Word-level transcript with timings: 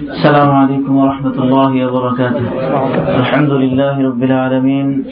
السلام 0.00 0.50
عليكم 0.50 0.96
ورحمة 0.96 1.36
الله 1.44 1.72
وبركاته. 1.86 2.44
الحمد 3.20 3.52
لله 3.52 3.94
رب 4.08 4.22
العالمين. 4.22 5.04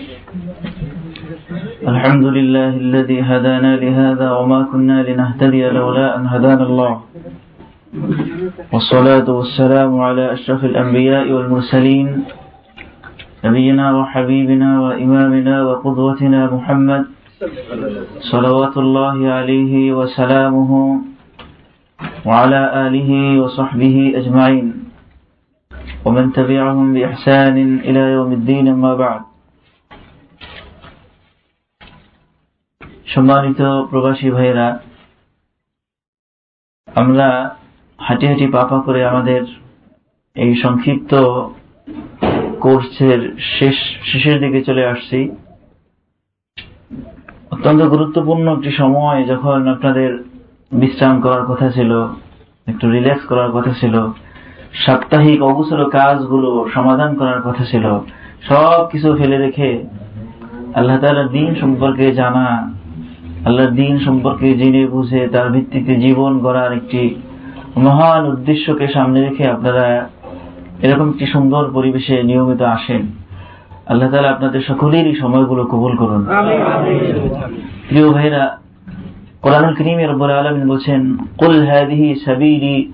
الحمد 1.88 2.24
لله 2.24 2.68
الذي 2.68 3.20
هدانا 3.20 3.76
لهذا 3.76 4.28
وما 4.32 4.60
كنا 4.72 5.04
لنهتدي 5.04 5.68
لولا 5.76 6.16
أن 6.16 6.26
هدانا 6.26 6.64
الله. 6.64 7.00
والصلاة 8.72 9.28
والسلام 9.28 10.00
على 10.00 10.32
أشرف 10.32 10.64
الأنبياء 10.64 11.32
والمرسلين. 11.32 12.24
نبينا 13.44 13.86
وحبيبنا 13.96 14.70
وإمامنا 14.80 15.56
وقدوتنا 15.68 16.40
محمد 16.54 17.04
صلوات 18.32 18.74
الله 18.76 19.16
عليه 19.36 19.92
وسلامه 19.92 20.72
وعلى 22.26 22.60
آله 22.86 23.40
وصحبه 23.40 23.96
أجمعين. 24.16 24.77
ومن 26.05 26.25
تبعهم 26.33 26.87
بإحسان 26.93 27.57
إلى 27.79 28.03
يوم 28.11 28.31
الدين 28.31 28.67
ما 28.75 28.93
بعد 28.95 29.21
সম্মানিত 33.07 33.61
প্রবাসী 33.89 34.27
ভাইরা 34.31 34.67
আমরা 36.87 37.27
হাঁটি 37.99 38.25
হাঁটি 38.27 38.45
পাপা 38.47 38.77
করে 38.85 39.01
আমাদের 39.05 39.41
এই 40.35 40.51
সংক্ষিপ্ত 40.55 41.11
কোর্সের 42.59 43.21
শেষ 43.53 43.77
শেষের 44.03 44.37
দিকে 44.39 44.59
চলে 44.63 44.83
আসছি 44.85 45.19
অত্যন্ত 47.53 47.81
গুরুত্বপূর্ণ 47.85 48.45
একটি 48.55 48.71
সময় 48.71 49.19
যখন 49.23 49.59
আপনাদের 49.67 50.09
বিশ্রাম 50.71 51.15
করার 51.21 51.43
কথা 51.45 51.67
ছিল 51.71 51.91
একটু 52.67 52.85
রিল্যাক্স 52.89 53.23
করার 53.25 53.51
কথা 53.51 53.73
ছিল 53.79 53.95
সাপ্তাহিক 54.74 55.42
অবসর 55.42 55.90
কাজগুলো 55.90 56.68
সমাধান 56.74 57.10
করার 57.14 57.40
কথা 57.42 57.64
ছিল। 57.64 57.84
সব 58.48 58.80
কিছু 58.92 59.08
ফেলে 59.16 59.38
রেখে 59.38 59.70
আল্লাহ 60.74 60.98
তালার 60.98 61.28
দিন 61.28 61.54
সম্পর্কে 61.54 62.06
জানা 62.12 62.46
আল্লাহর 63.44 63.70
দিন 63.70 63.98
সম্পর্কে 63.98 64.54
জেনে 64.54 64.86
বুঝে 64.86 65.28
তার 65.28 65.50
ভিত্তিতে 65.50 65.96
জীবন 65.96 66.38
গড়ার 66.38 66.72
একটি 66.72 67.14
মহান 67.76 68.26
উদ্দেশ্যকে 68.26 68.88
সামনে 68.88 69.18
রেখে 69.20 69.48
আপনারা 69.48 70.08
এরকম 70.82 71.08
একটি 71.10 71.26
সুন্দর 71.26 71.70
পরিবেশে 71.70 72.22
নিয়মিত 72.22 72.62
আসেন। 72.62 73.02
আল্লাহ 73.86 74.10
তালা 74.10 74.30
আপনাদের 74.30 74.62
সকলেরই 74.68 75.14
সময়গুলো 75.20 75.64
কবুল 75.64 75.96
করুন। 75.96 76.26
প্রিয় 77.88 78.10
ভাইরা 78.12 78.58
কোরআনুল 79.42 79.74
করিমে 79.74 80.06
রব্বুল 80.06 80.30
আলামিন 80.30 80.68
বলছেন 80.68 81.00
কুল 81.38 81.66
হাদিহি 81.66 82.08
সাবিলি 82.24 82.92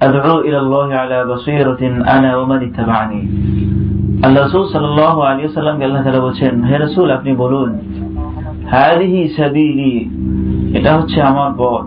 আদউ 0.00 0.42
ইলা 0.44 0.58
আল্লাহ 0.58 0.90
আলা 0.90 1.24
বাসীরাতিন 1.24 2.02
আনা 2.02 2.36
ওয়া 2.36 2.46
মান 2.46 2.60
আল্লাহ 4.24 4.42
রাসূল 4.42 4.68
সাল্লাল্লাহু 4.72 5.20
আলাইহি 5.20 5.42
ওয়াসাল্লাম 5.42 5.82
আল্লাহ 5.82 6.02
তাআলা 6.02 6.20
বলছেন, 6.20 6.62
হে 6.62 6.78
রাসূল, 6.78 7.10
আপনি 7.10 7.36
বলুন 7.36 7.78
হাদিহি 8.70 9.28
সাবিলি, 9.28 10.10
এটা 10.78 10.96
হচ্ছে 10.96 11.22
আমার 11.22 11.50
পথ। 11.58 11.86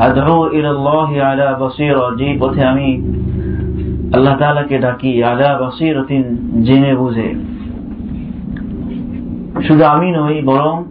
আদউ 0.00 0.48
ইলা 0.52 1.30
আলা 1.32 1.56
বাসীরা, 1.60 2.16
যে 2.16 2.36
পথে 2.40 2.64
আমি 2.64 3.02
আল্লাহ 4.14 4.36
তাআলাকে 4.38 4.78
ডাকি, 4.78 5.24
আলা 5.24 5.58
বাসীরাতিন 5.58 6.22
জেনে 6.64 6.96
বুঝে। 6.96 7.34
শুধু 9.68 9.84
আমি 9.84 10.10
নই, 10.10 10.42
বরং 10.42 10.84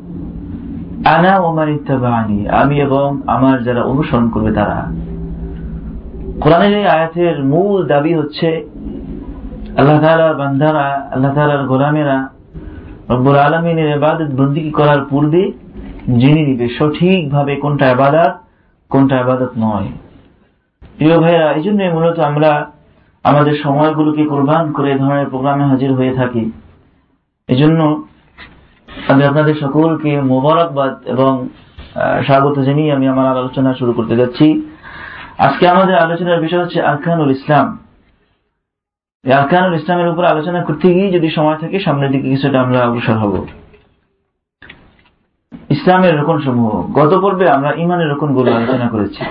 আনা 1.05 1.37
ওমার 1.37 1.69
ইত্তাবানি 1.69 2.47
আমি 2.47 2.81
এবং 2.81 3.21
আমার 3.27 3.63
যারা 3.63 3.81
অনুসরণ 3.83 4.29
করবে 4.29 4.51
তারা। 4.51 5.00
কোরআনের 6.43 6.73
এই 6.79 6.85
আয়াতের 6.95 7.35
মূল 7.43 7.79
দাবি 7.87 8.13
হচ্ছে 8.15 8.49
আল্লাহ 9.79 9.97
তালার 10.01 10.33
বান্ধারা 10.35 10.85
আল্লাহ 11.13 11.31
তালার 11.35 11.63
গোলামেরা 11.67 12.17
রব্বুল 13.09 13.37
আলমিনের 13.45 13.89
এবাদত 13.97 14.31
বন্দি 14.39 14.63
করার 14.71 15.01
পূর্বে 15.09 15.43
জেনে 16.21 16.43
নিবে 16.47 16.67
সঠিকভাবে 16.77 17.53
কোনটা 17.55 17.85
আবাদত 17.91 18.33
কোনটা 18.91 19.15
আবাদত 19.19 19.51
নয়। 19.57 19.87
প্রিয় 20.97 21.15
ভাইরা 21.19 21.47
এই 21.57 21.63
জন্য 21.63 21.79
মূলত 21.95 22.17
আমরা 22.29 22.51
আমাদের 23.23 23.55
সময়গুলোকে 23.63 24.23
কোরবান 24.25 24.63
করে 24.71 24.91
ধরনের 25.01 25.27
প্রোগ্রামে 25.31 25.65
হাজির 25.71 25.91
হয়ে 25.93 26.13
থাকি। 26.13 26.43
এজন্য 27.49 27.79
আমি 29.11 29.23
আপনাদের 29.29 29.55
সকলকে 29.63 30.11
মোবারকবাদ 30.31 30.93
এবং 31.13 31.31
স্বাগত 32.25 32.55
জানিয়ে 32.67 32.93
আমি 32.95 33.05
আমার 33.07 33.27
আলোচনা 33.27 33.71
শুরু 33.79 33.91
করতে 33.93 34.15
যাচ্ছি। 34.15 34.47
আজকে 35.47 35.67
আমাদের 35.67 35.95
আলোচনার 35.95 36.41
বিষয় 36.41 36.63
হচ্ছে 36.63 36.81
আরকানুল 36.81 37.31
ইসলাম। 37.31 37.77
এই 39.23 39.33
আরকানুল 39.33 39.73
ইসলামের 39.73 40.07
উপর 40.07 40.23
আলোচনা 40.25 40.63
করতে 40.63 40.93
গিয়ে 40.93 41.11
যদি 41.11 41.29
সময় 41.29 41.57
থাকে, 41.57 41.79
সামনের 41.79 42.11
দিকে 42.11 42.29
কিছুটা 42.29 42.61
আমরা 42.61 42.87
অগ্রসর 42.87 43.13
হব। 43.13 43.47
ইসলামের 45.69 46.19
রকম 46.19 46.39
সমূহ 46.39 46.91
গত 46.91 47.21
পর্বে 47.21 47.49
আমরা 47.49 47.71
ইমানের 47.73 48.11
রকমগুলো 48.11 48.55
আলোচনা 48.55 48.89
করেছি। 48.89 49.21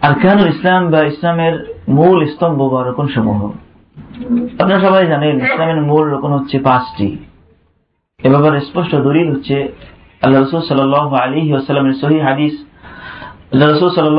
আরকানুল 0.00 0.48
ইসলাম 0.48 0.90
বা 0.90 1.00
ইসলামের 1.04 1.54
মূল 1.88 2.26
স্তম্ভ 2.26 2.62
বা 2.62 2.80
রকম 2.84 3.06
সমূহ 3.08 3.40
আপনারা 4.60 4.80
সবাই 4.80 5.06
জানেন, 5.06 5.36
ইসলামের 5.36 5.82
মূল 5.82 6.04
রকম 6.10 6.30
হচ্ছে 6.32 6.58
পাঁচটি। 6.58 7.18
এ 8.24 8.28
ব্যাপারে 8.30 8.60
স্পষ্ট 8.60 8.94
দলিল 8.94 9.32
হচ্ছে, 9.32 9.72
আল্লাহ 10.22 10.42
রসুল 10.42 10.60
সাল 10.60 10.94
আলী 10.94 11.52
ওসালামের 11.52 11.94
সহি 11.94 12.20
হাদিস 12.20 12.54
সাল 13.52 14.18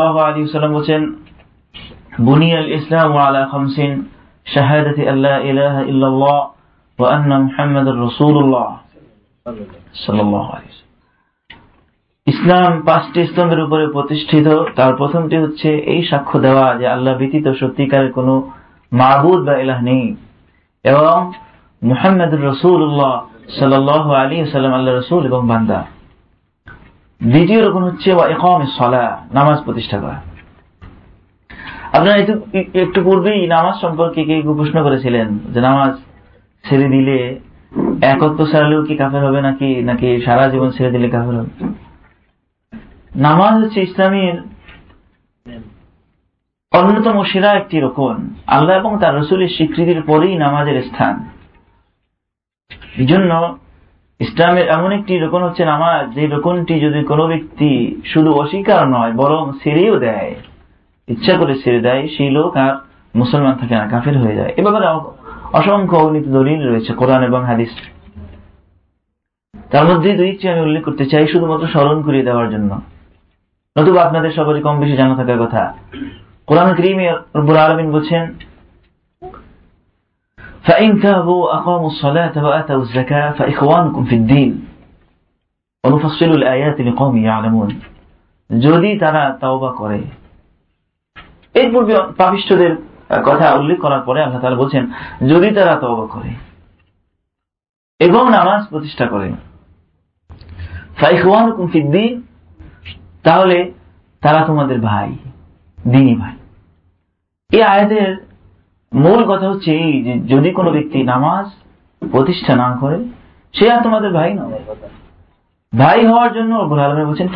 ইসলাম 12.26 12.82
পাঁচটি 12.82 13.28
স্তম্ভের 13.28 13.60
উপরে 13.60 13.88
প্রতিষ্ঠিত, 13.88 14.48
তার 14.76 14.96
প্রথমটি 14.96 15.38
হচ্ছে 15.38 15.78
এই 15.78 16.08
সাক্ষ্য 16.08 16.40
দেওয়া 16.40 16.76
যে 16.76 16.88
আল্লাহ 16.88 17.18
ব্যতীত 17.18 17.48
সত্যিকারের 17.48 18.12
কোনো 18.12 18.52
মাবুদ 18.94 19.46
বা 19.46 19.58
ইলাহ 19.58 19.82
নেই। 19.82 20.16
এবং 20.84 21.32
মুহাম্মদুর 21.84 22.46
রসুল্লাহ 22.46 23.26
সাল্লাহ 23.60 24.12
আলী 24.12 24.46
সাল্লাম 24.52 24.74
আল্লাহ 24.74 24.96
রসুল 24.96 25.26
এবং 25.26 25.48
বান্দা। 25.48 25.99
দ্বিতীয় 27.24 27.70
রকম 27.70 27.84
হচ্ছে 27.84 28.10
নামাজ 29.34 29.64
প্রতিষ্ঠা 29.64 30.00
করা। 30.00 30.18
আপনারা 31.94 32.16
একটু 32.82 33.04
পূর্বেই 33.04 33.48
নামাজ 33.48 33.82
সম্পর্কে 33.82 34.24
কে 34.24 34.42
প্রশ্ন 34.46 34.84
করেছিলেন 34.84 35.40
যে 35.54 35.60
নামাজ 35.62 35.94
ছেড়ে 36.70 36.88
দিলে 36.90 37.40
একত্র 38.02 38.46
সারলেও 38.46 38.86
কি 38.86 38.96
কাফের 38.96 39.24
হবে 39.26 39.42
নাকি 39.42 39.76
নাকি 39.76 40.22
সারা 40.22 40.48
জীবন 40.48 40.70
ছেড়ে 40.70 40.92
দিলে 40.92 41.10
কাফের 41.10 41.36
হবে? 41.36 41.68
নামাজ 43.16 43.64
হচ্ছে 43.64 43.82
ইসলামের 43.82 44.36
অন্যতম 46.72 47.24
সেরা 47.24 47.52
একটি 47.52 47.80
রকম। 47.80 48.30
আল্লাহ 48.48 48.78
এবং 48.78 49.00
তার 49.00 49.18
রসুলের 49.18 49.50
স্বীকৃতির 49.50 50.02
পরেই 50.02 50.36
নামাজের 50.36 50.84
স্থান। 50.84 51.26
এই 52.98 53.06
জন্য 53.06 53.58
ইসলামের 54.20 54.68
এমন 54.68 54.92
একটি 54.92 55.20
রোকন 55.20 55.44
হচ্ছে 55.44 55.66
নামাজ 55.66 56.14
যে 56.16 56.28
রোকনটি 56.28 56.80
যদি 56.80 57.04
কোনো 57.04 57.28
ব্যক্তি 57.28 58.02
শুধু 58.06 58.34
অস্বীকার 58.34 58.88
নয়, 58.88 59.12
বরং 59.12 59.52
ছেড়েও 59.64 60.00
দেয়, 60.00 60.36
ইচ্ছা 61.08 61.38
করে 61.38 61.54
ছেড়ে 61.56 61.80
দেয়, 61.80 62.08
সেই 62.18 62.30
লোক 62.30 62.58
আর 62.58 62.74
মুসলমান 63.16 63.56
থাকে 63.56 63.76
না, 63.76 63.88
কাফের 63.88 64.18
হয়ে 64.18 64.36
যায়। 64.36 64.54
এ 64.58 64.62
ব্যাপারে 64.62 64.88
অসংখ্য 65.54 65.96
অগণিত 65.98 66.26
দলিল 66.28 66.70
রয়েছে, 66.70 66.94
কোরআন 66.94 67.24
এবং 67.24 67.46
হাদিস। 67.46 67.70
তার 69.72 69.86
মধ্যে 69.86 70.10
দুই 70.10 70.18
দুইটি 70.18 70.50
আমি 70.50 70.62
উল্লেখ 70.62 70.84
করতে 70.84 71.06
চাই, 71.06 71.28
শুধুমাত্র 71.28 71.68
স্মরণ 71.68 72.02
করিয়ে 72.02 72.24
দেওয়ার 72.24 72.50
জন্য। 72.52 72.82
নতুবা 73.76 74.02
আপনাদের 74.04 74.32
সবারই 74.32 74.62
কম 74.62 74.80
বেশি 74.80 74.96
জানা 74.96 75.16
থাকার 75.16 75.40
কথা। 75.40 75.74
কোরআন 76.48 76.76
করিমে 76.76 77.08
রব্বুল 77.36 77.58
আলমিন 77.58 77.92
বলছেন 77.92 78.34
فإن 80.69 80.91
تابوا 81.01 81.41
وأقاموا 81.45 81.87
الصلاة 81.87 82.35
وآتوا 82.45 82.83
الزكاة 82.83 83.31
فإخوانكم 83.31 84.03
في 84.05 84.15
الدين 84.15 84.53
ونفصل 85.85 86.31
الآيات 86.31 86.81
لقوم 86.81 87.15
يعلمون 87.17 87.71
যদি 88.51 88.91
তারা 88.99 89.23
তাওবা 89.41 89.71
করে 89.73 90.01
এর 91.55 91.69
পূর্বে 91.73 91.95
পাপিষ্ঠদের 92.17 92.73
কথা 93.25 93.47
উল্লেখ 93.55 93.79
করার 93.81 94.01
পরে 94.01 94.19
আল্লাহ 94.23 94.41
তাআলা 94.41 94.57
বলছেন 94.57 94.85
যদি 95.29 95.49
তারা 95.55 95.75
তওবা 95.77 96.07
করে 96.07 96.31
এবং 98.01 98.23
নামাজ 98.31 98.61
প্রতিষ্ঠা 98.71 99.07
করে 99.07 99.29
ফাইখওয়ানুকুম 100.97 101.67
ফিদ্দিন 101.73 102.13
তাহলে 103.23 103.59
তারা 104.23 104.41
তোমাদের 104.47 104.79
ভাই 104.81 105.09
দিনী 105.79 106.15
ভাই 106.15 106.35
এই 107.51 107.63
আয়াতের 107.63 108.11
মূল 108.92 109.22
কথা 109.32 109.48
হচ্ছে 109.52 109.70
এই 109.86 109.94
যে 110.06 110.14
যদি 110.34 110.50
কোনো 110.52 110.70
ব্যক্তি 110.76 110.98
নামাজ 111.04 111.46
প্রতিষ্ঠা 112.02 112.54
না 112.64 112.70
করে, 112.82 112.98
সে 113.54 113.66
আর 113.74 113.80
তোমাদের 113.84 114.12
ভাই 114.14 114.32
নয় 114.34 114.62
ভাই 115.74 116.00
হওয়ার 116.06 116.32
জন্য 116.34 116.52
রব্বুল 116.56 116.80
আলামিন 116.80 117.08
বলছেন 117.10 117.28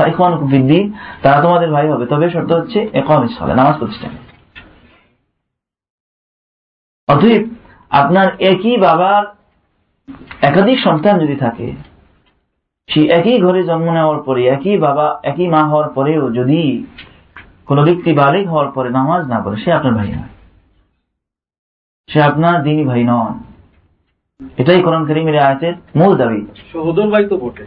তারা 1.24 1.40
তোমাদের 1.42 1.70
ভাই 1.72 1.88
হবে। 1.88 2.06
তবে 2.06 2.26
শর্ত 2.30 2.52
হচ্ছে 2.60 2.80
একাম 2.94 3.22
নামাজ 3.56 3.76
প্রতিষ্ঠা 3.80 4.08
অতএব 7.10 7.44
আপনার 7.92 8.28
একই 8.52 8.76
বাবার 8.78 9.24
একাধিক 10.42 10.78
সন্তান 10.80 11.16
যদি 11.20 11.36
থাকে 11.36 11.68
সেই 12.90 13.06
একই 13.10 13.38
ঘরে 13.42 13.62
জন্ম 13.64 13.88
নেওয়ার 13.92 14.20
পরে, 14.24 14.42
একই 14.48 14.78
বাবা, 14.78 15.08
একই 15.24 15.48
মা 15.48 15.62
হওয়ার 15.64 15.90
পরেও 15.90 16.24
যদি 16.30 16.62
কোনো 17.66 17.82
ব্যক্তি 17.84 18.12
বালিক 18.14 18.46
হওয়ার 18.48 18.70
পরে 18.76 18.90
নামাজ 18.90 19.22
না 19.28 19.38
পড়ে, 19.44 19.58
সে 19.64 19.70
আপনার 19.74 19.94
ভাই 19.94 20.10
নয় 20.10 20.33
সে 22.09 22.19
আপনার 22.23 22.57
দিনী 22.63 22.85
ভাই 22.85 23.03
নন 23.05 23.35
এটাই 24.59 24.81
কোরআন 24.83 25.03
করিমের 25.09 25.37
আয়াতের 25.39 25.75
মূল 25.97 26.13
দাবি 26.17 26.41
সহোদর 26.73 27.09
ভাই 27.11 27.25
তো 27.29 27.37
বটে 27.37 27.67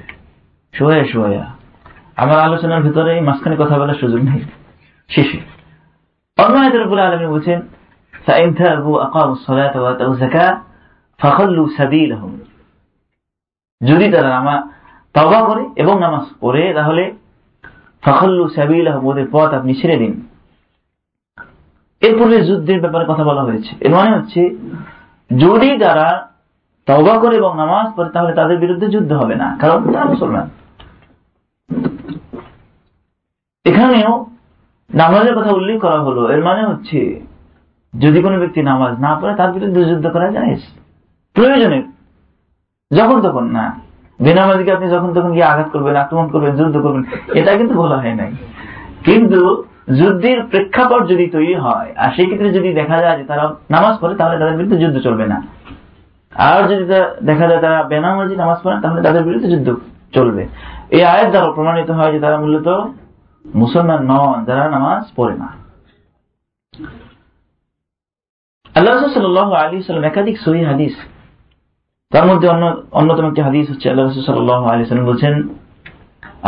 সোয়া 0.74 1.06
সোয়া 1.06 1.46
আমার 2.18 2.40
আলোচনার 2.40 2.82
ভিতরে 2.84 3.14
মাঝখানে 3.22 3.56
কথা 3.56 3.76
বলার 3.78 4.00
সুযোগ 4.00 4.22
নেই 4.24 4.42
শেষে 5.10 5.40
অন্য 6.38 6.56
আয়াতের 6.58 6.84
উপরে 6.88 7.02
আলমী 7.02 7.28
বলছেন 7.28 7.60
فإن 8.26 8.56
تابوا 8.56 9.04
أقاموا 9.04 9.34
الصلاة 9.34 9.74
وآتوا 9.84 10.14
الزكاة 10.14 10.54
فخلوا 11.20 11.68
سبيلهم 11.80 12.32
যদি 13.82 14.06
তারা 14.12 14.30
নামা 14.30 14.56
তবা 15.16 15.40
করে 15.48 15.64
এবং 15.76 15.96
নামাজ 16.00 16.26
পড়ে 16.42 16.64
তাহলে 16.74 17.04
ফখল্লু 18.04 18.44
সাবিলাহম 18.56 19.04
ওদের 19.08 19.28
পথ 19.32 19.50
আপনি 19.54 19.74
ছেড়ে 19.82 19.98
দিন 19.98 20.14
এরপরে 22.01 22.45
যুদ্ধের 22.45 22.81
ব্যাপারে 22.81 23.05
কথা 23.09 23.25
বলা 23.25 23.43
হয়েছে। 23.43 23.77
এর 23.81 23.95
মানে 23.95 24.11
হচ্ছে, 24.17 24.41
যদি 25.39 25.79
তারা 25.79 26.29
তবা 26.87 27.19
করে 27.19 27.37
এবং 27.37 27.57
নামাজ 27.57 27.87
পড়ে, 27.97 28.11
তাহলে 28.11 28.33
তাদের 28.35 28.57
বিরুদ্ধে 28.59 28.87
যুদ্ধ 28.89 29.13
হবে 29.13 29.35
না, 29.35 29.59
কারণ 29.61 29.93
তারা 29.93 30.05
মুসলমান। 30.05 30.47
এখানেও 33.65 34.27
নামাজের 34.95 35.35
কথা 35.39 35.51
উল্লেখ 35.51 35.81
করা 35.81 35.99
হলো। 36.01 36.31
এর 36.31 36.45
মানে 36.45 36.63
হচ্ছে, 36.67 37.21
যদি 37.99 38.23
কোনো 38.23 38.39
ব্যক্তি 38.39 38.63
নামাজ 38.63 39.01
না 39.01 39.19
পড়ে, 39.21 39.35
তার 39.35 39.53
বিরুদ্ধে 39.53 39.85
যুদ্ধ 39.85 40.07
করা 40.07 40.33
যায় 40.33 40.57
প্রয়োজনে, 41.35 41.83
যখন 42.97 43.23
তখন 43.23 43.45
না। 43.45 43.81
বেনামাজিকে 44.23 44.73
আপনি 44.73 44.89
যখন 44.89 45.15
তখন 45.15 45.33
গিয়ে 45.33 45.45
আঘাত 45.45 45.69
করবেন, 45.69 45.97
আক্রমণ 45.97 46.29
করবেন, 46.29 46.57
যুদ্ধ 46.57 46.77
করবেন, 46.79 47.05
এটা 47.35 47.57
কিন্তু 47.57 47.75
বলা 47.75 47.97
হয় 47.97 48.15
নাই। 48.15 48.31
কিন্তু 49.05 49.65
যুদ্ধের 49.89 50.39
প্রেক্ষাপট 50.51 51.03
যদি 51.13 51.27
তৈরি 51.37 51.55
হয়, 51.65 51.91
আর 52.03 52.11
সেই 52.17 52.27
ক্ষেত্রে 52.29 52.51
যদি 52.59 52.69
দেখা 52.81 52.97
যায় 53.05 53.17
যে 53.21 53.25
তারা 53.31 53.45
নামাজ 53.75 53.95
পড়ে, 54.01 54.15
তাহলে 54.21 54.37
তাদের 54.41 54.57
বিরুদ্ধে 54.59 54.79
যুদ্ধ 54.83 54.97
চলবে 55.07 55.27
না। 55.33 55.39
আর 56.33 56.61
যদি 56.71 56.85
দেখা 57.31 57.47
যায় 57.51 57.61
তারা 57.67 57.79
বেনামাজি 57.91 58.35
নামাজ 58.43 58.59
পড়ে, 58.65 58.77
তাহলে 58.85 59.01
তাদের 59.07 59.23
বিরুদ্ধে 59.29 59.49
যুদ্ধ 59.55 59.69
চলবে। 60.17 60.43
এই 60.97 61.03
আয়ের 61.13 61.29
দ্বারা 61.33 61.49
প্রমাণিত 61.57 61.91
হয় 61.99 62.13
যে 62.15 62.21
তারা 62.25 62.37
মূলত 62.45 62.69
মুসলমান 63.45 64.01
নন, 64.11 64.37
যারা 64.49 64.65
নামাজ 64.77 65.03
পড়ে 65.17 65.35
না। 65.43 65.49
আল্লাহ 68.75 68.95
সাল্লাহ 69.19 69.49
আলী 69.63 69.77
সাল্লাম 69.83 70.07
একাধিক 70.11 70.37
সহি 70.45 70.63
হাদিস, 70.71 70.95
তার 72.13 72.25
মধ্যে 72.31 72.47
অন্যতম 72.99 73.25
একটি 73.31 73.43
হাদিস 73.49 73.67
হচ্ছে 73.71 73.87
আল্লাহ 73.93 74.07
সাল্লাহ 74.31 74.63
আলী 74.73 74.83
সাল্লাম 74.85 75.09
বলছেন 75.13 75.35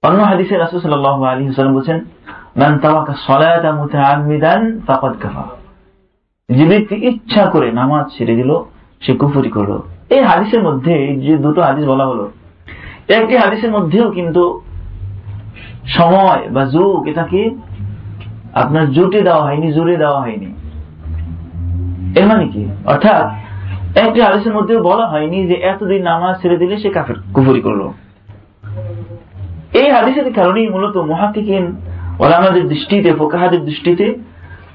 অন্য 0.03 0.23
হাদিসে 0.23 0.57
রাসূল 0.57 0.81
সাল্লাল্লাহু 0.81 1.25
আলাইহি 1.25 1.45
ওয়াসাল্লাম 1.45 1.75
বলেন 1.75 2.05
মান 2.57 2.79
তাওয়াকা 2.79 3.15
সালাতা 3.27 3.73
মুতাআম্মিদান 3.73 4.81
ফাকাদ 4.87 5.13
কাফারা। 5.21 6.55
যে 6.55 6.65
ব্যক্তি 6.67 6.95
ইচ্ছা 6.95 7.47
করে 7.47 7.73
নামাজ 7.73 8.19
ছেড়ে 8.19 8.37
দিল, 8.37 8.63
সে 9.01 9.15
কুফুরি 9.15 9.51
করল। 9.51 9.81
এই 10.11 10.23
হাদিসের 10.23 10.63
মধ্যে, 10.63 11.17
যে 11.17 11.37
দুটো 11.37 11.63
হাদিস 11.63 11.87
বলা 11.87 12.07
হলো 12.07 12.31
একটি 13.09 13.37
হাদিসের 13.37 13.71
মধ্যেও 13.71 14.11
কিন্তু 14.11 14.61
সময় 15.87 16.49
বা 16.51 16.65
যুগ 16.65 17.09
এটাকে 17.09 17.51
আপনার 18.55 18.93
জুটে 18.93 19.21
দেওয়া 19.21 19.43
হয়নি 19.43 19.73
জোরে 19.73 19.97
দেওয়া 19.97 20.21
হয়নি। 20.21 20.55
এর 22.21 22.27
মানে 22.27 22.49
কি? 22.49 22.69
অর্থাৎ, 22.87 23.31
একটি 23.99 24.21
হাদিসের 24.21 24.55
মধ্যেও 24.55 24.83
বলা 24.83 25.07
হয়নি 25.07 25.47
যে 25.47 25.55
এতদিন 25.55 26.03
নামাজ 26.03 26.43
ছেড়ে 26.43 26.57
দিলে 26.57 26.77
সে 26.77 26.91
কাফের, 26.91 27.15
কুফুরি 27.35 27.61
করল। 27.61 27.89
এই 29.73 29.91
হাদিসের 29.91 30.33
কারণেই 30.33 30.69
মূলত 30.69 30.97
মহাকিকিন 30.97 31.77
ওরা 32.19 32.37
আমাদের 32.37 32.69
দৃষ্টিতে, 32.69 33.15
ফোকাহাদের 33.15 33.65
দৃষ্টিতে, 33.65 34.19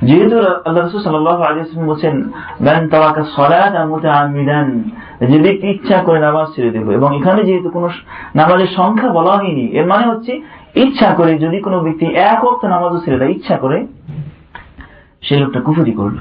যেহেতু 0.02 0.40
আল্লাহ 0.40 0.86
রসুল 0.86 1.04
সাল্লাহ 1.04 1.42
আলিয়াল্লাম 1.42 1.88
বলছেন 1.88 2.24
ম্যান 2.62 2.90
তাওয়াকা 2.90 3.24
সলাত 3.36 3.86
মুতাআম্মিদান 3.86 4.84
যে 5.28 5.40
ব্যক্তি 5.40 5.70
ইচ্ছা 5.70 6.04
করে 6.04 6.20
নামাজ 6.20 6.56
ছেড়ে 6.56 6.70
দেবে। 6.70 6.94
এবং 6.94 7.18
এখানে 7.18 7.44
যেহেতু 7.44 7.70
কোনো 7.70 7.90
নামাজের 8.36 8.68
সংখ্যা 8.68 9.10
বলা 9.10 9.32
হয়নি, 9.32 9.68
এর 9.68 9.86
মানে 9.86 10.08
হচ্ছে 10.08 10.42
ইচ্ছা 10.76 11.14
করে 11.16 11.40
যদি 11.40 11.60
কোনো 11.60 11.80
ব্যক্তি 11.80 12.06
এক 12.06 12.46
অর্থ 12.46 12.66
নামাজও 12.66 13.00
ছেড়ে 13.06 13.20
দেয়, 13.20 13.30
ইচ্ছা 13.30 13.58
করে, 13.58 13.88
সে 15.22 15.40
লোকটা 15.40 15.62
কুফুরি 15.62 15.92
করল। 15.92 16.18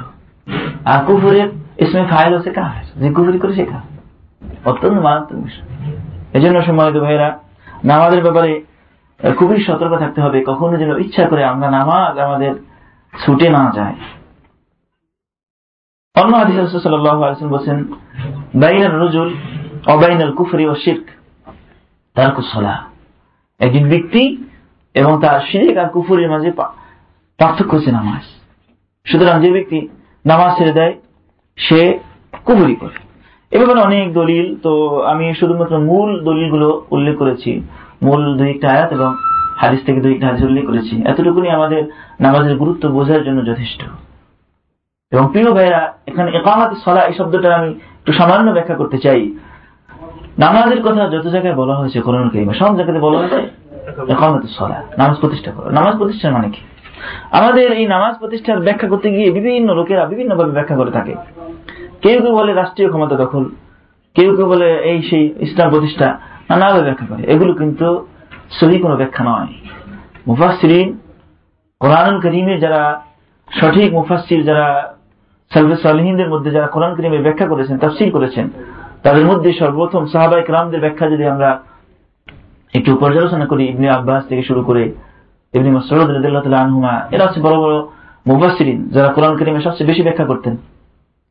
আর 0.84 1.04
কুফুরের 1.04 1.48
ইসমে 1.78 2.06
ফাইল 2.06 2.34
হচ্ছে 2.34 2.50
কাফের। 2.50 3.02
যে 3.02 3.12
কুফুরি 3.12 3.38
করে 3.38 3.54
সে 3.54 3.64
কাফের। 3.64 4.70
অত্যন্ত 4.70 5.02
মারাত্মক 5.02 5.42
বিষয়। 5.42 5.66
এই 6.32 6.40
জন্য 6.40 6.62
সম্মানিত 6.62 7.02
ভাইয়েরা, 7.02 7.38
নামাজের 7.84 8.22
ব্যাপারে 8.22 8.64
খুবই 9.38 9.64
সতর্ক 9.64 9.98
থাকতে 9.98 10.20
হবে। 10.20 10.44
কখনো 10.46 10.76
যেন 10.76 10.98
ইচ্ছা 10.98 11.28
করে 11.28 11.44
আমরা 11.44 11.70
নামাজ 11.70 12.18
আমাদের 12.18 12.54
ছুটে 13.26 13.48
না 13.48 13.72
যায় 13.74 13.94
অন্য 16.22 16.36
হাদিস 16.36 16.56
আলাইহি 16.58 17.46
ওয়াসাল্লাম 17.46 17.94
বাইনাল 18.60 19.00
রজুল 19.00 19.34
অবাইনাল 19.86 20.32
কুফরি 20.32 20.66
ও 20.66 20.74
শিরক, 20.74 21.06
তারকু 22.14 22.42
সালাহ। 22.42 22.78
একজন 23.58 23.88
ব্যক্তি 23.88 24.43
এবং 24.94 25.20
তার 25.22 25.40
শিরিক 25.40 25.76
আর 25.76 25.88
কুফুরের 25.88 26.30
মাঝে 26.30 26.50
পার্থক্য 26.50 27.74
হচ্ছে 27.74 27.92
নামাজ। 27.92 28.22
সুতরাং 29.04 29.42
যে 29.42 29.52
ব্যক্তি 29.52 29.88
নামাজ 30.26 30.58
ছেড়ে 30.58 30.72
দেয়, 30.72 30.94
সে 31.56 31.98
কুফুরি 32.44 32.74
করে। 32.74 32.96
এ 33.50 33.58
ব্যাপারে 33.58 33.80
অনেক 33.80 34.12
দলিল, 34.12 34.56
তো 34.62 35.02
আমি 35.02 35.34
শুধুমাত্র 35.34 35.78
মূল 35.78 36.24
দলিলগুলো 36.24 36.86
উল্লেখ 36.90 37.18
করেছি। 37.18 37.62
মূল 38.02 38.38
দুই 38.38 38.50
একটা 38.50 38.70
আয়াত 38.70 38.92
এবং 38.92 39.14
হাদিস 39.56 39.80
থেকে 39.86 40.00
দুই 40.00 40.14
একটা 40.14 40.26
হাদিস 40.26 40.44
উল্লেখ 40.44 40.66
করেছি। 40.66 41.02
এতটুকুনি 41.02 41.50
আমাদের 41.50 41.92
নামাজের 42.20 42.56
গুরুত্ব 42.56 42.88
বোঝার 42.88 43.24
জন্য 43.24 43.46
যথেষ্ট। 43.46 43.82
এবং 45.12 45.28
প্রিয় 45.32 45.52
ভাইরা 45.52 45.94
এখানে 46.06 46.36
একামাতি 46.36 46.76
সলা 46.84 47.00
এই 47.00 47.14
শব্দটা 47.14 47.56
আমি 47.56 47.68
একটু 47.70 48.12
সামান্য 48.12 48.50
ব্যাখ্যা 48.50 48.74
করতে 48.74 48.98
চাই। 48.98 49.34
নামাজের 50.38 50.82
কথা 50.82 51.08
যত 51.08 51.26
জায়গায় 51.26 51.54
বলা 51.54 51.74
হয়েছে 51.74 52.00
কোরআন 52.00 52.28
কারিমে, 52.28 52.54
সব 52.54 52.76
জায়গাতে 52.76 52.98
বলা 52.98 53.18
হয়েছে 53.18 53.63
নামাজ 54.98 55.20
প্রতিষ্ঠা 55.20 55.50
করো। 55.50 55.70
নামাজ 55.70 55.96
মানে 56.26 56.50
কি? 56.50 56.60
আমাদের 57.30 57.72
এই 57.72 57.86
নামাজ 57.86 58.18
প্রতিষ্ঠার 58.18 58.60
ব্যাখ্যা 58.60 58.88
করতে 58.88 59.10
গিয়ে 59.10 59.30
বিভিন্ন 59.30 59.74
লোকেরা 59.74 60.06
ব্যাখ্যা 60.06 60.76
করে 60.76 60.90
থাকে। 60.90 61.14
কেউ 62.02 62.20
কেউ 62.20 62.36
বলে 62.36 62.54
রাষ্ট্রীয় 62.54 62.88
ক্ষমতা 62.88 63.16
দখল, 63.16 63.44
কেউ 64.14 64.36
কেউ 64.36 64.46
বলে 64.46 64.74
এই 64.76 65.02
সেই 65.02 65.34
ইসলাম 65.40 65.70
প্রতিষ্ঠা, 65.70 66.18
নানাভাবে 66.50 66.82
ব্যাখ্যা 66.82 67.06
করে। 67.06 67.22
এগুলো 67.32 67.54
কিন্তু 67.54 68.06
সহি 68.50 68.78
কোনো 68.78 68.96
ব্যাখ্যা 68.96 69.24
নয়। 69.24 69.46
মুফাসরিন 70.26 70.98
কোরআন 71.80 72.20
করিমের 72.20 72.60
যারা 72.60 73.02
সঠিক 73.60 73.94
মুফাসির 73.94 74.44
যারা 74.44 74.94
সালভে 75.52 75.76
সালহিনদের 75.76 76.28
মধ্যে 76.28 76.50
যারা 76.50 76.66
কোরআন 76.66 76.94
করিমের 76.94 77.22
ব্যাখ্যা 77.22 77.46
করেছেন, 77.46 77.78
তাফসির 77.78 78.10
করেছেন, 78.10 78.48
তাদের 79.02 79.24
মধ্যে 79.24 79.52
সর্বপ্রথম 79.52 80.06
সাহাবাই 80.06 80.42
রামদের 80.48 80.80
ব্যাখ্যা 80.80 81.10
যদি 81.10 81.24
আমরা 81.26 81.73
একটু 82.74 82.96
পর্যালোচনা 82.96 83.46
করি 83.46 83.68
ইবনে 83.68 83.90
আব্বাস 83.90 84.26
থেকে 84.26 84.42
শুরু 84.42 84.64
করে 84.64 84.92
ইবনে 85.52 85.70
মসরুদ 85.70 86.10
রাদিয়াল্লাহু 86.10 86.54
আনহুমা 86.54 87.08
এরা 87.10 87.26
হচ্ছে 87.26 87.40
বড় 87.40 87.56
বড় 87.56 87.86
মুফাসসিরিন 88.26 88.88
যারা 88.88 89.12
কোরআন 89.12 89.36
কারীমের 89.36 89.62
সবচেয়ে 89.62 89.88
বেশি 89.88 90.02
ব্যাখ্যা 90.02 90.24
করতেন। 90.24 90.56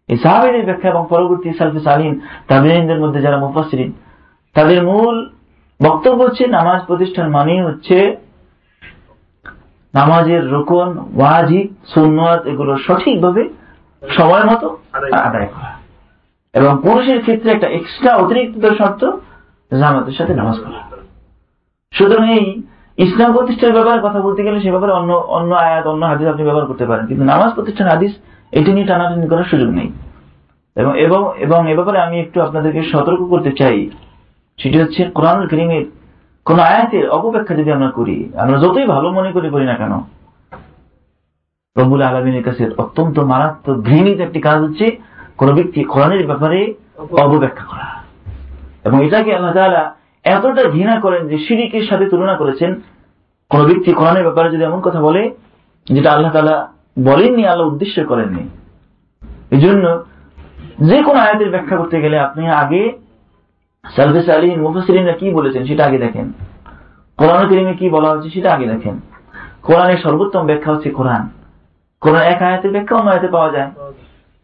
এই 0.07 0.17
সাহাবীদের 0.17 0.65
ব্যাখ্যা 0.65 0.89
এবং 0.89 1.07
পরবর্তী 1.09 1.53
সালফে 1.53 1.79
সালিন 1.79 2.21
তাবিঈনদের 2.47 2.99
মধ্যে 2.99 3.21
যারা 3.21 3.37
মুফাসসিরিন 3.37 3.91
তাদের 4.53 4.83
মূল 4.83 5.29
বক্তব্য 5.83 6.23
হচ্ছে 6.23 6.47
নামাজ 6.47 6.81
প্রতিষ্ঠান 6.87 7.29
মানে 7.29 7.63
হচ্ছে 7.63 8.17
নামাজের 9.93 10.51
রোকন 10.51 11.05
ওয়াজিব 11.15 11.67
সুন্নত 11.93 12.45
এগুলো 12.45 12.77
সঠিকভাবে 12.77 13.49
সময় 14.09 14.43
মতো 14.43 14.77
আদায় 14.91 15.45
করা। 15.45 15.77
এবং 16.53 16.79
পুরুষের 16.83 17.21
ক্ষেত্রে 17.21 17.51
একটা 17.51 17.67
এক্সট্রা 17.67 18.15
অতিরিক্ত 18.15 18.73
শর্ত 18.77 19.11
জামাতের 19.79 20.13
সাথে 20.13 20.35
নামাজ 20.35 20.57
পড়া। 20.59 20.92
সুতরাং 21.93 22.27
এই 22.37 22.45
ইসলাম 22.97 23.33
প্রতিষ্ঠার 23.33 23.75
ব্যাপারে 23.77 23.99
কথা 24.03 24.19
বলতে 24.21 24.41
গেলে 24.43 24.57
সে 24.61 24.69
ব্যাপারে 24.71 24.93
অন্য 24.99 25.11
অন্য 25.13 25.55
আয়াত, 25.55 25.85
অন্য 25.87 26.05
হাদিস 26.05 26.27
আপনি 26.27 26.43
ব্যবহার 26.43 26.65
করতে 26.65 26.85
পারেন। 26.85 27.07
কিন্তু 27.07 27.23
নামাজ 27.23 27.49
প্রতিষ্ঠান 27.55 27.87
হাদিস, 27.87 28.11
এটি 28.51 28.71
নিয়ে 28.73 28.87
টানাটানি 28.87 29.27
করার 29.27 29.43
সুযোগ 29.43 29.69
নেই। 29.69 29.89
এবং 30.75 30.99
এবং 30.99 31.21
এবং 31.37 31.59
এ 31.71 31.75
ব্যাপারে 31.75 31.99
আমি 31.99 32.19
একটু 32.19 32.37
আপনাদেরকে 32.41 32.81
সতর্ক 32.83 33.21
করতে 33.29 33.51
চাই। 33.51 33.89
সেটি 34.59 34.77
হচ্ছে 34.81 35.01
কোরআন 35.15 35.47
করিমের 35.47 35.85
কোন 36.45 36.59
আয়াতের 36.59 37.09
অপব্যাখ্যা 37.09 37.55
যদি 37.55 37.71
আমরা 37.71 37.89
করি, 37.89 38.17
আমরা 38.37 38.57
যতই 38.59 38.85
ভালো 38.85 39.07
মনে 39.11 39.31
করে 39.31 39.49
করি 39.49 39.65
না 39.65 39.75
কেন, 39.75 39.93
রব্বুল 41.75 42.01
আলমিনের 42.01 42.43
কাছে 42.43 42.63
অত্যন্ত 42.77 43.19
মারাত্মক 43.19 43.77
ঘৃণিত 43.77 44.19
একটি 44.19 44.39
কাজ 44.41 44.57
হচ্ছে 44.61 44.85
কোন 45.37 45.47
ব্যক্তি 45.55 45.79
কোরআনের 45.83 46.23
ব্যাপারে 46.25 46.59
অবব্যাখ্যা 47.23 47.65
করা। 47.71 47.87
এবং 48.83 48.97
এটাকে 49.05 49.35
আল্লাহ 49.35 49.53
এতটা 50.23 50.63
ঘৃণা 50.63 50.99
করেন 50.99 51.27
যে 51.27 51.37
শিরিকের 51.37 51.83
সাথে 51.89 52.09
তুলনা 52.09 52.35
করেছেন, 52.35 52.81
কোন 53.49 53.65
ব্যক্তি 53.65 53.93
কোরআনের 53.93 54.23
ব্যাপারে 54.23 54.51
যদি 54.51 54.63
এমন 54.63 54.81
কথা 54.81 55.01
বলে, 55.01 55.35
যেটা 55.87 56.11
আল্লাহ 56.11 56.31
তাআলা 56.31 56.71
বলেননি, 56.99 57.47
আল্লাহ 57.47 57.67
উদ্দেশ্য 57.67 58.05
করেননি। 58.07 58.49
এই 59.51 59.61
জন্য 59.61 60.03
যে 60.79 61.03
কোনো 61.03 61.19
আয়াতের 61.19 61.49
ব্যাখ্যা 61.49 61.77
করতে 61.77 62.01
গেলে 62.01 62.19
আপনি 62.19 62.47
আগে 62.47 62.91
সালফেস 63.95 64.29
আলী 64.29 64.55
মুফাসিরিনরা 64.55 65.13
কি 65.13 65.31
বলেছেন 65.31 65.65
সেটা 65.65 65.85
আগে 65.85 65.97
দেখেন। 65.97 66.33
কোরআন 67.17 67.47
করিমে 67.47 67.73
কি 67.73 67.89
বলা 67.89 68.09
হচ্ছে 68.09 68.29
সেটা 68.29 68.53
আগে 68.53 68.67
দেখেন। 68.67 68.99
কোরআনের 69.63 69.97
সর্বোত্তম 69.97 70.45
ব্যাখ্যা 70.45 70.73
হচ্ছে 70.73 70.89
কোরআন। 70.89 71.29
কোরআন 72.01 72.21
এক 72.21 72.41
আয়াতের 72.41 72.71
ব্যাখ্যা 72.71 72.97
অন্য 72.97 73.09
আয়াতে 73.09 73.27
পাওয়া 73.27 73.51
যায়। 73.51 73.71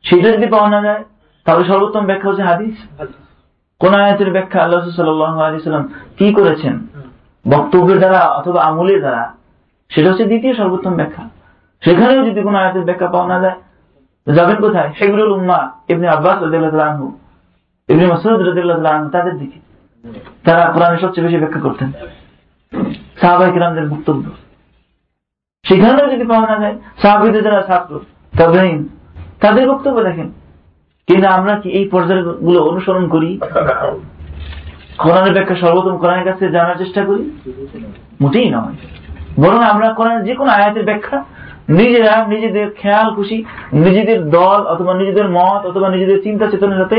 সেটা 0.04 0.32
যদি 0.32 0.48
পাওয়া 0.48 0.70
না 0.70 0.82
যায়, 0.82 1.04
তাহলে 1.46 1.68
সর্বোত্তম 1.68 2.06
ব্যাখ্যা 2.06 2.30
হচ্ছে 2.30 2.44
হাদিস। 2.44 2.76
কোন 3.80 3.94
আয়াতের 3.94 4.32
ব্যাখ্যা 4.32 4.64
আল্লাহ 4.64 4.90
সাল্লাম 4.90 5.94
কি 6.18 6.34
করেছেন? 6.34 6.88
বক্তব্যের 7.48 7.98
দ্বারা 7.98 8.20
অথবা 8.20 8.64
আমলের 8.64 9.00
দ্বারা? 9.00 9.34
সেটা 9.90 10.10
হচ্ছে 10.10 10.26
দ্বিতীয় 10.26 10.54
সর্বোত্তম 10.54 10.94
ব্যাখ্যা। 10.96 11.24
সেখানেও 11.82 12.26
যদি 12.26 12.42
কোন 12.42 12.56
আয়াতের 12.56 12.84
ব্যাখ্যা 12.84 13.08
পাওয়া 13.08 13.28
না 13.28 13.40
যায় 13.40 13.58
যাবেন 14.36 14.56
কোথায়? 14.56 14.90
হেবরুল 15.02 15.32
উম্মা 15.32 15.72
ইবনে 15.90 16.08
আব্বাস 16.08 16.42
রাদিয়াল্লাহু 16.42 17.06
ইবনে 17.90 18.06
মাসউদ 18.08 18.42
রাদিয়াল্লাহু 18.42 19.10
তাদের 19.10 19.38
দিকে। 19.38 19.60
তারা 20.46 20.72
কোরআনের 20.72 21.00
সবচেয়ে 21.00 21.28
বেশি 21.28 21.38
ব্যাখ্যা 21.38 21.62
করতেন। 21.62 21.92
সাহাবাই 23.22 23.52
কিরামদের 23.52 23.90
বক্তব্য। 23.90 24.24
সেখানেও 25.66 26.12
যদি 26.12 26.26
পাওয়া 26.26 26.48
না 26.48 26.60
যায় 26.60 26.76
সাহাবিদের 27.02 27.44
যারা 27.44 27.62
ছাত্র 27.62 28.00
তাদের 29.42 29.70
বক্তব্য 29.72 30.04
দেখেন। 30.04 30.30
কিন্তু 31.10 31.28
আমরা 31.28 31.54
কি 31.56 31.70
এই 31.70 31.86
পর্যায়গুলো 31.88 32.60
অনুসরণ 32.64 33.08
করি? 33.08 33.40
কোরআনের 34.98 35.34
ব্যাখ্যা 35.34 35.56
সর্বোত্তম 35.56 35.98
কোরআনের 35.98 36.26
কাছে 36.26 36.50
জানার 36.50 36.78
চেষ্টা 36.78 37.02
করি? 37.06 37.24
মোটেই 38.22 38.50
নয়। 38.50 38.76
বরং 39.40 39.64
আমরা 39.64 39.94
কোরআনের 39.94 40.24
যে 40.24 40.34
কোনো 40.36 40.52
আয়াতের 40.52 40.84
ব্যাখ্যা, 40.84 41.24
নিজেরা 41.70 42.28
নিজেদের 42.28 42.68
খেয়াল, 42.72 43.14
খুশি, 43.14 43.46
নিজেদের 43.74 44.30
দল 44.30 44.60
অথবা 44.74 44.94
নিজেদের 44.94 45.30
মত 45.30 45.62
অথবা 45.66 45.90
নিজেদের 45.90 46.24
চিন্তা 46.24 46.46
চেতনার 46.48 46.78
সাথে 46.78 46.98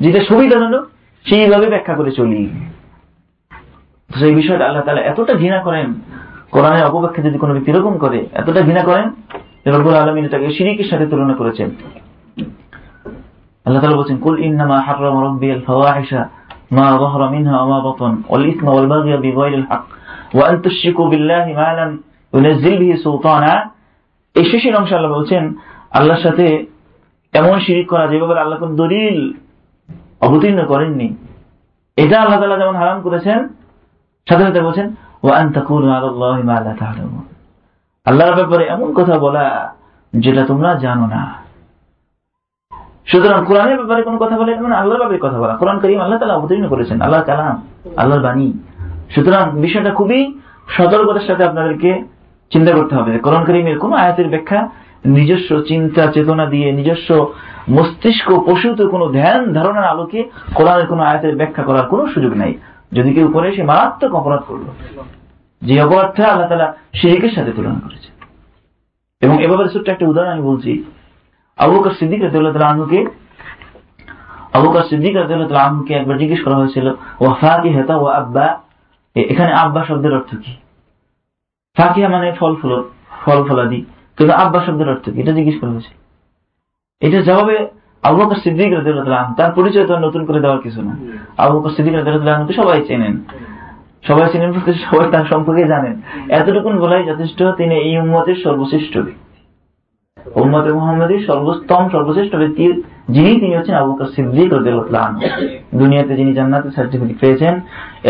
যেটা 0.00 0.20
সুবিধাজনক, 0.24 0.84
সেইভাবে 1.24 1.66
ব্যাখ্যা 1.66 1.94
করে 1.94 2.10
চলি। 2.10 2.42
সেই 4.18 4.34
বিষয়টা 4.34 4.64
আল্লাহ 4.64 4.82
তালা 4.82 5.00
এতটা 5.00 5.34
ঘৃণা 5.34 5.58
করেন, 5.58 5.94
কোরআনের 6.50 6.84
অপব্যাখ্যা 6.84 7.22
যদি 7.22 7.38
কোনো 7.38 7.52
ব্যক্তি 7.52 7.70
এরকম 7.72 7.98
করে, 7.98 8.26
এতটা 8.32 8.60
ঘৃণা 8.60 8.82
করেন 8.82 9.06
রব্বুল 9.74 9.94
আলমিন 9.94 10.24
এটাকে 10.24 10.48
শিরিকের 10.50 10.88
সাথে 10.90 11.06
তুলনা 11.06 11.34
করেছেন। 11.34 11.70
আল্লাহ 13.67 13.79
তালা 13.81 13.97
বলছেন 13.97 14.17
কুল 14.17 14.37
ইন্নামা 14.47 14.77
হাররাম 14.87 15.15
রব্বি 15.27 15.47
আল 15.51 15.61
ফাওয়াহিশা 15.67 16.21
মা 16.71 16.87
ظهر 16.97 17.21
منها 17.29 17.55
وما 17.61 17.79
بطن 17.79 18.13
والإثم 18.31 18.67
والبغي 18.67 19.13
بغير 19.17 19.53
الحق 19.53 19.87
وأن 20.33 20.55
تشركوا 20.61 21.07
بالله 21.11 21.45
ما 21.59 21.69
لم 21.79 21.91
ينزل 22.33 22.73
به 22.81 22.91
سلطانا 23.05 23.53
এই 24.35 24.45
শেষের 24.51 24.73
অংশ 24.79 24.91
আল্লাহ 24.93 25.11
বলছেন 25.17 25.43
আল্লাহর 25.91 26.23
সাথে 26.25 26.45
এমন 27.33 27.55
শিরিক 27.65 27.87
করা 27.89 28.05
যেভাবে 28.11 28.33
আল্লাহ 28.43 28.57
কোন 28.59 28.71
দলিল 28.75 29.17
অবতীর্ণ 30.21 30.59
করেননি 30.71 31.07
এটা 31.97 32.15
আল্লাহ 32.21 32.37
তালা 32.39 32.57
যেমন 32.61 32.75
হারাম 32.81 32.99
করেছেন 33.01 33.39
সাথে 34.27 34.43
সাথে 34.47 34.61
বলছেন 34.67 34.87
ও 35.23 35.27
আল্লাহর 38.05 38.35
ব্যাপারে 38.39 38.63
এমন 38.65 38.89
কথা 38.93 39.15
বলা 39.17 39.45
যেটা 40.13 40.43
তোমরা 40.45 40.69
জানো 40.75 41.05
না 41.05 41.21
সুতরাং 43.08 43.44
কোরআনের 43.44 43.76
ব্যাপারে 43.76 44.02
কোন 44.02 44.16
কথা 44.16 44.38
বলে 44.38 44.60
মানে 44.60 44.76
আল্লাহর 44.76 44.98
ব্যাপারে 44.98 45.18
কথা 45.22 45.38
বলা। 45.38 45.56
কোরআন 45.56 45.78
করিম 45.78 46.00
আল্লাহ 46.00 46.18
তালা 46.18 46.34
অবতীর্ণ 46.34 46.68
করেছেন 46.68 47.00
আল্লাহ 47.00 47.22
কালাম, 47.22 47.66
আল্লাহর 47.96 48.22
বাণী। 48.22 48.52
সুতরাং 49.14 49.60
বিষয়টা 49.60 49.90
খুবই 49.90 50.34
সতর্কতার 50.68 51.26
সাথে 51.26 51.44
আপনাদেরকে 51.44 52.04
চিন্তা 52.50 52.72
করতে 52.72 52.94
হবে 52.94 53.18
কোরআন 53.18 53.44
করিমের 53.44 53.78
কোন 53.78 53.92
আয়াতের 53.92 54.28
ব্যাখ্যা 54.28 54.68
নিজস্ব 55.04 55.62
চিন্তা, 55.62 56.06
চেতনা 56.06 56.46
দিয়ে, 56.46 56.72
নিজস্ব 56.72 57.32
মস্তিষ্ক, 57.70 58.44
পশুতে 58.46 58.86
কোনো 58.86 59.12
ধ্যান, 59.12 59.52
ধারণার 59.52 59.84
আলোকে 59.84 60.30
কোরআনের 60.54 60.86
কোন 60.86 61.00
আয়াতের 61.00 61.36
ব্যাখ্যা 61.36 61.62
করার 61.64 61.86
কোনো 61.86 62.06
সুযোগ 62.06 62.32
নাই। 62.36 62.54
যদি 62.92 63.14
কেউ 63.14 63.28
করে 63.28 63.56
সে 63.56 63.62
মারাত্মক 63.62 64.14
অপরাধ 64.14 64.40
করল। 64.40 64.64
যে 65.62 65.82
অপরাধটা 65.82 66.24
আল্লাহ 66.24 66.48
তালা 66.48 66.74
শেরিকের 66.94 67.30
সাথে 67.30 67.52
তুলনা 67.52 67.74
করেছে। 67.74 68.08
এবং 69.26 69.42
এভাবে 69.42 69.68
ছোট্ট 69.68 69.88
একটা 69.88 70.06
উদাহরণ 70.06 70.30
আমি 70.30 70.42
বলছি। 70.42 70.84
আবুকার 71.58 71.90
সিদ্দিক 71.90 72.22
রাজিউল্লাহ 72.22 72.62
আহমুকে 72.62 73.06
আবুকার 74.52 74.82
সিদ্দিক 74.82 75.16
আহমুকে 75.52 75.94
একবার 75.94 76.18
জিজ্ঞেস 76.18 76.44
করা 76.44 76.56
হয়েছিল 76.56 76.86
ও 77.20 77.24
ফাকি 77.40 77.68
হেতা 77.68 77.96
ও 77.96 78.06
আব্বা? 78.06 78.60
এখানে 79.16 79.52
আব্বা 79.52 79.84
শব্দের 79.84 80.14
অর্থ 80.14 80.30
কি? 80.36 80.56
ফাকিয়া 81.78 82.08
মানে 82.08 82.32
ফল 82.32 82.56
ফল 82.62 82.82
ফল 83.24 83.44
ফলাদি। 83.48 83.84
কিন্তু 84.16 84.34
আব্বা 84.34 84.64
শব্দের 84.66 84.88
অর্থ 84.88 85.10
কি? 85.10 85.20
এটা 85.20 85.32
জিজ্ঞেস 85.32 85.60
করা 85.60 85.70
হয়েছে। 85.70 85.92
এটা 87.06 87.20
জবাবে 87.22 87.68
আবু 88.02 88.34
সিদ্দিক 88.34 88.72
রাদিয়াল্লাহু 88.74 89.34
তার 89.34 89.52
পরিচয় 89.52 89.86
তো 89.86 89.98
নতুন 89.98 90.24
করে 90.24 90.40
দেওয়ার 90.40 90.60
কিছু 90.60 90.82
না। 90.82 90.96
আবু 91.36 91.68
সিদ্দিক 91.68 91.94
রাদিয়াল্লাহু 91.94 92.52
সবাই 92.52 92.84
চেনেন। 92.86 93.24
সবাই 94.06 94.28
চেনেন 94.32 94.52
সবাই 94.90 95.10
তার 95.12 95.24
সম্পর্কে 95.24 95.64
জানেন। 95.64 96.00
এতটুকুন 96.28 96.78
বলাই 96.78 97.04
যথেষ্ট, 97.04 97.42
তিনি 97.42 97.74
এই 97.74 97.98
উম্মতের 97.98 98.36
সর্বশ্রেষ্ঠ 98.44 98.94
ব্যক্তি। 98.96 99.27
উম্মতে 100.42 100.70
মুহাম্মদের 100.78 101.20
সর্বোত্তম, 101.26 101.82
সর্বশ্রেষ্ঠ 101.94 102.32
ব্যক্তি 102.36 102.64
যিনি, 103.14 103.32
তিনি 103.40 103.56
হচ্ছেন 103.56 103.74
আবু 103.74 103.92
বকর 103.92 104.08
সিদ্দিক 104.16 104.48
রাদিয়াল্লাহু 104.52 105.14
দুনিয়াতে 105.80 106.12
যিনি 106.16 106.32
জান্নাতের 106.38 106.72
সার্টিফিকেট 106.76 107.18
পেয়েছেন, 107.20 107.54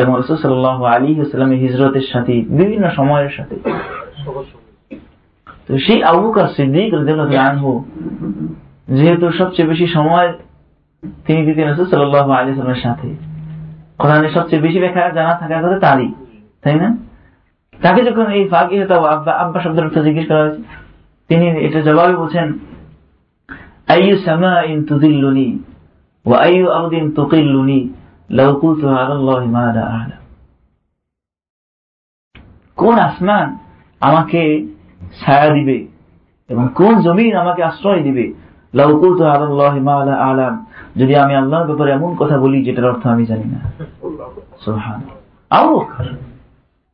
এবং 0.01 0.13
রাসূল 0.17 0.37
সাল্লাল্লাহু 0.37 0.83
আলাইহি 0.85 1.19
ওয়াসাল্লামের 1.21 1.59
হিজরতের 1.65 2.07
সাথে, 2.13 2.35
বিভিন্ন 2.59 2.85
সময়ের 2.99 3.33
সাথে। 3.37 3.55
তো 5.67 5.73
সেই 5.87 6.01
আবু 6.11 6.21
বকর 6.29 6.47
সিদ্দিক 6.57 6.89
রাদিয়াল্লাহু 6.95 7.37
আনহু, 7.49 7.73
যেহেতু 8.97 9.27
সবচেয়ে 9.41 9.69
বেশি 9.69 9.87
সময় 9.97 10.29
তিনি 11.27 11.41
দিতেন 11.47 11.67
রসুল 11.69 11.87
সাল্লাহ 11.91 12.27
আলিয়াল্লামের 12.39 12.81
সাথে। 12.87 13.09
কোরআনের 14.01 14.33
সবচেয়ে 14.37 14.63
বেশি 14.67 14.79
ব্যাখ্যা 14.83 15.05
জানা 15.17 15.35
থাকার 15.41 15.61
কথা 15.65 15.79
তারই, 15.87 16.09
তাই 16.63 16.77
না? 16.83 16.89
তাকে 17.85 18.01
যখন 18.09 18.27
এই 18.37 18.45
ফাঁকি 18.53 18.77
আব্বা 18.83 19.33
আব্বা 19.43 19.59
শব্দের 19.65 19.85
অর্থ 19.87 19.97
জিজ্ঞেস 20.07 20.27
করা 20.31 20.43
হয়েছে 20.45 20.63
তিনি 21.29 21.47
এটা 21.47 21.81
জবাবে 21.81 22.17
বলছেন 22.17 22.59
সামা 24.25 24.63
ইন 24.63 24.85
তুদিল্লুনি 24.85 25.59
ও 26.27 26.31
তুকিল্লুনি 27.17 27.89
লাউ 28.31 28.55
কুলতু 28.55 28.89
আলাল্লাহি 28.89 29.51
মা 29.51 29.73
লা 29.75 29.81
আ'লাম। 29.81 30.23
কোন 32.77 32.99
আসমান 32.99 33.59
আমাকে 34.01 34.67
ছায়া 35.21 35.55
দিবে 35.55 35.87
এবং 36.49 36.69
কোন 36.75 37.03
জমিন 37.03 37.37
আমাকে 37.37 37.63
আশ্রয় 37.63 38.03
দিবে? 38.03 38.33
আলাম। 40.13 40.67
যদি 40.97 41.17
আমি 41.17 41.35
আল্লাহর 41.35 41.67
ব্যাপারে 41.67 41.93
এমন 41.93 42.17
কথা 42.17 42.39
বলি, 42.39 42.65
যেটার 42.65 42.89
অর্থ 42.89 43.07
আমি 43.07 43.27
জানি 43.27 43.45
না। 43.45 43.59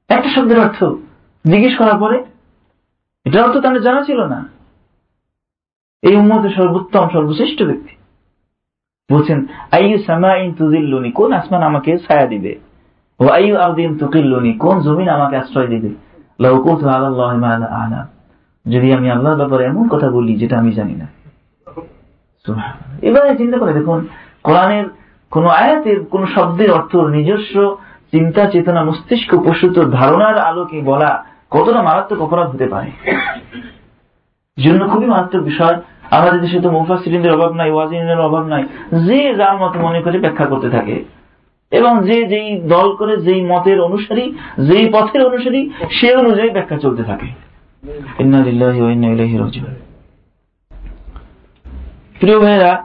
একটা 0.09 0.31
শব্দের 0.31 0.61
অর্থ 0.61 0.85
জিজ্ঞেস 1.47 1.79
করার 1.79 1.99
পরে 1.99 2.25
এটার 3.25 3.43
অর্থ 3.43 3.57
তাহলে 3.59 3.81
জানা 3.81 4.02
ছিল 4.04 4.21
না। 4.25 4.45
এই 6.02 6.16
উম্মতের 6.16 6.50
সর্বোত্তম, 6.50 7.09
সর্বশ্রেষ্ঠ 7.12 7.62
ব্যক্তি। 7.62 7.95
বলছেন, 9.14 9.47
আইয়ু 9.73 9.99
সামাইন 9.99 10.54
তুদিল্লুনি 10.54 11.11
কোন 11.11 11.33
আসমান 11.33 11.62
আমাকে 11.62 11.99
ছায়া 11.99 12.26
দিবে? 12.26 12.59
ও 13.21 13.28
আইয়ু 13.28 13.57
আরদিন 13.57 13.99
তুকিল্লুনি? 13.99 14.52
কোন 14.52 14.81
জমিন 14.81 15.09
আমাকে 15.09 15.37
আশ্রয় 15.37 15.66
দিবে? 15.66 15.88
লাউ 16.40 16.62
কুতু 16.62 16.88
আলাল্লাহি 16.88 17.38
মা 17.38 17.59
লা 17.59 17.66
আলাম 17.66 18.07
যদি 18.71 18.93
আমি 18.93 19.11
আল্লাহর 19.11 19.37
ব্যাপারে 19.37 19.64
এমন 19.64 19.88
কথা 19.88 20.11
বলি, 20.11 20.37
যেটা 20.37 20.59
আমি 20.59 20.73
জানি 20.73 20.95
না। 20.95 21.07
এবারে 23.02 23.37
চিন্তা 23.37 23.59
করে 23.59 23.73
দেখুন, 23.73 24.09
কোরআনের 24.43 24.85
কোন 25.31 25.47
আয়াতের 25.47 26.04
কোন 26.04 26.26
শব্দের 26.26 26.73
অর্থ 26.73 26.97
নিজস্ব 26.97 27.76
চিন্তা, 28.11 28.50
চেতনা, 28.50 28.85
মস্তিষ্ক 28.85 29.35
প্রসূত 29.43 29.78
ধারণার 29.90 30.38
আলোকে 30.38 30.81
বলা 30.81 31.34
কতটা 31.51 31.83
মারাত্মক 31.83 32.21
অপরাধ 32.21 32.51
হতে 32.51 32.67
পারে? 32.67 32.91
জন্য 34.65 34.89
খুবই 34.89 35.07
মারাত্মক 35.07 35.43
বিষয়। 35.43 35.83
আমাদের 36.11 36.41
দেশে 36.41 36.61
তো 36.61 36.71
মুফাসিরিনের 36.71 37.33
অভাব 37.33 37.53
নাই 37.53 37.71
ওয়াজিনের 37.71 38.21
অভাব 38.21 38.47
নাই। 38.47 38.65
যে 39.07 39.35
যার 39.35 39.57
মতো 39.57 39.81
মনে 39.81 40.03
করে 40.03 40.19
ব্যাখ্যা 40.19 40.47
করতে 40.47 40.71
থাকে। 40.71 41.05
এবং 41.71 42.07
যে 42.07 42.27
যেই 42.27 42.61
দল 42.61 42.97
করে, 42.97 43.17
যেই 43.17 43.43
মতের 43.43 43.81
অনুসারী, 43.81 44.35
যেই 44.59 44.91
পথের 44.93 45.27
অনুসারী, 45.27 45.71
সে 45.91 46.17
অনুযায়ী 46.17 46.51
ব্যাখ্যা 46.51 46.79
চলতে 46.79 47.03
থাকে। 47.03 47.27
প্রিয় 52.21 52.41
ভাইয়েরা, 52.41 52.85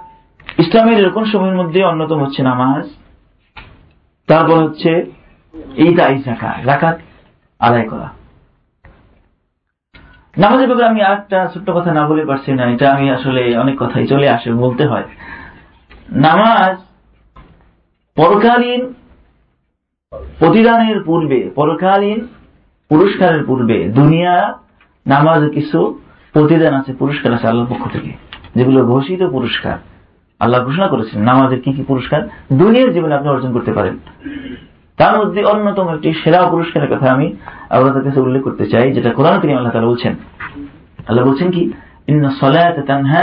ইসলামের 0.59 0.99
এরকম 0.99 1.25
সময়ের 1.25 1.55
মধ্যে 1.55 1.83
অন্যতম 1.83 2.23
হচ্ছে 2.23 2.43
নামাজ। 2.43 2.89
তারপর 4.27 4.53
হচ্ছে 4.53 5.05
এই 5.75 5.95
জাকাত 5.95 6.65
জাকাত 6.65 6.99
আদায় 7.59 7.87
করা। 7.87 8.18
নামাজের 10.41 10.67
ব্যাপারে 10.67 10.89
আমি 10.91 11.01
আরেকটা 11.01 11.39
ছোট্ট 11.53 11.67
কথা 11.77 11.91
না 11.93 12.03
বলে 12.07 12.23
পারছি 12.25 12.49
না, 12.53 12.63
এটা 12.73 12.85
আমি 12.95 13.05
আসলে 13.17 13.41
অনেক 13.57 13.75
কথাই 13.79 14.05
চলে 14.07 14.27
আসে, 14.29 14.47
বলতে 14.65 14.83
হয়। 14.87 15.05
নামাজ 16.27 16.75
পরকালীন 18.17 18.81
প্রতিদানের 20.39 20.97
পূর্বে, 21.03 21.39
পরকালীন 21.55 22.19
পুরস্কারের 22.91 23.43
পূর্বে 23.45 23.77
দুনিয়া 23.89 24.35
নামাজ 25.05 25.41
কিছু 25.53 25.79
প্রতিদান 26.35 26.73
আছে, 26.73 26.91
পুরস্কার 26.93 27.29
আছে 27.33 27.47
আল্লাহর 27.47 27.69
পক্ষ 27.69 27.83
থেকে, 27.93 28.11
যেগুলো 28.55 28.79
ঘোষিত 28.85 29.21
পুরস্কার। 29.35 29.77
আল্লাহ 30.39 30.59
ঘোষণা 30.63 30.87
করেছেন, 30.87 31.19
নামাজের 31.21 31.61
কি 31.61 31.69
কি 31.73 31.83
পুরস্কার? 31.83 32.21
দুনিয়ার 32.53 32.93
জীবনে 32.93 33.13
আপনি 33.15 33.29
অর্জন 33.29 33.51
করতে 33.53 33.71
পারেন। 33.73 33.95
তার 34.99 35.13
মধ্যে 35.19 35.45
অন্যতম 35.45 35.87
একটি 35.93 36.13
সেরা 36.13 36.49
পুরস্কারের 36.49 36.89
কথা 36.95 37.11
আমি 37.11 37.27
আপনাদের 37.69 38.03
কাছে 38.03 38.19
উল্লেখ 38.19 38.41
করতে 38.43 38.65
চাই, 38.69 38.91
যেটা 38.91 39.09
কোরআন 39.13 39.39
করিম 39.39 39.55
আল্লাহ 39.55 39.73
তালা 39.73 39.87
বলছেন। 39.87 40.13
আল্লাহ 41.07 41.25
বলছেন 41.25 41.51
কি? 41.51 41.63
সালাতা 42.39 42.81
তানহা 42.81 43.21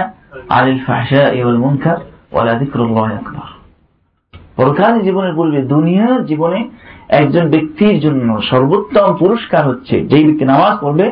আনিল 0.48 0.80
ফাহশাই 0.86 1.42
ওয়াল 1.42 1.58
মুনকার 1.58 1.98
আকবার। 3.12 3.48
পরকালীন 4.56 5.02
জীবনের 5.02 5.34
পূর্বে 5.34 5.62
দুনিয়ার 5.62 6.26
জীবনে 6.26 6.70
একজন 7.08 7.48
ব্যক্তির 7.50 8.00
জন্য 8.00 8.42
সর্বোত্তম 8.42 9.16
পুরস্কার 9.16 9.68
হচ্ছে 9.68 10.00
যেই 10.06 10.24
ব্যক্তি 10.24 10.44
নামাজ 10.44 10.74
পড়বে, 10.80 11.06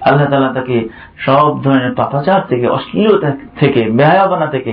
আল্লাহ 0.00 0.26
তালা 0.30 0.52
তাকে 0.52 0.88
সব 1.18 1.62
ধরনের 1.62 1.94
পাপাচার 1.94 2.40
থেকে, 2.48 2.66
অশ্লীলতা 2.68 3.30
থেকে 3.60 3.90
বেহায়াবানা 3.90 4.46
থেকে, 4.46 4.72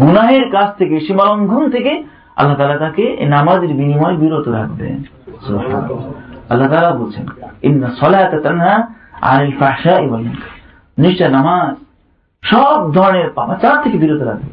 গুনাহের 0.00 0.50
কাজ 0.50 0.68
থেকে, 0.78 1.00
সীমালঙ্ঘন 1.00 1.70
থেকে 1.70 2.15
আল্লাহ 2.36 2.56
তালা 2.56 2.78
তাকে 2.78 3.04
নামাজের 3.26 3.72
বিনিময় 3.80 4.16
বিরত 4.16 4.48
রাখবেন। 4.48 4.96
আল্লাহ 6.48 6.68
তালা 6.68 6.90
বলছেন 6.90 7.26
ইন্না 7.62 7.88
সলাতা 8.00 8.38
তানহা 8.40 8.74
আনিল 9.20 9.54
মুনকার। 10.10 10.52
নিশ্চয় 10.98 11.28
নামাজ 11.28 11.74
সব 12.42 12.94
ধরনের 12.94 13.30
পাপাচার 13.30 13.82
থেকে 13.82 13.98
বিরত 13.98 14.22
রাখবে। 14.22 14.50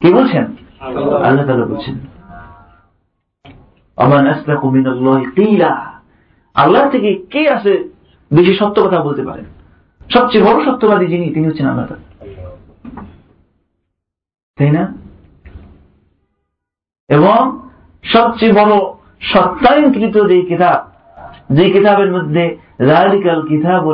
কে 0.00 0.08
বলছেন? 0.14 0.44
আল্লাহ। 0.80 1.46
তালা 1.46 1.66
বলছেন 1.66 1.96
আসলাকু 4.30 4.70
মিনাল্লাহি 4.70 5.26
কিলা। 5.36 5.72
আল্লাহ 6.54 6.90
থেকে 6.90 7.10
কে 7.30 7.42
আছে 7.50 7.72
বেশি 8.30 8.54
সত্য 8.54 8.76
কথা 8.82 9.00
বলতে 9.02 9.22
পারেন 9.22 9.44
সবচেয়ে 10.10 10.44
বড় 10.44 10.58
সত্যবাদী 10.64 11.06
যিনি 11.06 11.26
তিনি 11.34 11.46
হচ্ছেন 11.48 11.66
আল্লাহ 11.66 11.86
তাই 14.58 14.70
না? 14.70 14.99
এবং 17.10 17.38
সবচেয়ে 18.04 18.52
বড় 18.52 18.74
সত্যায়নকৃত 19.20 20.16
যে 20.28 20.42
কিতাব 20.42 20.80
যে 21.50 21.70
কিতাবের 21.70 22.12
মধ্যে 22.12 22.56
রাদিকাল 22.78 23.42
কিতাব 23.42 23.84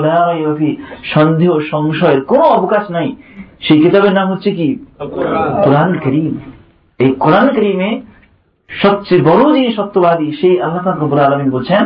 সন্দেহ, 1.04 1.60
সংশয়ের 1.70 2.20
কোন 2.24 2.38
অবকাশ 2.38 2.90
নাই, 2.90 3.16
সেই 3.60 3.80
কিতাবের 3.80 4.12
নাম 4.12 4.32
হচ্ছে 4.32 4.50
কি? 4.50 4.68
কোরআন 5.64 5.98
করিম। 6.04 6.34
এই 6.98 7.14
কোরআন 7.20 7.48
করিমে 7.48 8.00
সবচেয়ে 8.82 9.22
বড় 9.22 9.54
যিনি 9.54 9.72
সত্যবাদী 9.72 10.32
সেই 10.40 10.54
আল্লাহ 10.60 10.84
রব্বুল 10.88 11.18
আলমিন 11.18 11.50
বলছেন 11.50 11.82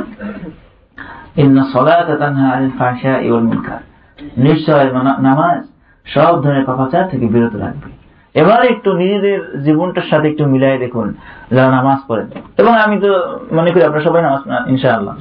নিশ্চয় 4.37 4.87
নামাজ 5.21 5.59
সব 6.07 6.33
ধরনের 6.43 6.65
পাপাচার 6.65 7.09
থেকে 7.09 7.27
বিরত 7.27 7.55
রাখবে 7.57 8.00
এবার 8.35 8.61
একটু 8.73 8.91
নিজেদের 8.93 9.39
জীবনটার 9.63 10.09
সাথে 10.11 10.27
একটু 10.29 10.45
মিলাই 10.47 10.79
দেখুন, 10.79 11.07
যারা 11.55 11.71
নামাজ 11.71 11.99
পড়েন। 12.09 12.29
এবং 12.61 12.73
আমি 12.85 12.97
তো 13.01 13.11
মনে 13.53 13.71
করি 13.71 13.83
আপনারা 13.85 14.05
সবাই 14.05 14.23
নামাজ 14.23 14.43
ইনশাআল্লাহ। 14.69 15.15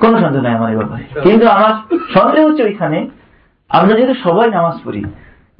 কোন 0.00 0.12
সন্দেহ 0.22 0.42
নাই 0.42 0.54
আমার 0.58 0.70
এই 0.70 0.76
ব্যাপারে। 0.76 1.04
কিন্তু 1.26 1.44
আমার 1.48 1.72
সন্দেহ 2.14 2.42
হচ্ছে 2.48 2.62
ওইখানে, 2.62 2.98
আমরা 3.68 3.92
যেহেতু 3.96 4.16
সবাই 4.22 4.48
নামাজ 4.50 4.76
পড়ি, 4.84 5.02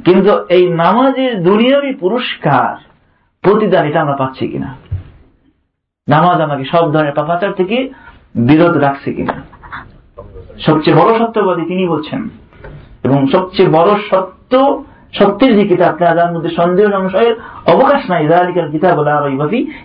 কিন্তু 0.06 0.30
এই 0.48 0.64
নামাজের 0.82 1.32
দুনিয়াবি 1.42 1.90
পুরস্কার 1.94 2.70
প্রতিদান 3.44 3.84
এটা 3.86 4.00
আমরা 4.00 4.16
পাচ্ছি 4.16 4.44
কিনা? 4.48 4.70
নামাজ 6.08 6.40
আমাকে 6.40 6.64
সব 6.64 6.84
ধরনের 6.92 7.16
পাপাচার 7.16 7.52
থেকে 7.52 7.76
বিরত 8.34 8.76
রাখছে 8.76 9.12
কিনা? 9.12 9.34
সবচেয়ে 10.66 10.96
বড় 10.96 11.10
সত্যবাদী 11.18 11.64
তিনি 11.64 11.86
বলছেন, 11.88 12.28
এবং 13.02 13.18
সবচেয়ে 13.26 13.68
বড় 13.68 13.90
সত্য 14.10 14.52
সত্যের 15.12 15.56
যে 15.56 15.68
কিতাব 15.68 15.98
যার 15.98 16.32
মধ্যে 16.32 16.50
সন্দেহ 16.50 16.90
সংশয়ের 16.90 17.36
অবকাশ 17.66 18.10
নাই 18.10 18.26
রালিকার 18.26 18.70
কিতাব 18.70 18.98
বলা 18.98 19.22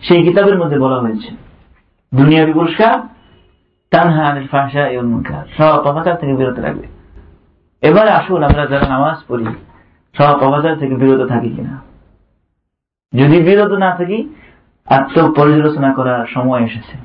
সেই 0.02 0.24
কিতাবের 0.24 0.60
মধ্যে 0.60 0.80
বলা 0.80 1.00
হয়েছে। 1.00 1.36
দুনিয়াবি 2.16 2.54
পুরস্কার, 2.54 3.00
তানহা 3.92 4.24
আনিল 4.24 4.48
এবং 4.80 5.06
মুনকার, 5.06 5.46
সব 5.58 5.84
পাপাচার 5.84 6.16
থেকে 6.16 6.34
বিরত 6.34 6.60
রাখবে 6.60 6.88
এবারে 7.82 8.12
আসুন 8.12 8.44
আমরা 8.44 8.66
যারা 8.66 8.88
নামাজ 8.88 9.24
পড়ি, 9.28 9.46
সব 10.18 10.40
পাপাচার 10.40 10.78
থেকে 10.78 10.96
বিরত 10.96 11.28
থাকি 11.28 11.50
কিনা? 11.50 11.82
যদি 13.16 13.42
বিরত 13.42 13.72
না 13.72 13.96
থাকি 13.96 14.30
আত্ম 14.86 15.34
পর্যালোচনা 15.34 15.94
করার 15.94 16.26
সময় 16.26 16.64
এসেছে। 16.64 16.98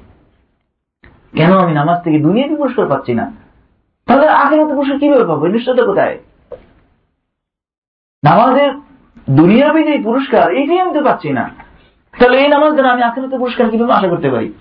কেন 1.36 1.58
আমি 1.58 1.72
নামাজ 1.72 2.04
থেকে 2.04 2.18
দুনিয়াবি 2.18 2.56
পুরস্কার 2.56 2.86
পাচ্ছি 2.86 3.14
না? 3.14 3.32
তাহলে 4.06 4.28
আগের 4.28 4.64
মতো 4.64 4.74
পুরস্কার 4.74 4.98
কীভাবে 4.98 5.24
পাবো? 5.24 5.46
নিশ্চয়তা 5.46 5.84
কোথায়? 5.84 6.18
নামাজের 8.24 8.72
দুনিয়াবি 9.30 9.84
যে 9.84 9.98
পুরস্কার 9.98 10.50
এইটাই 10.50 10.80
আমি 10.80 10.94
তো 10.94 11.04
পাচ্ছি 11.04 11.28
না। 11.28 11.50
তাহলে 12.20 12.38
এই 12.38 12.48
নামাজ 12.48 12.72
দ্বারা 12.72 12.92
আমি 12.92 13.02
আখেরাতে 13.02 13.38
পুরস্কার 13.38 13.70
কীভাবে 13.70 13.92
আশা 13.92 14.08
করতে 14.08 14.30
পারি? 14.30 14.52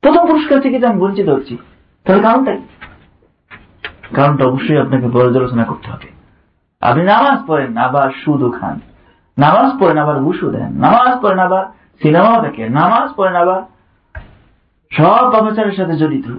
প্রথম 0.00 0.26
পুরস্কার 0.26 0.60
থেকে 0.60 0.86
আমি 0.86 1.00
বঞ্চিত 1.00 1.28
হচ্ছি। 1.28 1.58
তাহলে 2.04 2.22
কারণটা 2.22 2.56
কারণটা 4.14 4.44
অবশ্যই 4.44 4.78
আপনাকে 4.78 5.08
পর্যালোচনা 5.08 5.64
করতে 5.64 5.90
হবে। 5.90 6.18
আপনি 6.80 7.04
নামাজ 7.04 7.38
পড়েন, 7.46 7.76
আবার 7.76 8.10
সুদও 8.24 8.50
খান। 8.50 8.80
নামাজ 9.38 9.80
পড়েন, 9.80 9.98
আবার 9.98 10.20
ঘুষও 10.20 10.50
দেন। 10.50 10.72
নামাজ 10.72 11.22
পড়েন, 11.22 11.38
আবার 11.38 11.64
সিনেমাও 12.02 12.42
দেখেন। 12.42 12.72
নামাজ 12.72 13.10
পড়েন, 13.16 13.36
আবার 13.36 13.62
সব 14.90 15.30
পাপাচারের 15.32 15.72
সাথে 15.72 15.96
জড়িত। 15.96 16.36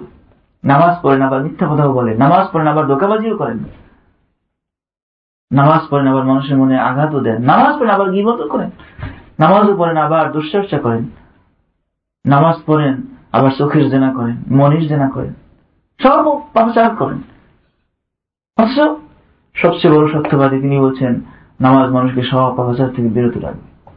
নামাজ 0.64 0.96
পড়েন, 1.02 1.22
আবার 1.22 1.42
মিথ্যা 1.42 1.66
কথাও 1.74 1.92
বলেন। 1.92 2.18
নামাজ 2.18 2.46
পড়েন, 2.52 2.66
আবার 2.66 2.86
দোকাবাজিও 2.86 3.36
করেন। 3.36 3.58
নামাজ 5.52 5.80
পড়েন, 5.90 6.06
আবার 6.06 6.24
মানুষের 6.24 6.56
মনে 6.56 6.80
আঘাতও 6.80 7.20
দেন। 7.20 7.42
নামাজ 7.42 7.76
পড়েন, 7.76 7.90
আবার 7.90 8.10
গিবত 8.10 8.46
করেন। 8.46 8.70
নামাজও 9.38 9.76
পড়েন, 9.76 9.96
আবার 9.96 10.32
দুশ্চর্চা 10.32 10.78
করেন। 10.78 11.04
নামাজ 12.26 12.56
পড়েন, 12.66 13.02
আবার 13.32 13.50
চোখের 13.58 13.90
জেনা 13.90 14.12
করেন, 14.12 14.36
মনির 14.50 14.88
জেনা 14.88 15.10
করেন। 15.10 15.34
সব 16.02 16.40
পাপাচার 16.52 16.96
করেন। 16.96 17.18
অথচ 18.56 19.00
সবচেয়ে 19.54 19.94
বড় 19.94 20.12
সত্যবাদী 20.12 20.60
তিনি 20.60 20.78
বলছেন, 20.78 21.20
নামাজ 21.60 21.90
মানুষকে 21.90 22.22
সব 22.22 22.56
পাপাচার 22.56 22.88
থেকে 22.90 23.08
বিরত 23.08 23.36
রাখবে। 23.36 23.92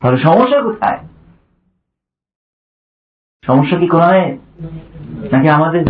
তাহলে 0.00 0.18
সমস্যা 0.18 0.60
কোথায়? 0.60 0.98
সমস্যা 3.46 3.78
কি 3.78 3.86
কোরআনে? 3.86 4.38
নাকি 5.32 5.48
আমাদের? 5.48 5.84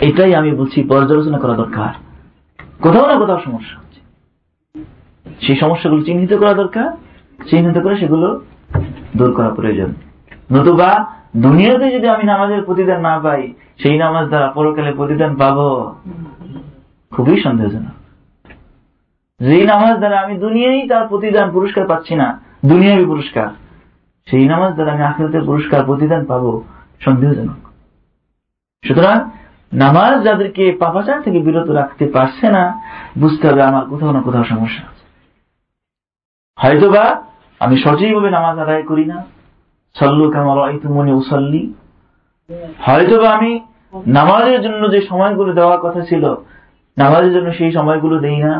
এটাই 0.00 0.34
আমি 0.34 0.50
বলছি, 0.54 0.82
পর্যালোচনা 0.82 1.38
করা 1.38 1.54
দরকার। 1.54 2.07
কোথাও 2.82 3.06
না 3.06 3.14
কোথাও 3.18 3.40
সমস্যা 3.44 3.74
হচ্ছে। 3.78 4.00
সেই 5.46 5.56
সমস্যাগুলো 5.56 6.02
চিহ্নিত 6.02 6.32
করা 6.34 6.54
দরকার, 6.54 6.88
চিহ্নিত 7.50 7.78
করে 7.82 7.96
সেগুলো 7.96 8.40
দূর 9.16 9.30
করা 9.32 9.50
প্রয়োজন। 9.50 9.90
নতুবা 10.52 10.90
দুনিয়াতে 11.36 11.86
যদি 11.90 12.08
আমি 12.08 12.24
নামাজের 12.24 12.62
প্রতিদান 12.62 13.00
না 13.00 13.18
পাই, 13.18 13.52
সেই 13.78 13.98
নামাজ 13.98 14.28
দ্বারা 14.28 14.48
পরকালে 14.48 14.92
প্রতিদান 14.92 15.32
পাবো, 15.36 15.94
খুবই 17.10 17.42
সন্দেহজনক। 17.42 17.96
যেই 19.40 19.64
নামাজ 19.66 19.98
দ্বারা 19.98 20.20
আমি 20.20 20.34
দুনিয়ায় 20.38 20.88
তার 20.88 21.08
প্রতিদান 21.08 21.50
পুরস্কার 21.50 21.86
পাচ্ছি 21.86 22.14
না, 22.14 22.40
দুনিয়াবি 22.64 23.04
পুরস্কার, 23.04 23.48
সেই 24.28 24.44
নামাজ 24.44 24.74
দ্বারা 24.74 24.92
আমি 24.92 25.02
আখেরাতের 25.02 25.44
পুরস্কার 25.44 25.80
প্রতিদান 25.84 26.24
পাবো, 26.24 26.64
সন্দেহজনক। 27.00 27.60
সুতরাং 28.84 29.16
নামাজ 29.72 30.14
যাদেরকে 30.24 30.64
পাপাচার 30.80 31.18
থেকে 31.24 31.38
বিরত 31.38 31.68
রাখতে 31.70 32.04
পারছে 32.14 32.46
না, 32.56 32.64
বুঝতে 33.18 33.44
হবে 33.48 33.62
আমার 33.62 33.84
কোথাও 33.90 34.12
না 34.12 34.20
কোথাও 34.26 34.44
সমস্যা 34.44 34.82
আছে। 34.90 35.04
হয়তোবা 36.58 37.04
আমি 37.60 37.76
সঠিকভাবে 37.82 38.30
নামাজ 38.30 38.56
আদায় 38.58 38.82
করি 38.82 39.04
না। 39.04 39.18
সল্লু 39.96 40.24
কামাল 40.30 40.58
মনে 40.96 41.12
উসল্লি। 41.12 41.62
হয়তোবা 42.86 43.28
আমি 43.30 43.52
নামাজের 44.06 44.60
জন্য 44.62 44.82
যে 44.94 45.00
সময়গুলো 45.10 45.50
দেওয়ার 45.52 45.80
কথা 45.84 46.00
ছিল, 46.00 46.24
নামাজের 46.96 47.32
জন্য 47.36 47.48
সেই 47.58 47.72
সময়গুলো 47.72 48.16
দেই 48.18 48.38
না। 48.46 48.54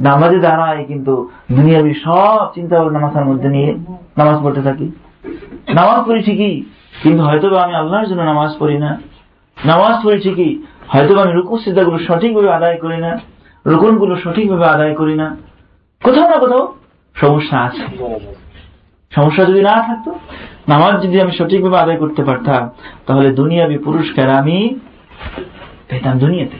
নামাজে 0.00 0.38
দাঁড়ায় 0.38 0.82
কিন্তু 0.84 1.14
দুনিয়াবি 1.56 1.92
সব 2.04 2.44
চিন্তা 2.54 2.74
ভাবনা 2.78 2.98
মাথার 2.98 3.24
মধ্যে 3.24 3.48
নিয়ে 3.48 3.70
নামাজ 4.18 4.36
পড়তে 4.44 4.62
থাকি। 4.62 4.86
নামাজ 5.74 6.00
পড়ি 6.06 6.20
ঠিকই, 6.22 6.56
কিন্তু 7.02 7.22
হয়তো 7.22 7.46
আমি 7.56 7.74
আল্লাহর 7.74 8.06
জন্য 8.06 8.22
নামাজ 8.22 8.50
পড়ি 8.58 8.78
না। 8.78 8.90
নামাজ 9.64 9.94
পড়ি 10.04 10.18
ঠিকই 10.20 10.52
হয়তো 10.88 11.12
আমি 11.20 11.32
রুকু 11.32 11.54
সিদ্ধাগুলো 11.58 11.98
সঠিকভাবে 11.98 12.50
আদায় 12.52 12.76
করি 12.76 12.96
না, 12.96 13.18
রুকুনগুলো 13.66 14.14
সঠিকভাবে 14.24 14.66
আদায় 14.66 14.94
করি 14.94 15.14
না। 15.14 15.36
কোথাও 16.04 16.30
না 16.30 16.36
কোথাও 16.36 16.74
সমস্যা 17.14 17.56
আছে। 17.58 17.84
সমস্যা 19.10 19.44
যদি 19.44 19.60
না 19.60 19.74
থাকতো, 19.86 20.10
নামাজ 20.68 21.02
যদি 21.02 21.20
আমি 21.20 21.32
সঠিকভাবে 21.38 21.78
আদায় 21.78 21.96
করতে 21.96 22.24
পারতাম, 22.24 22.70
তাহলে 23.06 23.28
দুনিয়াবি 23.30 23.78
পুরস্কার 23.78 24.30
আমি 24.30 24.78
পেতাম 25.88 26.18
দুনিয়াতে। 26.18 26.56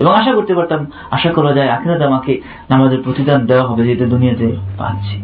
এবং 0.00 0.12
আশা 0.16 0.32
করতে 0.32 0.54
পারতাম, 0.54 0.86
আশা 1.10 1.32
করা 1.32 1.52
যায় 1.52 1.68
আখিরাতে 1.68 2.04
আমাকে 2.04 2.40
নামাজের 2.70 3.02
প্রতিদান 3.02 3.46
দেওয়া 3.46 3.64
হবে 3.68 3.82
যেটা 3.84 4.04
দুনিয়াতে 4.04 4.56
পাচ্ছি। 4.78 5.16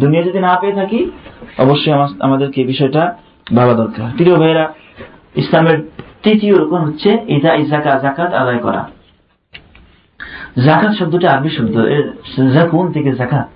দুনিয়া 0.00 0.22
যদি 0.22 0.38
না 0.38 0.58
পেয়ে 0.60 0.72
থাকি, 0.72 1.10
অবশ্যই 1.58 1.92
আমাদেরকে 2.20 2.64
বিষয়টা 2.64 3.02
ভাবা 3.56 3.74
দরকার। 3.74 4.10
প্রিয় 4.16 4.36
ভাইয়েরা 4.36 4.72
ইসলামের 5.36 5.78
তৃতীয় 6.22 6.54
রকম 6.58 6.80
হচ্ছে 6.84 7.10
এটা 7.26 7.54
ইজাকা 7.54 7.98
জাকাত 7.98 8.30
আদায় 8.34 8.58
করা। 8.58 8.82
জাকাত 10.64 10.92
শব্দটা 10.98 11.30
আরবি 11.30 11.50
শব্দ। 11.50 11.76
এর 11.96 12.06
জাকুন 12.54 12.92
থেকে 12.92 13.12
জাকাত 13.12 13.46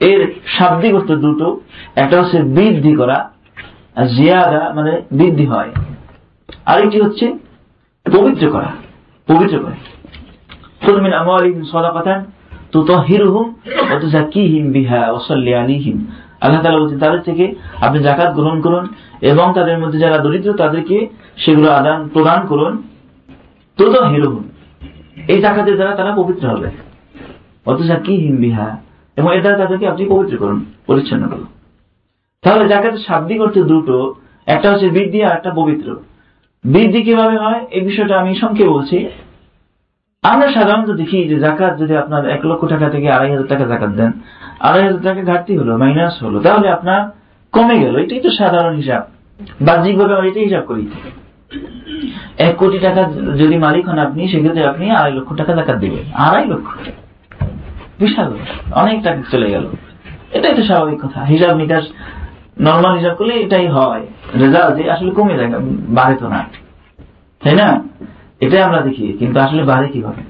এর 0.00 0.20
শাব্দিক 0.58 0.94
অর্থ 0.94 1.10
দুটো। 1.12 1.60
একটা 1.96 2.22
হচ্ছে 2.22 2.38
বৃদ্ধি 2.42 2.92
করা, 2.94 3.30
আর 3.96 4.06
জিয়াদা 4.06 4.72
মানে 4.74 5.02
বৃদ্ধি 5.12 5.46
হয়। 5.46 5.70
আরেকটি 6.66 7.00
হচ্ছে 7.00 7.26
পবিত্র 8.06 8.50
করা, 8.50 8.70
পবিত্র 9.28 9.58
করে। 9.58 9.76
খুদমিন 10.86 11.12
আমালিহিম 11.12 11.64
সাদাকাতান 11.72 12.24
তুতাহিরুহুম 12.72 13.46
ওয়া 13.90 14.00
তুযাক্কিহিম 14.00 14.64
বিহা 14.72 15.10
ওয়া 15.10 15.20
সাল্লি 15.28 15.54
আলাইহিম। 15.54 16.06
আল্লাহ 16.46 16.62
তাআলা 16.62 16.78
বলছেন, 16.78 16.98
তাদের 16.98 17.20
থেকে 17.20 17.54
আপনি 17.80 17.98
জাকাত 17.98 18.34
গ্রহণ 18.34 18.60
করুন 18.60 18.86
এবং 19.20 19.52
তাদের 19.54 19.78
মধ্যে 19.78 19.98
যারা 19.98 20.18
দরিদ্র, 20.18 20.52
তাদেরকে 20.52 21.08
সেগুলো 21.36 21.70
আদান 21.70 22.08
প্রদান 22.12 22.46
করুন। 22.46 22.82
তো 23.78 23.84
তো 23.84 23.92
তুতাহিরুহুম 23.92 24.44
এই 25.28 25.40
জাকাতের 25.40 25.74
দ্বারা 25.74 25.94
তারা 25.94 26.14
পবিত্র 26.16 26.48
হবে। 26.48 26.70
ওয়া 27.66 27.76
তুযাক্কিহিম 27.76 28.36
বিহা 28.36 28.76
এবং 29.16 29.34
এর 29.34 29.40
দ্বারা 29.40 29.58
তাদেরকে 29.58 29.88
আপনি 29.88 30.04
পবিত্র 30.04 30.36
করুন, 30.38 30.64
পরিচ্ছন্ন 30.86 31.28
করুন। 31.28 31.46
তাহলে 32.42 32.68
জাকাতের 32.68 32.98
শাব্দিক 32.98 33.40
অর্থ 33.40 33.58
দুটো, 33.58 34.14
একটা 34.46 34.72
হচ্ছে 34.72 34.88
বৃদ্ধি 34.88 35.24
আর 35.24 35.32
একটা 35.32 35.50
পবিত্র। 35.50 35.96
বৃদ্ধি 36.64 37.02
কীভাবে 37.02 37.38
হয়? 37.38 37.66
এই 37.70 37.80
বিষয়টা 37.80 38.20
আমি 38.20 38.36
সংক্ষেপে 38.36 38.70
বলছি। 38.70 39.08
আমরা 40.32 40.48
সাধারণত 40.52 40.90
দেখি 40.90 41.18
যে 41.28 41.36
জাকাত 41.36 41.78
যদি 41.78 41.96
আপনার 41.96 42.22
এক 42.28 42.46
লক্ষ 42.46 42.62
টাকা 42.66 42.86
থেকে 42.90 43.10
আড়াই 43.10 43.30
হাজার 43.30 43.46
টাকা 43.46 43.64
জাকাত 43.64 43.90
দেন, 43.90 44.12
আড়াই 44.60 44.82
হাজার 44.82 45.02
টাকা 45.02 45.20
ঘাটতি 45.22 45.56
হলো 45.56 45.72
মাইনাস 45.78 46.22
হলো, 46.22 46.38
তাহলে 46.40 46.68
আপনার 46.68 47.00
কমে 47.52 47.78
গেল। 47.78 47.96
এটাই 47.96 48.20
তো 48.20 48.30
সাধারণ 48.38 48.74
হিসাব। 48.76 49.02
বাহ্যিকভাবে 49.60 50.14
আমরা 50.14 50.28
এটাই 50.28 50.44
হিসাব 50.44 50.64
করি। 50.64 50.84
এক 52.38 52.56
কোটি 52.56 52.78
টাকা 52.78 53.02
যদি 53.36 53.56
মালিক 53.56 53.88
হন 53.88 53.98
আপনি, 53.98 54.28
সেক্ষেত্রে 54.28 54.66
আপনি 54.66 54.90
আড়াই 54.90 55.12
লক্ষ 55.12 55.34
টাকা 55.36 55.52
জাকাত 55.54 55.76
দিবেন। 55.76 56.04
আড়াই 56.14 56.46
লক্ষ 56.46 56.68
বিশাল 57.98 58.32
অনেক 58.72 59.02
টাকা 59.02 59.22
চলে 59.30 59.50
গেল। 59.50 59.66
এটাই 60.32 60.54
তো 60.54 60.62
স্বাভাবিক 60.62 60.98
কথা। 61.02 61.20
হিসাব 61.24 61.56
নিকাশ 61.56 61.84
নর্মাল 62.60 62.98
হিসাব 62.98 63.14
করলে 63.14 63.34
এটাই 63.34 63.66
হয়। 63.66 64.06
রেজাল্ট 64.40 64.88
আসলে 64.88 65.10
কমে 65.10 65.36
যায়, 65.36 65.50
বাড়ে 65.88 66.16
তো 66.16 66.28
না। 66.28 66.44
তাই 67.44 67.54
না? 67.56 67.68
এটাই 68.40 68.62
আমরা 68.62 68.80
দেখি, 68.80 69.12
কিন্তু 69.12 69.40
আসলে 69.40 69.64
বাড়ে 69.64 69.88
কীভাবে? 69.88 70.22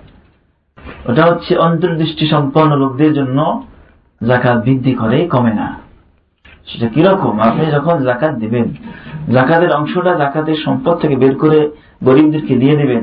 ওটা 1.11 1.23
হচ্ছে 1.27 1.59
অন্তর্দৃষ্টি 1.59 2.27
সম্পন্ন 2.27 2.77
লোকদের 2.77 3.15
জন্য 3.15 3.39
জাকাত 4.21 4.59
বৃদ্ধি 4.65 4.95
করে, 4.95 5.29
কমে 5.29 5.53
না। 5.55 5.79
সেটা 6.67 6.89
কীরকম? 6.89 7.41
আপনি 7.41 7.67
যখন 7.67 8.05
জাকাত 8.05 8.35
দিবেন 8.35 8.67
জাকাতের 9.33 9.73
অংশটা 9.73 10.15
জাকাতের 10.15 10.59
সম্পদ 10.65 10.95
থেকে 10.99 11.17
বের 11.17 11.35
করে 11.39 11.71
গরিবদেরকে 12.05 12.55
দিয়ে 12.57 12.77
দিবেন, 12.77 13.03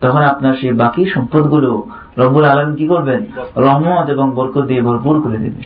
তখন 0.00 0.22
আপনার 0.22 0.54
সেই 0.60 0.72
বাকি 0.72 1.02
সম্পদগুলো 1.14 1.70
রব্বুল 2.18 2.44
আলম 2.44 2.76
কি 2.76 2.86
করবেন? 2.86 3.20
রহমত 3.56 4.06
এবং 4.10 4.26
বরকত 4.34 4.64
দিয়ে 4.64 4.82
ভরপুর 4.82 5.14
করে 5.22 5.38
দেবেন। 5.38 5.64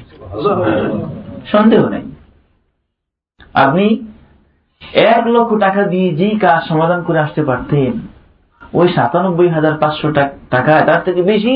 সন্দেহ 1.52 1.88
নেই। 1.88 2.04
আপনি 3.54 3.86
এক 5.14 5.26
লক্ষ 5.26 5.50
টাকা 5.60 5.82
দিয়ে 5.82 6.08
যেই 6.14 6.38
কাজ 6.38 6.60
সমাধান 6.68 7.02
করে 7.02 7.18
আসতে 7.18 7.42
পারতেন 7.42 7.92
ওই 8.78 8.86
সাতানব্বই 8.96 9.48
হাজার 9.56 9.74
পাঁচশো 9.82 10.08
টাকা 10.54 10.74
তার 10.88 11.00
থেকে 11.06 11.20
বেশি 11.32 11.54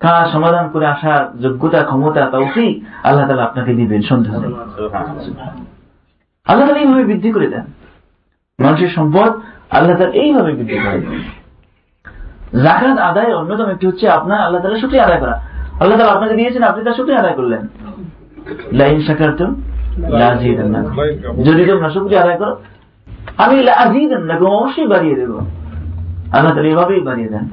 কাজ 0.00 0.22
সমাধান 0.34 0.64
করে 0.72 0.86
আসার 0.94 1.22
যোগ্যতা, 1.42 1.80
ক্ষমতা, 1.88 2.22
তৌফিক 2.34 2.74
আল্লাহ 3.08 3.24
তালা 3.28 3.44
আপনাকে 3.48 3.72
দিবেন 3.78 4.02
সন্দেহ 4.10 4.34
নেই 4.42 4.52
আল্লাহ 6.46 6.64
তালা 6.66 6.80
এইভাবে 6.84 7.04
বৃদ্ধি 7.10 7.30
করে 7.36 7.48
দেন। 7.54 7.64
মানুষের 8.58 8.90
সম্পদ 8.96 9.30
আল্লাহ 9.76 9.94
তালা 9.98 10.14
এইভাবে 10.22 10.50
বৃদ্ধি 10.58 10.78
করে 10.84 10.98
দেন। 11.04 11.14
জাকাত 12.64 12.98
আদায়ের 13.08 13.36
অন্যতম 13.40 13.68
একটি 13.74 13.84
হচ্ছে 13.86 14.04
আপনার 14.18 14.40
আল্লাহ 14.46 14.60
তালা 14.62 14.82
শুক্রিয়া 14.82 15.04
আদায় 15.06 15.20
করা। 15.24 15.36
আল্লাহ 15.80 15.96
তালা 15.98 16.12
আপনাকে 16.16 16.34
দিয়েছেন, 16.40 16.62
আপনি 16.70 16.80
তার 16.86 16.96
শুক্রিয়া 16.98 17.20
আদায় 17.22 17.36
করলেন। 17.40 17.62
লাইন 18.78 18.98
শাকারতুম 19.06 19.50
যদি 21.46 21.62
তোমরা 21.70 21.88
শুক্রিয়া 21.96 22.22
আদায় 22.24 22.38
করো, 22.42 22.54
আমি 23.44 23.56
অবশ্যই 24.58 24.88
বাড়িয়ে 24.94 25.16
দেব। 25.20 25.32
আল্লাহ 26.34 26.50
তালা 26.54 26.68
এভাবেই 26.74 27.02
বাড়িয়ে 27.08 27.30
দেন। 27.34 27.44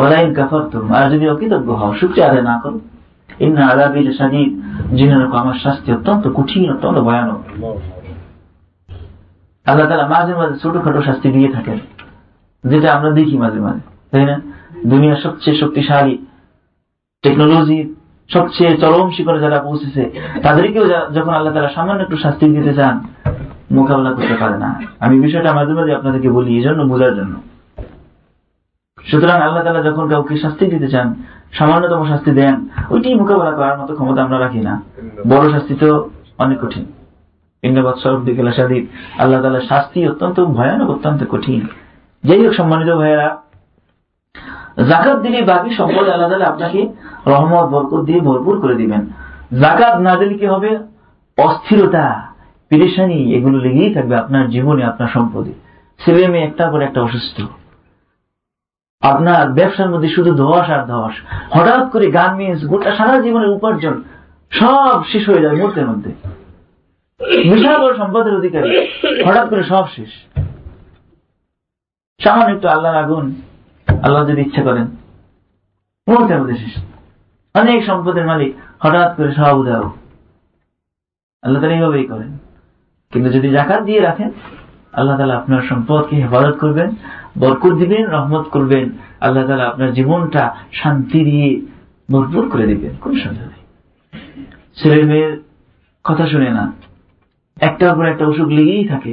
ওলাইন 0.00 0.30
কাফারতুম, 0.38 0.84
আর 0.98 1.04
যদি 1.12 1.24
অকৃতজ্ঞ 1.32 1.68
হও, 1.80 1.90
শুক্রিয়া 2.00 2.26
আদায় 2.30 2.44
না 2.50 2.56
করো। 2.62 2.78
ইন্না 3.44 3.62
আদাবিল 3.72 4.08
সাদিদ 4.18 4.50
জেনে 4.98 5.16
রাখো 5.22 5.36
আমার 5.42 5.56
শাস্তি 5.64 5.88
অত্যন্ত 5.96 6.24
কঠিন, 6.38 6.62
অত্যন্ত 6.74 6.98
ভয়ানক। 7.08 7.40
আল্লাহ 9.66 9.86
তালা 9.90 10.06
মাঝে 10.14 10.32
মাঝে 10.40 10.54
ছোটখাটো 10.62 11.00
শাস্তি 11.08 11.28
দিয়ে 11.36 11.50
থাকেন, 11.56 11.78
যেটা 12.64 12.88
আমরা 12.96 13.10
দেখি 13.18 13.36
মাঝে 13.44 13.60
মাঝে, 13.66 13.82
তাই 14.12 14.24
না? 14.30 14.36
দুনিয়ার 14.90 15.20
সবচেয়ে 15.24 15.56
শক্তিশালী 15.62 16.14
টেকনোলজি 17.24 17.78
সবচেয়ে 18.30 18.72
চরম 18.82 19.08
শিখরে 19.16 19.38
যারা 19.44 19.58
পৌঁছেছে, 19.66 20.02
তাদেরকেও 20.44 20.84
যখন 21.16 21.32
আল্লাহ 21.38 21.52
তালা 21.54 21.70
সামান্য 21.76 22.00
একটু 22.06 22.16
শাস্তি 22.24 22.44
দিতে 22.56 22.72
চান, 22.78 22.94
মোকাবেলা 23.76 24.10
করতে 24.16 24.34
পারে 24.42 24.56
না। 24.64 24.70
আমি 25.04 25.16
বিষয়টা 25.26 25.50
মাঝে 25.58 25.72
মাঝে 25.78 25.92
আপনাদেরকে 25.98 26.28
বলি 26.36 26.50
এই 26.58 26.62
জন্য 26.66 26.80
বোঝার 26.92 27.14
জন্য। 27.18 27.34
সুতরাং 29.10 29.40
আল্লাহ 29.40 29.64
তালা 29.64 29.82
যখন 29.82 30.08
কাউকে 30.08 30.36
শাস্তি 30.36 30.66
দিতে 30.66 30.88
চান, 30.88 31.14
সামান্যতম 31.52 32.04
শাস্তি 32.08 32.30
দেন 32.30 32.68
ওইটি 32.90 33.14
মোকাবেলা 33.14 33.52
করার 33.52 33.78
মতো 33.78 33.94
ক্ষমতা 33.94 34.22
আমরা 34.22 34.38
রাখি 34.38 34.60
না। 34.60 34.82
বড় 35.28 35.52
শাস্তি 35.52 35.74
তো 35.74 36.10
অনেক 36.38 36.58
কঠিন। 36.60 36.84
ইন্দ্রবাদ 37.62 37.94
সরফ 37.94 38.20
দিকে 38.20 38.42
আল্লাহ 39.18 39.42
তালা 39.42 39.60
শাস্তি 39.60 40.08
অত্যন্ত 40.08 40.40
ভয়ানক, 40.44 40.90
অত্যন্ত 40.90 41.24
কঠিন। 41.30 41.66
যাই 42.24 42.46
হোক, 42.46 42.54
সম্মানিত 42.54 42.90
ভাইয়েরা 42.96 43.28
জাকাত 44.88 45.18
দিলে 45.20 45.42
বাকি 45.42 45.70
সম্পদ 45.74 46.08
আল্লাহ 46.08 46.30
তালা 46.30 46.46
আপনাকে 46.46 46.88
রহমত, 47.26 47.66
বরকত 47.66 48.04
দিয়ে 48.04 48.20
ভরপুর 48.20 48.60
করে 48.60 48.74
দিবেন। 48.74 49.06
জাকাত 49.60 50.00
না 50.00 50.16
দিলে 50.16 50.34
কি 50.34 50.46
হবে? 50.46 50.78
অস্থিরতা, 51.38 52.22
পেরেশানি, 52.68 53.34
এগুলো 53.34 53.58
লেগেই 53.58 53.94
থাকবে 53.94 54.16
আপনার 54.16 54.50
জীবনে, 54.50 54.84
আপনার 54.84 55.08
সম্পদে। 55.08 55.52
ছেলে 56.04 56.28
মেয়ে 56.28 56.44
একটা 56.44 56.70
করে 56.70 56.84
একটা 56.84 57.02
অসুস্থ। 57.02 57.40
আপনার 59.00 59.52
ব্যবসার 59.52 59.90
মধ্যে 59.90 60.08
শুধু 60.08 60.34
ধস 60.34 60.70
আর 60.70 60.86
ধস। 60.86 61.12
হঠাৎ 61.50 61.90
করে 61.90 62.10
গার্মেন্টস 62.10 62.64
গোটা 62.64 62.96
সারা 62.96 63.20
জীবনের 63.20 63.48
উপার্জন 63.48 64.02
সব 64.50 65.06
শেষ 65.06 65.28
হয়ে 65.28 65.42
যাবে 65.42 65.56
মুহূর্তের 65.56 65.86
মধ্যে। 65.86 66.12
বিশাল 67.50 67.96
সম্পদের 67.96 68.34
অধিকারী। 68.34 68.86
হঠাৎ 69.24 69.50
করে 69.50 69.64
সব 69.64 69.88
শেষ। 69.88 70.08
সামান্য 72.22 72.56
একটু 72.56 72.68
আল্লাহর 72.68 72.96
আগুন, 72.96 73.42
আল্লাহ 74.02 74.26
যদি 74.26 74.40
ইচ্ছা 74.40 74.62
করেন, 74.62 74.84
মুহূর্তের 76.08 76.40
মধ্যে 76.40 76.56
শেষ। 76.56 76.84
অনেক 77.54 77.86
সম্পদের 77.86 78.26
মালিক 78.26 78.54
হঠাৎ 78.80 79.16
করে 79.16 79.34
সব 79.34 79.58
উদাহ 79.58 79.90
আল্লাহ 81.42 81.62
তালা 81.62 81.74
এইভাবেই 81.74 82.04
করেন। 82.04 82.38
কিন্তু 83.12 83.30
যদি 83.30 83.48
জাকাত 83.50 83.82
দিয়ে 83.82 84.00
রাখেন, 84.00 84.30
আল্লাহ 84.92 85.18
তালা 85.18 85.36
আপনার 85.36 85.62
সম্পদকে 85.62 86.16
হেফাজত 86.16 86.56
করবেন। 86.58 86.90
বরকত 87.38 87.72
দিবেন, 87.72 88.04
রহমত 88.06 88.46
করবেন। 88.48 88.86
আল্লাহ 89.20 89.42
তালা 89.46 89.64
আপনার 89.68 89.90
জীবনটা 89.92 90.42
শান্তি 90.72 91.20
দিয়ে 91.24 91.48
ভরপুর 92.10 92.44
করে 92.50 92.64
দিবেন, 92.66 92.92
কোন 93.00 93.12
সন্দেহ 93.14 93.46
নেই। 93.52 93.64
ছেলে 94.76 95.02
মেয়ের 95.02 95.32
কথা 96.04 96.24
শুনে 96.26 96.50
না, 96.50 96.64
একটার 97.60 97.92
পর 97.96 98.04
একটা 98.06 98.24
অসুখ 98.26 98.48
লেগেই 98.48 98.84
থাকে। 98.88 99.12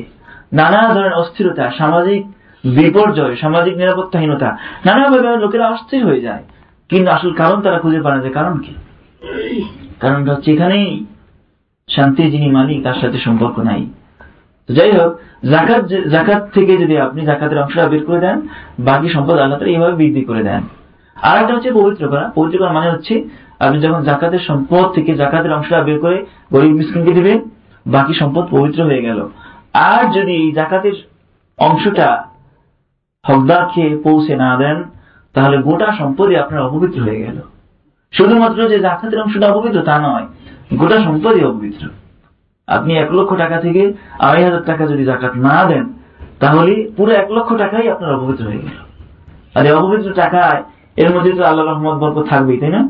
নানা 0.53 0.79
ধরনের 0.93 1.13
অস্থিরতা, 1.13 1.65
সামাজিক 1.77 2.21
বিপর্যয়, 2.63 3.35
সামাজিক 3.35 3.73
নিরাপত্তাহীনতা 3.77 4.49
নানাভাবে 4.85 5.37
লোকেরা 5.37 5.65
অস্থির 5.69 6.01
হয়ে 6.05 6.21
যায়। 6.21 6.43
কিন্তু 6.89 7.09
আসল 7.11 7.31
কারণ 7.33 7.57
তারা 7.61 7.77
খুঁজে 7.79 8.01
পায় 8.01 8.15
না 8.15 8.21
যে 8.23 8.29
কারণ 8.29 8.55
কি। 8.57 8.73
কারণটা 9.99 10.29
হচ্ছে 10.33 10.49
এখানেই 10.51 10.87
শান্তি 11.89 12.23
যিনি 12.31 12.47
মালিক, 12.51 12.77
তার 12.83 12.97
সাথে 13.01 13.17
সম্পর্ক 13.17 13.55
নাই। 13.59 13.81
যাই 14.69 14.91
হোক 14.91 15.19
জাকাত 15.49 15.85
জাকাত 15.85 16.49
থেকে 16.53 16.77
যদি 16.77 16.97
আপনি 16.97 17.25
জাকাতের 17.25 17.61
অংশটা 17.61 17.87
বের 17.87 18.05
করে 18.05 18.19
দেন, 18.19 18.41
বাকি 18.79 19.09
সম্পদ 19.09 19.37
আল্লাহ 19.37 19.59
তালা 19.59 19.71
এইভাবে 19.71 19.93
বৃদ্ধি 19.93 20.21
করে 20.21 20.43
দেন। 20.43 20.61
আর 21.15 21.43
একটা 21.43 21.55
হচ্ছে 21.55 21.71
পবিত্র 21.71 22.07
করা। 22.07 22.31
পবিত্র 22.35 22.59
করা 22.59 22.71
মানে 22.71 22.91
হচ্ছে, 22.91 23.23
আপনি 23.59 23.81
যখন 23.81 24.03
জাকাতের 24.03 24.39
সম্পদ 24.39 24.91
থেকে 24.91 25.15
জাকাতের 25.15 25.53
অংশটা 25.53 25.81
বের 25.81 25.99
করে 25.99 26.25
গরিব 26.53 26.71
মিসকিনকে 26.71 27.11
দিবেন, 27.11 27.39
বাকি 27.87 28.13
সম্পদ 28.13 28.45
পবিত্র 28.49 28.83
হয়ে 28.83 29.01
গেল। 29.01 29.27
আর 29.73 30.11
যদি 30.11 30.31
এই 30.31 30.51
জাকাতের 30.51 30.93
অংশটা 31.57 32.23
হকদার 33.27 33.65
খেয়ে 33.65 33.97
পৌঁছে 33.97 34.35
না 34.35 34.57
দেন, 34.57 34.83
তাহলে 35.33 35.57
গোটা 35.57 35.95
সম্পদই 35.97 36.35
আপনার 36.35 36.61
অপবিত্র 36.61 37.01
হয়ে 37.01 37.19
গেল। 37.19 37.41
শুধুমাত্র 38.11 38.69
যে 38.69 38.79
জাকাতের 38.79 39.21
অংশটা 39.21 39.51
অপবিত্র 39.51 39.81
তা 39.81 39.99
নয়, 39.99 40.27
গোটা 40.77 41.03
সম্পদই 41.03 41.43
অপবিত্র। 41.43 41.87
আপনি 42.67 42.97
এক 42.97 43.09
লক্ষ 43.13 43.31
টাকা 43.37 43.57
থেকে 43.61 43.93
আড়াই 44.19 44.43
হাজার 44.43 44.63
টাকা 44.63 44.83
যদি 44.87 45.03
জাকাত 45.05 45.33
না 45.35 45.65
দেন 45.65 45.85
তাহলে 46.39 46.73
পুরো 46.97 47.11
এক 47.11 47.31
লক্ষ 47.31 47.49
টাকাই 47.57 47.89
আপনার 47.89 48.15
অপবিত্র 48.15 48.43
হয়ে 48.45 48.57
গেল। 48.57 48.77
আর 49.55 49.65
এই 49.65 49.71
অপবিত্র 49.71 50.13
টাকায় 50.13 50.63
এর 50.97 51.09
মধ্যে 51.13 51.31
তো 51.33 51.43
আল্লাহ 51.43 51.65
রহমত 51.65 51.97
বরক 52.01 52.17
থাকবেই 52.27 52.57
তাই 52.57 52.69
না? 52.69 52.81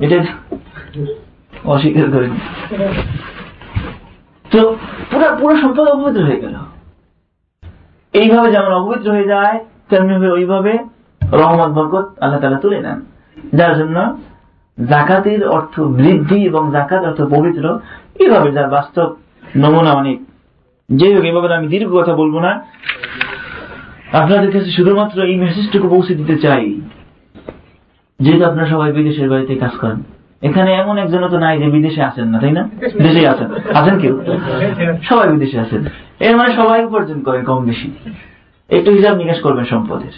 এটা 0.00 0.16
অস্বীকার 1.64 2.06
করেন। 2.10 2.32
তো 4.52 4.76
পুরো 5.10 5.26
পুরো 5.40 5.56
সম্পদ 5.56 5.88
অপবিত্র 5.88 6.20
হয়ে 6.24 6.40
গেল। 6.40 6.56
এইভাবে 8.14 8.48
যেমন 8.52 8.72
অপবিত্র 8.72 9.10
হয়ে 9.10 9.28
যায় 9.34 9.56
তেমনি 9.88 10.28
ওইভাবে 10.28 10.72
রহমত 11.22 11.70
বরকত 11.76 12.06
আল্লাহ 12.22 12.40
তালা 12.40 12.58
তুলে 12.58 12.78
নেন। 12.80 12.98
যার 13.58 13.72
জন্য 13.78 14.16
জাকাতের 14.90 15.48
অর্থ 15.48 15.80
বৃদ্ধি 15.80 16.38
এবং 16.46 16.62
জাকাত 16.72 17.02
অর্থ 17.04 17.20
পবিত্র 17.34 17.64
এইভাবে 18.18 18.52
যার 18.52 18.68
বাস্তব 18.70 19.16
নমুনা 19.56 19.92
অনেক 19.92 20.18
যে 20.88 21.16
হোক, 21.16 21.24
এভাবে 21.24 21.54
আমি 21.54 21.68
দীর্ঘ 21.68 21.94
কথা 21.94 22.14
বলব 22.14 22.38
না। 22.38 22.66
আপনাদের 24.12 24.52
কাছে 24.52 24.70
শুধুমাত্র 24.70 25.22
এই 25.22 25.36
মেসেজটুকু 25.36 25.88
পৌঁছে 25.88 26.14
দিতে 26.14 26.38
চাই 26.38 26.80
যেহেতু 28.20 28.44
আপনারা 28.44 28.68
সবাই 28.68 28.92
বিদেশের 28.92 29.30
বাড়িতে 29.30 29.54
কাজ 29.54 29.70
করেন। 29.70 30.02
এখানে 30.42 30.74
এমন 30.74 30.98
একজন 30.98 31.28
তো 31.28 31.38
নাই 31.38 31.58
যে 31.58 31.64
বিদেশে 31.64 32.02
আছেন 32.02 32.26
না, 32.28 32.38
তাই 32.38 32.52
না? 32.52 32.68
দেশে 33.02 33.28
আছেন। 33.28 33.48
আছেন 33.74 33.98
কেউ? 33.98 34.24
সবাই 35.02 35.28
বিদেশে 35.28 35.60
আছেন। 35.60 35.84
এর 36.20 36.36
মানে 36.36 36.54
সবাই 36.54 36.84
উপার্জন 36.84 37.22
করেন 37.22 37.44
কম 37.44 37.64
বেশি। 37.64 37.92
একটু 38.68 38.90
হিসাব 38.90 39.16
নিকাশ 39.16 39.40
করবেন 39.40 39.64
সম্পদের। 39.64 40.14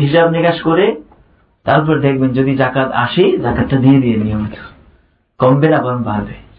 হিসাব 0.00 0.30
নিকাশ 0.30 0.60
করে 0.60 1.00
তারপর 1.64 2.00
দেখবেন 2.00 2.32
যদি 2.32 2.56
জাকাত 2.56 2.90
আসে, 2.92 3.38
জাকাতটা 3.38 3.76
দিয়ে 3.76 4.00
দিয়ে 4.00 4.16
নিয়মিত। 4.16 4.56
কমবে 5.38 5.68
না, 5.68 5.78
বরং 5.82 6.02
বাড়বে। 6.02 6.51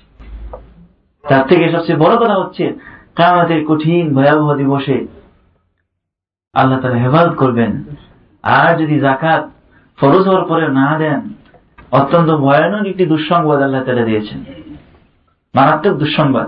তার 1.30 1.48
থেকে 1.48 1.72
সবচেয়ে 1.72 2.00
বড় 2.00 2.18
কথা 2.18 2.34
হচ্ছে 2.34 2.74
কামাতের 3.16 3.66
কঠিন 3.66 4.16
ভয়াবহ 4.16 4.56
দিবসে 4.56 5.08
আল্লাহ 6.54 6.80
তারা 6.80 6.96
হেফাজত 6.96 7.36
করবেন। 7.36 7.84
আর 8.44 8.78
যদি 8.78 9.00
জাকাত 9.00 9.50
ফরজ 9.98 10.28
হওয়ার 10.28 10.46
পরে 10.46 10.68
না 10.68 10.98
দেন, 10.98 11.22
অত্যন্ত 11.92 12.32
ভয়ানক 12.32 12.88
একটি 12.88 13.06
দুঃসংবাদ 13.06 13.62
আল্লাহ 13.62 13.84
তালা 13.84 14.06
দিয়েছেন। 14.06 14.44
মারাত্মক 15.56 15.94
দুঃসংবাদ। 15.94 16.48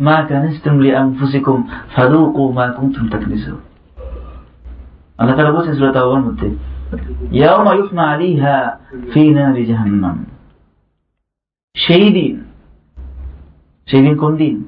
মা 0.00 0.24
কানাস্তুম 0.28 0.78
লিআনফুসিকুম 0.78 1.68
ফাদুকু 1.96 2.52
মা 2.52 2.66
কুনতুম 2.66 3.08
তাকনিসুন 3.08 3.56
আল্লাহ 5.18 5.36
তাআলা 5.36 5.52
বলেছেন 5.52 5.74
সূরা 5.74 5.92
তাওবার 5.92 6.22
মধ্যে 6.22 6.48
ইয়াউমা 7.32 7.74
ইউহমা 7.74 8.02
আলাইহা 8.02 8.78
ফি 9.14 9.30
নারি 9.30 9.66
জাহান্নাম। 9.66 10.24
সেই 11.76 12.12
দিন 12.12 12.44
সেই 13.86 14.02
দিন 14.02 14.16
কোন 14.16 14.36
দিন? 14.36 14.64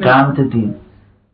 ক্রান্তের 0.00 0.48
দিন। 0.50 0.74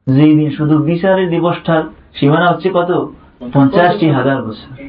যেই 0.06 0.36
দিন 0.36 0.50
শুধু 0.50 0.78
বিচারের 0.78 1.30
দিবসটার 1.30 1.82
সীমানা 2.14 2.46
হচ্ছে 2.50 2.70
কত? 2.74 3.12
পঞ্চাশটি 3.52 4.10
হাজার 4.10 4.42
বছর। 4.42 4.84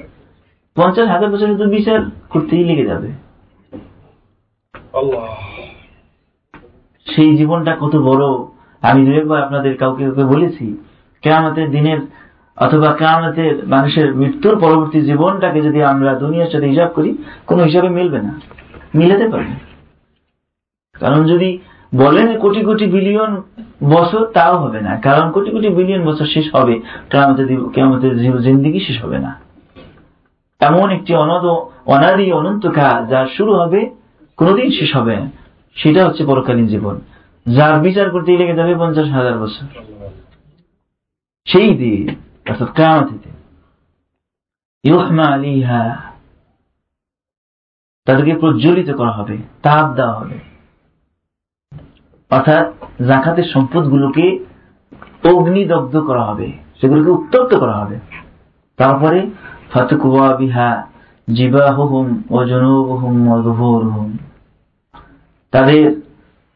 পঞ্চাশ 0.76 1.08
হাজার 1.10 1.30
বছর 1.32 1.48
শুধু 1.48 1.70
বিচার 1.70 2.00
করতেই 2.30 2.64
লেগে 2.64 2.86
যাবে। 2.86 3.10
সেই 7.06 7.38
জীবনটা 7.38 7.78
কত 7.80 7.96
বড় 7.96 8.26
আমি 8.82 9.06
দু 9.06 9.12
একবার 9.12 9.44
আপনাদের 9.44 9.78
কাউকে 9.78 10.04
কাউকে 10.06 10.26
বলেছি 10.26 10.78
কেয়ামতের 11.22 11.72
দিনের 11.72 12.00
অথবা 12.62 12.94
কেয়ামতের 12.94 13.68
মানুষের 13.68 14.16
মৃত্যুর 14.16 14.60
পরবর্তী 14.60 15.02
জীবনটাকে 15.02 15.62
যদি 15.62 15.84
আমরা 15.84 16.14
দুনিয়ার 16.14 16.50
সাথে 16.50 16.66
হিসাব 16.66 16.90
করি, 16.90 17.18
কোন 17.48 17.60
হিসাবে 17.60 17.90
মিলবে 17.90 18.22
না। 18.22 18.42
মিলাতে 18.96 19.30
পারবে। 19.30 19.54
কারণ 21.00 21.26
যদি 21.26 21.60
বলেন 21.96 22.40
কোটি 22.40 22.62
কোটি 22.62 22.86
বিলিয়ন 22.86 23.42
বছর, 23.84 24.26
তাও 24.26 24.58
হবে 24.58 24.82
না। 24.82 24.98
কারণ 24.98 25.32
কোটি 25.32 25.52
কোটি 25.52 25.70
বিলিয়ন 25.70 26.06
বছর 26.06 26.26
শেষ 26.26 26.56
হবে, 26.56 26.82
কেয়ামতের 27.10 27.70
কেয়ামতের 27.70 28.42
জিন্দিগি 28.42 28.80
শেষ 28.80 29.04
হবে 29.04 29.20
না। 29.20 29.40
এমন 30.60 30.90
একটি 30.90 31.16
অনদ 31.16 31.46
অনাদি 31.86 32.32
অনন্ত 32.32 32.68
কাজ 32.68 33.10
যা 33.10 33.28
শুরু 33.38 33.54
হবে, 33.54 33.90
কোনোদিন 34.38 34.72
শেষ 34.72 34.96
হবে 34.96 35.18
সেটা 35.76 36.08
হচ্ছে 36.08 36.26
পরকালীন 36.26 36.68
জীবন। 36.68 37.00
যার 37.56 37.80
বিচার 37.80 38.10
করতে 38.10 38.38
লেগে 38.38 38.54
যাবে 38.54 38.76
পঞ্চাশ 38.76 39.08
হাজার 39.10 39.40
বছর। 39.40 39.66
সেই 41.46 42.08
অর্থাৎ 42.50 42.74
কামাতিতে 42.74 43.30
আলিহা 45.34 46.12
তাদেরকে 48.06 48.36
প্রজ্বলিত 48.36 48.92
করা 48.92 49.12
হবে, 49.12 49.38
তাপ 49.62 49.96
দেওয়া 49.96 50.14
হবে। 50.14 50.40
অর্থাৎ 52.30 52.74
জাকাতের 53.08 53.44
সম্পদগুলোকে 53.44 54.46
অগ্নিদগ্ধ 55.24 55.98
করা 55.98 56.24
হবে, 56.24 56.52
সেগুলোকে 56.82 57.10
উত্তপ্ত 57.10 57.56
করা 57.56 57.74
হবে। 57.74 58.00
তারপরে, 58.78 59.30
ফাতুকুয়া 59.72 60.38
বিহা 60.38 60.88
জিবাহুম 61.34 62.24
ও 62.30 62.46
জনুবহুম 62.46 63.28
ও 63.28 63.42
দুহুরহুম 63.42 64.18
তাদের 65.52 66.02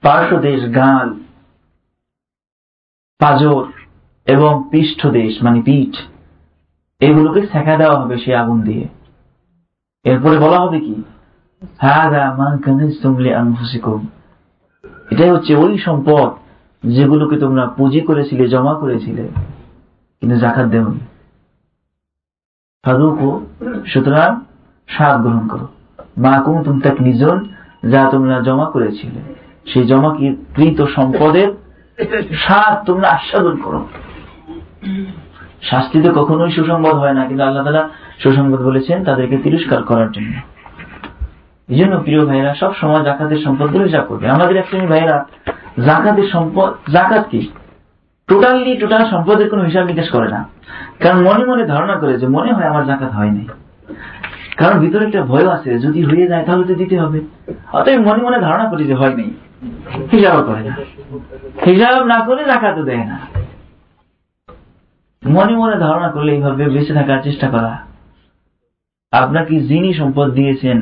পার্শ্বদেশ 0.01 0.75
গাল, 0.75 1.19
পাজর 3.19 3.63
এবং 4.27 4.51
পৃষ্ঠদেশ 4.71 5.33
মানে 5.43 5.59
পিঠ, 5.61 5.93
এগুলোকে 7.01 7.41
শেখা 7.51 7.75
দেওয়া 7.77 7.97
হবে 8.01 8.15
সে 8.17 8.31
আগুন 8.35 8.61
দিয়ে। 8.61 8.85
এরপরে 10.03 10.35
বলা 10.37 10.59
হবে 10.59 10.79
কি? 10.79 10.95
এটাই 15.11 15.31
হচ্ছে 15.31 15.51
ওই 15.55 15.73
সম্পদ 15.77 16.29
যেগুলোকে 16.83 17.35
তোমরা 17.37 17.63
পুঁজি 17.67 18.01
করেছিলে, 18.01 18.43
জমা 18.47 18.73
করেছিলে, 18.73 19.23
কিন্তু 20.19 20.35
জাকাত 20.37 20.65
দেওনি। 20.65 20.99
ফাদুকো, 22.83 23.29
সুতরাং 23.85 24.31
স্বাদ 24.87 25.21
গ্রহণ 25.21 25.47
করো। 25.47 25.67
মা 26.17 26.33
কুম 26.45 26.63
তুমি 26.63 26.79
তাকে 26.81 27.03
নিজন 27.03 27.37
যা 27.91 28.01
তোমরা 28.11 28.35
জমা 28.41 28.65
করেছিলে। 28.65 29.21
সেই 29.73 29.83
জমা 29.87 30.09
কৃত 30.55 30.79
সম্পদের 30.95 31.49
স্বাদ 32.37 32.73
তোমরা 32.85 33.07
আস্বাদন 33.09 33.55
করো। 33.63 33.81
শাস্তিতে 35.69 36.09
কখনোই 36.19 36.51
সুসংবাদ 36.57 36.95
হয় 37.01 37.15
না, 37.17 37.23
কিন্তু 37.29 37.43
আল্লাহ 37.47 37.63
তালা 37.67 37.83
সুসংবাদ 38.23 38.59
বলেছেন 38.69 38.97
তাদেরকে 39.07 39.35
তিরস্কার 39.45 39.81
করার 39.89 40.09
জন্য। 40.15 40.33
এই 41.69 41.77
জন্য 41.79 41.93
প্রিয় 42.05 42.21
ভাইরা 42.29 42.51
সব 42.61 42.71
সময় 42.81 43.03
জাকাতের 43.07 43.39
সম্পদগুলো 43.45 43.83
হিসাব 43.89 44.05
করবে। 44.09 44.25
আমাদের 44.35 44.55
এক 44.61 44.65
শ্রেণি 44.69 44.87
ভাইরা 44.93 45.15
জাকাতের 45.87 46.27
সম্পদ, 46.33 46.69
জাকাত 46.95 47.23
কি? 47.31 47.41
টোটালি 48.29 48.73
টোটাল 48.81 49.03
সম্পদের 49.13 49.47
কোনো 49.51 49.63
হিসাব 49.69 49.83
নিকাশ 49.89 50.07
করে 50.15 50.27
না। 50.35 50.39
কারণ 51.03 51.19
মনে 51.27 51.43
মনে 51.49 51.63
ধারণা 51.73 51.95
করে 52.01 52.13
যে 52.21 52.27
মনে 52.35 52.51
হয় 52.55 52.67
আমার 52.71 52.83
জাকাত 52.91 53.11
হয়নি 53.19 53.43
কারণ 54.59 54.75
ভিতরে 54.83 55.03
একটা 55.07 55.21
ভয় 55.31 55.45
আছে, 55.55 55.71
যদি 55.85 55.99
হয়ে 56.09 56.25
যায় 56.31 56.43
তাহলে 56.47 56.63
তো 56.69 56.73
দিতে 56.81 56.95
হবে। 57.03 57.19
অতএব 57.77 57.99
মনে 58.07 58.21
মনে 58.25 58.37
ধারণা 58.47 58.65
করি 58.71 58.83
যে 58.89 58.95
হয়নি 59.01 59.25
হিসাব 60.13 60.37
করে 60.47 60.61
না। 60.67 60.73
হিসাব 61.67 61.95
না 62.11 62.17
করে 62.27 62.41
জাকাতও 62.51 62.83
দেয় 62.89 63.05
না। 63.11 63.17
মনে 65.25 65.53
মনে 65.55 65.75
ধারণা 65.79 66.09
করলে 66.11 66.31
এইভাবে 66.31 66.63
বেঁচে 66.69 66.93
থাকার 66.93 67.19
চেষ্টা 67.23 67.47
করা। 67.49 67.73
আপনাকে 69.11 69.59
যিনি 69.59 69.93
সম্পদ 69.93 70.27
দিয়েছেন, 70.31 70.77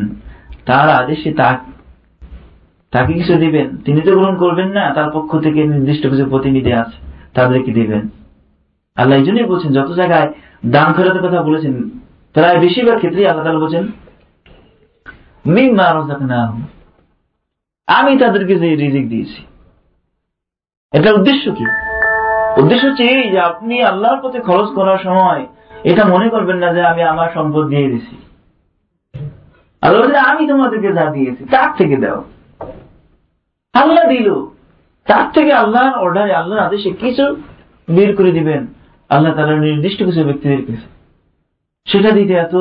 তার 0.65 0.89
আদেশে 0.89 1.29
তাকে 1.34 3.12
কিছু 3.13 3.34
দিবেন? 3.36 3.67
তিনি 3.86 4.01
তো 4.01 4.12
গ্রহণ 4.17 4.36
করবেন 4.38 4.69
না, 4.69 4.84
তার 4.93 5.10
পক্ষ 5.13 5.32
থেকে 5.38 5.60
নির্দিষ্ট 5.63 6.03
কিছু 6.08 6.25
প্রতিনিধি 6.25 6.71
আছে 6.73 6.97
তাদেরকে 7.34 7.71
দিবেন। 7.71 8.03
আল্লাহ 8.95 9.17
এই 9.19 9.25
জন্যই 9.25 9.49
বলছেন, 9.51 9.71
যত 9.73 9.89
জায়গায় 9.91 10.27
দান 10.65 10.93
ফেরতের 10.93 11.23
কথা 11.27 11.41
বলেছেন, 11.41 11.73
প্রায় 12.34 12.58
বেশিরভাগ 12.60 12.97
ক্ষেত্রেই 12.97 13.27
আল্লাহ 13.27 13.45
তালা 13.45 13.63
বলছেন 13.65 13.84
আমি 17.88 18.17
তাদেরকে 18.17 18.53
যে 18.60 18.75
রিজিক 18.75 19.06
দিয়েছি। 19.10 19.39
এটা 20.93 21.10
উদ্দেশ্য 21.13 21.45
কি? 21.51 21.65
উদ্দেশ্য 22.57 22.85
হচ্ছে 22.85 23.03
এই 23.03 23.31
যে 23.31 23.39
আপনি 23.39 23.83
আল্লাহর 23.83 24.21
পথে 24.21 24.39
খরচ 24.39 24.69
করার 24.69 24.97
সময় 24.97 25.47
এটা 25.83 26.05
মনে 26.05 26.29
করবেন 26.29 26.57
না 26.57 26.73
যে 26.73 26.81
আমি 26.85 27.03
আমার 27.03 27.29
সম্পদ 27.33 27.67
দিয়ে 27.67 27.89
দিছি। 27.89 28.15
আল্লাহ 29.81 30.31
আমি 30.31 30.47
তোমাদেরকে 30.47 30.93
যা 30.93 31.05
দিয়েছি, 31.05 31.45
তার 31.45 31.75
থেকে 31.77 31.97
দাও। 31.97 32.23
আল্লাহ 33.73 34.09
দিল। 34.09 34.33
তার 35.05 35.31
থেকে 35.31 35.53
আল্লাহর 35.53 35.99
অর্ডারে 35.99 36.33
আল্লাহর 36.33 36.65
আদেশে 36.65 36.91
কিছু 36.91 37.35
বের 37.89 38.15
করে 38.15 38.31
দিবেন। 38.31 38.67
আল্লাহ 39.09 39.35
তালা 39.35 39.55
নির্দিষ্ট 39.55 40.03
কিছু 40.03 40.23
ব্যক্তিদের 40.23 40.65
কাছে 40.65 40.87
সেটা 41.85 42.11
দিতে 42.11 42.33
এত 42.33 42.55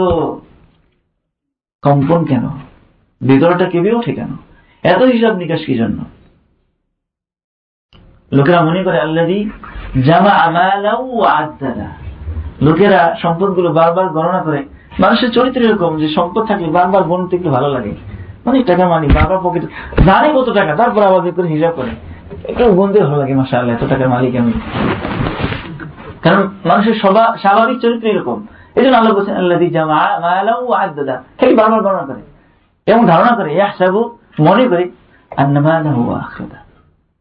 কম্পন 1.82 2.24
কেন? 2.24 2.48
ভেতরটা 3.26 3.70
কেঁপে 3.70 3.94
ওঠে 3.94 4.12
কেন? 4.12 4.36
এত 4.82 5.02
হিসাব 5.02 5.36
নিকাশ 5.36 5.64
কি 5.66 5.74
জন্য? 5.74 6.04
লোকেরা 8.32 8.64
মনে 8.64 8.82
করে, 8.82 9.00
আল্লাহ 9.00 9.26
জামা 10.00 10.30
আমালাউ 10.30 11.20
আদালা 11.20 11.84
লোকেরা 12.62 13.16
সম্পদগুলো 13.22 13.72
বারবার 13.72 14.08
গণনা 14.08 14.42
করে। 14.42 14.64
মানুষের 14.98 15.30
চরিত্র 15.30 15.60
এরকম 15.60 15.98
যে 15.98 16.08
সম্পদ 16.08 16.44
থাকলে 16.44 16.66
বারবার 16.66 17.02
গণতে 17.02 17.36
একটু 17.36 17.50
ভালো 17.50 17.68
লাগে। 17.68 17.94
অনেক 18.44 18.66
টাকা 18.66 18.88
মানি 18.88 19.08
বাবার 19.08 19.38
পকেট 19.42 19.62
জানে 20.06 20.32
কত 20.34 20.52
টাকা, 20.52 20.74
তারপর 20.74 21.02
আবার 21.02 21.32
করে 21.32 21.48
হিসাব 21.48 21.72
করে। 21.76 21.90
একটু 22.44 22.72
বন্ধু 22.72 23.00
ভালো 23.00 23.16
লাগে 23.16 23.34
মাসা 23.34 23.58
আল্লাহ 23.58 23.76
এত 23.76 23.88
টাকার 23.88 24.08
মালিক 24.08 24.36
আমি। 24.36 24.52
কারণ 26.22 26.48
মানুষের 26.64 26.94
স্বাভাবিক 26.94 27.80
চরিত্র 27.80 28.08
এরকম। 28.08 28.46
এই 28.74 28.84
জন্য 28.84 28.96
আল্লাহ 28.96 29.16
বলছেন 29.16 29.36
আল্লাহ 29.36 29.58
দাদা 30.88 31.22
খালি 31.40 31.54
বারবার 31.54 31.82
বর্ণনা 31.82 32.02
করে। 32.02 32.22
এবং 32.86 33.06
ধারণা 33.06 33.36
করে, 33.36 33.54
ইয়াহসাবু, 33.54 34.18
মনে 34.40 34.68
করে 34.68 34.90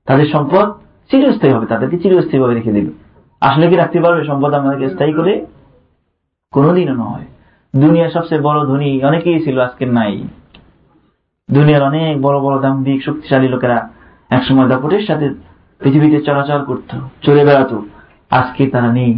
তাদের 0.05 0.25
সম্পদ 0.25 0.80
চিরস্থায়ী 1.10 1.52
হবে 1.54 1.66
তাদেরকে 1.66 1.96
চিরস্থায়ী 1.98 2.40
ভাবে 2.42 2.54
রেখে 2.54 2.72
দেবে 2.72 2.92
আসলে 3.42 3.64
কি 3.70 3.76
রাখতে 3.76 3.98
পারবে 4.00 4.20
সম্পদ 4.24 4.52
আমাদেরকে 4.54 4.86
স্থায়ী 4.94 5.12
করে 5.12 5.32
কোনোদিনও 6.52 6.94
নয় 6.94 7.26
দুনিয়ার 7.74 8.10
সবচেয়ে 8.10 8.40
বড় 8.40 8.58
ধনী 8.66 8.90
অনেকেই 9.02 9.38
ছিল 9.44 9.56
আজকে 9.58 9.84
নাই 9.86 10.14
দুনিয়ার 11.48 11.82
অনেক 11.82 12.14
বড় 12.22 12.36
বড় 12.40 12.56
দাম্ভিক 12.62 13.00
শক্তিশালী 13.02 13.48
লোকেরা 13.48 13.78
একসময় 14.30 14.68
দাপটের 14.68 15.04
সাথে 15.06 15.26
পৃথিবীতে 15.80 16.18
চলাচল 16.20 16.60
করত 16.64 16.90
চলে 17.22 17.42
বেড়াতো 17.44 17.76
আজকে 18.30 18.62
তারা 18.66 18.90
নেই 18.92 19.12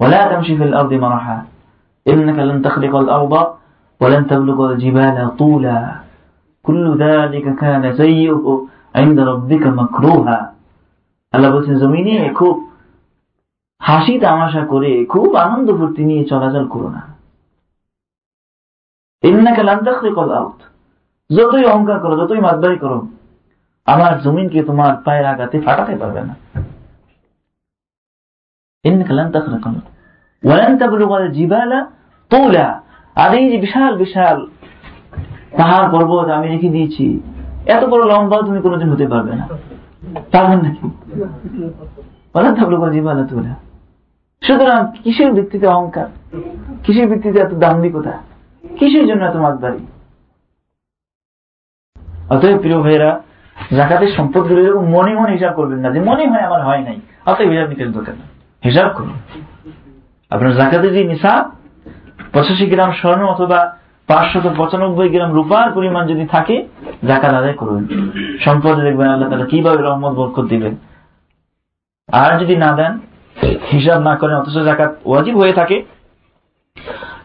ولا 0.00 0.20
تمشي 0.30 0.56
في 0.56 0.64
الأرض 0.64 0.92
مرحا 0.96 1.46
إنك 2.06 2.38
لن 2.40 2.62
تخلق 2.62 2.96
الأرض 2.96 3.34
ولن 4.00 4.26
تبلغ 4.26 4.58
الجبال 4.72 5.36
طولا 5.36 5.80
كل 6.64 6.84
ذلك 6.96 7.46
كان 7.54 7.94
سيئه 7.94 8.46
عند 8.48 8.52
ربك 8.54 8.62
مكروها 8.64 8.77
আল্লাহ 11.33 11.51
বলছেন, 11.55 11.75
জমিনে 11.79 12.33
খুব 12.33 12.69
হাসি 13.79 14.19
তামাশা 14.19 14.65
করে, 14.65 15.05
খুব 15.05 15.35
আনন্দ 15.35 15.77
ফুর্তি 15.77 16.05
নিয়ে 16.05 16.25
চলাচল 16.25 16.67
করো 16.67 16.89
না। 16.89 17.01
যতই 21.37 21.65
অহংকার 21.65 21.99
করো, 21.99 22.17
যতই 22.17 22.39
মাতবারি 22.39 22.77
করো, 22.77 23.07
আমার 23.85 24.21
জমিনকে 24.21 24.63
তোমার 24.63 24.97
পায়ের 25.05 25.25
আঘাতে 25.25 25.61
ফাটাতে 25.61 25.95
পারবে 25.95 26.21
না। 26.21 26.35
আর 33.15 33.35
এই 33.35 33.51
যে 33.51 33.57
বিশাল 33.57 33.97
বিশাল 33.97 34.37
পাহাড় 35.57 35.87
পর্বত 35.91 36.29
আমি 36.29 36.47
রেখে 36.47 36.69
দিয়েছি 36.69 37.05
এত 37.75 37.83
বড় 37.91 38.03
লম্বা 38.11 38.35
তুমি 38.47 38.59
কোনোদিন 38.65 38.87
হতে 38.93 39.05
পারবে 39.13 39.33
না। 39.39 39.45
পারবেন 40.33 40.59
নাকি 40.65 40.83
ওয়ালান 42.33 42.53
তাবলুগ 42.57 42.81
আল 42.85 42.91
জিবালা 42.95 43.23
তুলা 43.29 43.53
সুতরাং 44.41 44.79
কিসের 45.03 45.29
ভিত্তিতে 45.37 45.67
অহংকার? 45.75 46.07
কিসের 46.83 47.07
ভিত্তিতে 47.11 47.37
এত 47.45 47.53
দাম্ভিকতা? 47.63 48.13
কিসের 48.79 49.05
জন্য 49.09 49.21
এত 49.29 49.37
মাতবাড়ি? 49.45 49.81
অতএব 52.33 52.57
প্রিয় 52.63 52.79
ভাইরা 52.85 53.09
জাকাতের 53.77 54.11
সম্পদগুলো 54.17 54.59
এরকম 54.65 54.85
মনে 54.95 55.11
মনে 55.19 55.31
হিসাব 55.37 55.53
করবেন 55.59 55.79
না 55.83 55.89
যে 55.95 55.99
মনে 56.09 56.23
হয় 56.31 56.43
আমার 56.49 56.61
হয় 56.67 56.81
নাই। 56.87 56.97
অতএব 57.29 57.49
হিসাব 57.53 57.67
নিতে 57.69 57.83
দরকার 57.97 58.15
না 58.21 58.25
হিসাব 58.63 58.89
করুন। 58.97 59.17
আপনার 60.33 60.51
জাকাতের 60.59 60.91
যে 60.95 61.01
নিসাব, 61.11 61.43
পঁচাশি 62.33 62.65
গ্রাম 62.71 62.91
স্বর্ণ 62.99 63.21
অথবা 63.33 63.59
পাঁচশত 64.09 64.45
পঁচানব্বই 64.57 65.09
গ্রাম 65.09 65.31
রূপার 65.33 65.71
পরিমাণ 65.71 66.07
যদি 66.07 66.25
থাকে 66.27 66.55
জাকাত 67.07 67.33
আদায় 67.33 67.53
করবেন 67.53 67.83
সম্পদে 68.45 68.81
দেখবেন 68.81 69.07
আল্লাহ 69.09 69.29
তালা 69.29 69.45
কীভাবে 69.45 69.81
রহমত 69.83 70.13
বরকত 70.13 70.45
দিবেন। 70.45 70.73
আর 72.09 72.39
যদি 72.39 72.55
না 72.55 72.71
দেন, 72.71 72.93
হিসাব 73.71 73.99
না 74.01 74.13
করেন, 74.15 74.35
অথচ 74.35 74.57
জাকাত 74.57 74.91
ওয়াজিব 75.05 75.35
হয়ে 75.37 75.53
থাকে। 75.53 75.77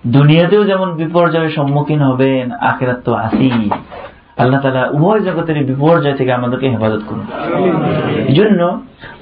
দুনিয়াতেও 0.07 0.65
যেমন 0.65 0.89
বিপর্যয়ের 0.95 1.51
সম্মুখীন 1.51 2.01
হবেন, 2.03 2.47
আখেরাত 2.53 3.01
তো 3.05 3.15
আসি 3.15 3.71
আল্লাহ 4.37 4.61
তালা 4.61 4.83
উভয় 4.93 5.21
জগতের 5.21 5.65
বিপর্যয় 5.65 6.17
থেকে 6.17 6.33
আমাদেরকে 6.33 6.67
হেফাজত 6.71 7.03
করুন। 7.09 7.27
এই 8.29 8.35
জন্য 8.35 8.61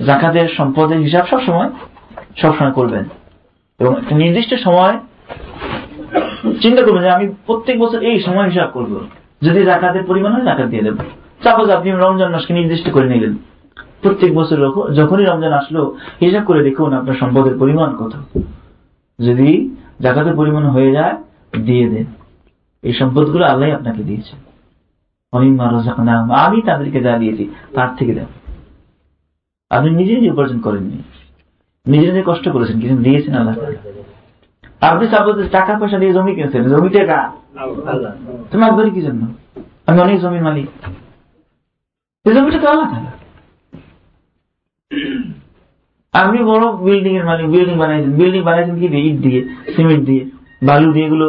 জাকাতের 0.07 0.49
সম্পদের 0.57 0.99
হিসাব 0.99 1.25
সবসময় 1.31 1.71
সবসময় 2.43 2.73
করবেন। 2.73 3.05
এবং 3.81 3.93
একটা 3.97 4.15
নির্দিষ্ট 4.17 4.53
সময় 4.65 4.97
চিন্তা 6.63 6.83
করবেন 6.83 7.03
যে 7.03 7.11
আমি 7.11 7.27
প্রত্যেক 7.47 7.77
বছর 7.81 8.01
এই 8.03 8.19
সময় 8.21 8.49
হিসাব 8.49 8.69
করব। 8.73 8.93
যদি 9.43 9.61
জাকাতের 9.65 10.05
পরিমাণ 10.05 10.33
হয় 10.33 10.45
জাকাত 10.45 10.67
দিয়ে 10.67 10.83
দেবো। 10.83 11.03
সাপোজ 11.43 11.71
আপনি 11.71 11.91
রমজান 11.91 12.33
মাসকে 12.33 12.53
নির্দিষ্ট 12.55 12.87
করে 12.93 13.09
নিলেন। 13.09 13.35
প্রত্যেক 14.03 14.35
বছর 14.35 14.59
যখনই 14.93 15.25
রমজান 15.25 15.53
আসলো, 15.53 15.83
হিসাব 16.21 16.45
করে 16.45 16.61
দেখুন 16.63 16.93
আপনার 16.93 17.15
সম্পদের 17.15 17.59
পরিমাণ 17.59 17.91
কত। 17.97 18.15
যদি 19.19 19.51
জাকাতের 20.01 20.37
পরিমাণ 20.37 20.65
হয়ে 20.67 20.93
যায়, 20.93 21.17
দিয়ে 21.65 21.89
দেন। 21.89 22.05
এই 22.83 22.93
সম্পদগুলো 22.93 23.45
আল্লাহ 23.45 23.71
আপনাকে 23.71 24.03
দিয়েছে। 24.03 24.35
আমি 25.33 26.63
তাদেরকে 26.63 27.01
যা 27.01 27.19
দিয়েছি, 27.19 27.45
তার 27.75 27.97
থেকে 27.97 28.13
দেন 28.15 28.25
আপনি 29.71 29.91
নিজে 29.91 30.15
নিজে 30.15 30.31
উপার্জন 30.31 30.59
করেননি। 30.59 30.99
নিজে 31.87 32.07
নিজে 32.07 32.23
কষ্ট 32.27 32.49
করেছেন 32.49 32.81
কিছু 32.81 32.97
দিয়েছেন 32.97 33.35
আল্লাহ 33.35 33.55
আপনি 34.89 35.05
সাপোজ 35.13 35.37
টাকা 35.57 35.73
পয়সা 35.81 35.99
দিয়ে 36.03 36.13
জমি 36.17 36.33
কিনেছেন, 36.37 36.63
জমিতে 36.73 37.03
কা 37.11 37.21
তোমার 38.53 38.71
ধরি 38.79 38.91
কি 38.97 39.01
জন্য? 39.07 39.23
আমি 39.89 39.99
অনেক 40.05 40.17
জমির 40.25 40.45
মালিক। 40.49 40.67
জমিটা 42.27 42.59
তো 42.63 42.69
আল্লাহ 42.73 42.89
আপনি 46.15 46.39
বড় 46.51 46.65
বিল্ডিং 46.87 47.13
এর 47.21 47.25
মালিক 47.31 47.47
বিল্ডিং 47.55 47.75
বানাইছেন। 47.83 48.13
বিল্ডিং 48.19 48.41
বানাইছেন 48.49 48.77
কি 48.81 48.87
দিয়ে? 48.93 49.05
ইট 49.09 49.17
দিয়ে 49.25 49.41
সিমেন্ট 49.75 50.03
দিয়ে, 50.09 50.23
বালু 50.69 50.89
দিয়ে, 50.95 51.07
এগুলো 51.09 51.27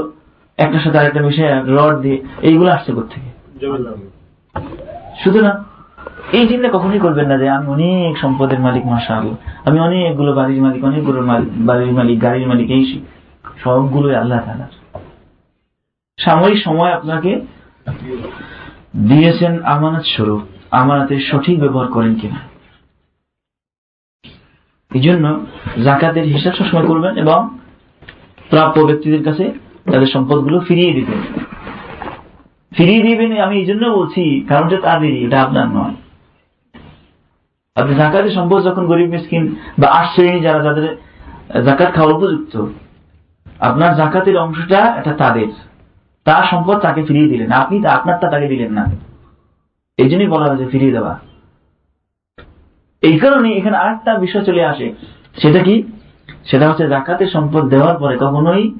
একটার 0.63 0.81
সাথে 0.83 0.97
আরেকটা 1.01 1.21
মিশে 1.25 1.43
রড 1.77 1.95
দিয়ে, 2.03 2.17
এইগুলো 2.47 2.69
আসছে 2.75 2.91
থেকে 3.13 3.29
সুতরাং 5.21 5.55
এই 6.37 6.45
চিন্তা 6.51 6.67
কখনই 6.75 6.99
করবেন 7.05 7.27
না 7.31 7.35
যে 7.41 7.47
আমি 7.57 7.67
অনেক 7.75 8.13
সম্পদের 8.23 8.59
মালিক 8.65 8.83
মাসাল 8.93 9.25
আমি 9.67 9.77
অনেকগুলো 9.87 10.31
বাড়ির 10.39 10.61
মালিক, 10.65 10.81
অনেকগুলো 10.89 11.19
বাড়ির 11.69 11.93
মালিক, 11.99 12.17
গাড়ির 12.25 12.45
মালিক, 12.51 12.67
এই 12.77 12.83
সবগুলো 13.57 14.19
আল্লাহ 14.19 14.39
তালার 14.45 14.73
সাময়িক 16.19 16.63
সময় 16.63 16.91
আপনাকে 16.91 17.41
দিয়েছেন 19.07 19.63
আমানত 19.63 20.01
স্বরূপ, 20.01 20.41
আমানতের 20.71 21.19
সঠিক 21.19 21.59
ব্যবহার 21.59 21.87
করেন 21.87 22.15
কিনা। 22.15 22.39
এই 24.91 24.99
জন্য 24.99 25.45
জাকাতের 25.83 26.23
হিসাব 26.23 26.53
সবসময় 26.53 26.87
করবেন 26.87 27.17
এবং 27.17 27.57
প্রাপ্য 28.49 28.81
ব্যক্তিদের 28.81 29.23
কাছে 29.23 29.53
তাদের 29.91 30.07
সম্পদগুলো 30.07 30.59
ফিরিয়ে 30.59 30.93
দিবেন। 30.93 31.19
ফিরিয়ে 32.77 33.03
দিবেন 33.03 33.41
আমি 33.41 33.57
এই 33.57 33.65
জন্য 33.65 33.87
বলছি, 33.87 34.45
কারণটা 34.49 34.77
তাদেরই, 34.81 35.25
এটা 35.25 35.41
আপনার 35.41 35.67
নয়। 35.67 35.95
আপনি 37.75 37.95
জাকাতের 37.95 38.31
সম্পদ 38.31 38.65
যখন 38.65 38.85
গরিব, 38.87 39.09
মিসকিন 39.09 39.55
বা 39.77 39.87
আট 39.87 40.07
শ্রেণি 40.15 40.39
যারা, 40.41 40.63
যাদের 40.63 40.97
জাকাত 41.65 41.93
খাওয়া 41.95 42.13
উপযুক্ত 42.13 42.65
আপনার 43.59 43.95
জাকাতের 43.95 44.37
অংশটা 44.37 44.77
এটা 44.77 45.13
তাদের। 45.13 45.47
তার 46.25 46.43
সম্পদ 46.51 46.77
তাকে 46.77 47.03
ফিরিয়ে 47.03 47.27
দিলেন। 47.27 47.51
আপনি 47.51 47.87
আপনারটা 47.87 48.29
তাকে 48.29 48.47
দিলেন 48.47 48.71
না। 48.71 48.85
এই 49.97 50.09
জন্যই 50.09 50.27
বলা 50.27 50.45
হয়েছে 50.45 50.65
ফিরিয়ে 50.65 50.91
দেওয়া। 50.91 51.19
এই 53.01 53.19
কারণে 53.19 53.51
এখানে 53.51 53.77
আরেকটা 53.77 54.19
বিষয় 54.19 54.43
চলে 54.43 54.65
আসে। 54.65 54.93
সেটা 55.37 55.59
কি? 55.59 55.83
সেটা 56.45 56.69
হচ্ছে 56.69 56.87
জাকাতের 56.87 57.27
সম্পদ 57.27 57.69
দেওয়ার 57.69 57.97
পরে 57.97 58.17
কখনোই 58.17 58.73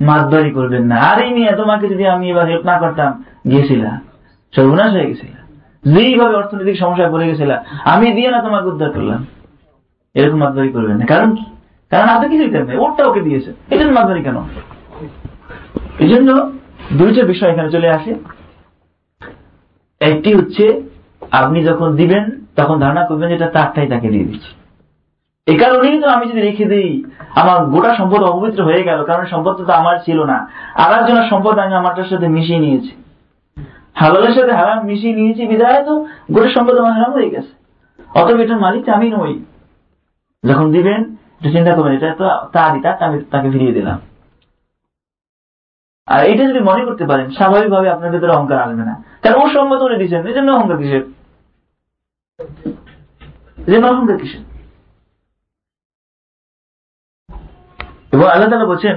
মাতবাড়ি 0.00 0.50
করবেন 0.50 0.84
না। 0.84 0.96
আর 0.96 1.22
এই 1.22 1.30
নিয়ে 1.30 1.52
তোমাকে 1.52 1.88
যদি 1.88 2.06
আমি 2.06 2.30
এবার 2.30 2.46
হেল্প 2.46 2.64
না 2.64 2.78
করতাম 2.78 3.24
গিয়েছিলাম 3.50 4.00
সর্বনাশ 4.56 4.92
হয়ে 4.92 5.06
গেছিল। 5.06 5.32
যেইভাবে 5.94 6.36
অর্থনৈতিক 6.36 6.78
সমস্যায় 6.78 7.12
পড়ে 7.12 7.28
গেছিলাম 7.28 7.64
আমি 7.84 8.12
দিয়ে 8.12 8.30
না 8.30 8.42
তোমাকে 8.42 8.68
উদ্ধার 8.68 8.90
করলাম। 8.90 9.26
এরকম 10.14 10.38
মাতবাড়ি 10.38 10.68
করবেন 10.68 10.96
না। 10.96 11.06
কারণ 11.06 11.34
কি? 11.34 11.44
কারণ 11.92 12.08
আপনি 12.08 12.26
কিছুই 12.28 12.50
দেন 12.50 12.64
নাই, 12.66 12.76
ওরটা 12.76 13.06
ওকে 13.06 13.20
দিয়েছে। 13.20 13.50
জন্য 13.78 13.92
মাতবাড়ি 13.92 14.22
কেন? 14.22 14.38
এই 15.98 16.08
জন্য 16.08 16.50
দুইটা 16.98 17.22
বিষয় 17.24 17.50
এখানে 17.50 17.70
চলে 17.70 17.88
আসে। 17.90 18.12
একটি 20.00 20.34
হচ্ছে, 20.34 20.82
আপনি 21.30 21.64
যখন 21.64 21.96
দিবেন, 21.96 22.24
তখন 22.56 22.78
ধারণা 22.78 23.04
করবেন 23.04 23.28
যে 23.28 23.34
এটা 23.34 23.46
তারটাই 23.46 23.88
তাকে 23.88 24.08
দিয়ে 24.08 24.24
দিচ্ছি। 24.24 24.50
এ 25.46 25.54
কারণেই 25.58 26.00
তো 26.00 26.06
আমি 26.08 26.24
যদি 26.30 26.40
রেখে 26.40 26.64
দিই, 26.64 27.04
আমার 27.34 27.64
গোটা 27.64 27.96
সম্পদ 27.96 28.22
অপবিত্র 28.22 28.60
হয়ে 28.64 28.82
গেল, 28.82 29.04
কারণ 29.04 29.24
সম্পদ 29.26 29.54
তো 29.68 29.72
আমার 29.72 29.96
ছিল 30.04 30.18
না। 30.24 30.38
আর 30.74 30.90
একজনের 30.98 31.26
সম্পদ 31.30 31.58
আমি 31.58 31.74
আমারটার 31.74 32.08
সাথে 32.10 32.28
মিশিয়ে 32.28 32.58
নিয়েছি। 32.58 32.92
হালালের 33.94 34.34
সাথে 34.34 34.52
হারাম 34.52 34.78
মিশিয়ে 34.84 35.14
নিয়েছি, 35.14 35.46
বিদায় 35.46 35.84
তো 35.84 35.94
গোটা 36.32 36.50
সম্পদ 36.56 36.74
আমার 36.78 36.92
হারাম 36.92 37.12
হয়ে 37.12 37.30
গেছে। 37.30 37.52
অতএব 38.14 38.40
এটার 38.40 38.58
মালিক 38.58 38.88
আমি 38.88 39.10
নই। 39.10 39.34
যখন 40.48 40.72
দিবেন 40.72 41.00
এটা 41.42 41.50
চিন্তা 41.56 41.72
করবেন, 41.76 41.92
এটা 41.98 42.08
তো 42.20 42.26
তারই, 42.54 42.80
তার 42.84 42.94
আমি 43.06 43.16
তাকে 43.32 43.48
ফিরিয়ে 43.54 43.76
দিলাম। 43.78 43.98
আর 46.08 46.20
এটা 46.30 46.42
যদি 46.50 46.60
মনে 46.70 46.82
করতে 46.88 47.04
পারেন, 47.10 47.26
স্বাভাবিকভাবে 47.38 47.88
আপনার 47.94 48.12
ভেতরে 48.14 48.32
অহংকার 48.34 48.64
আসবে 48.64 48.84
না। 48.90 48.94
কারণ 49.22 49.36
ওর 49.42 49.50
সম্মত 49.54 49.80
উনি 49.86 49.96
দিচ্ছেন, 50.00 50.22
এই 50.30 50.36
জন্য 50.36 50.48
অহংকার 50.52 50.78
কিসের? 50.80 51.04
অহংকার 53.90 54.16
কিসের? 54.22 54.42
এবং 58.14 58.26
আল্লাহ 58.32 58.48
তালা 58.50 58.70
বলছেন, 58.72 58.96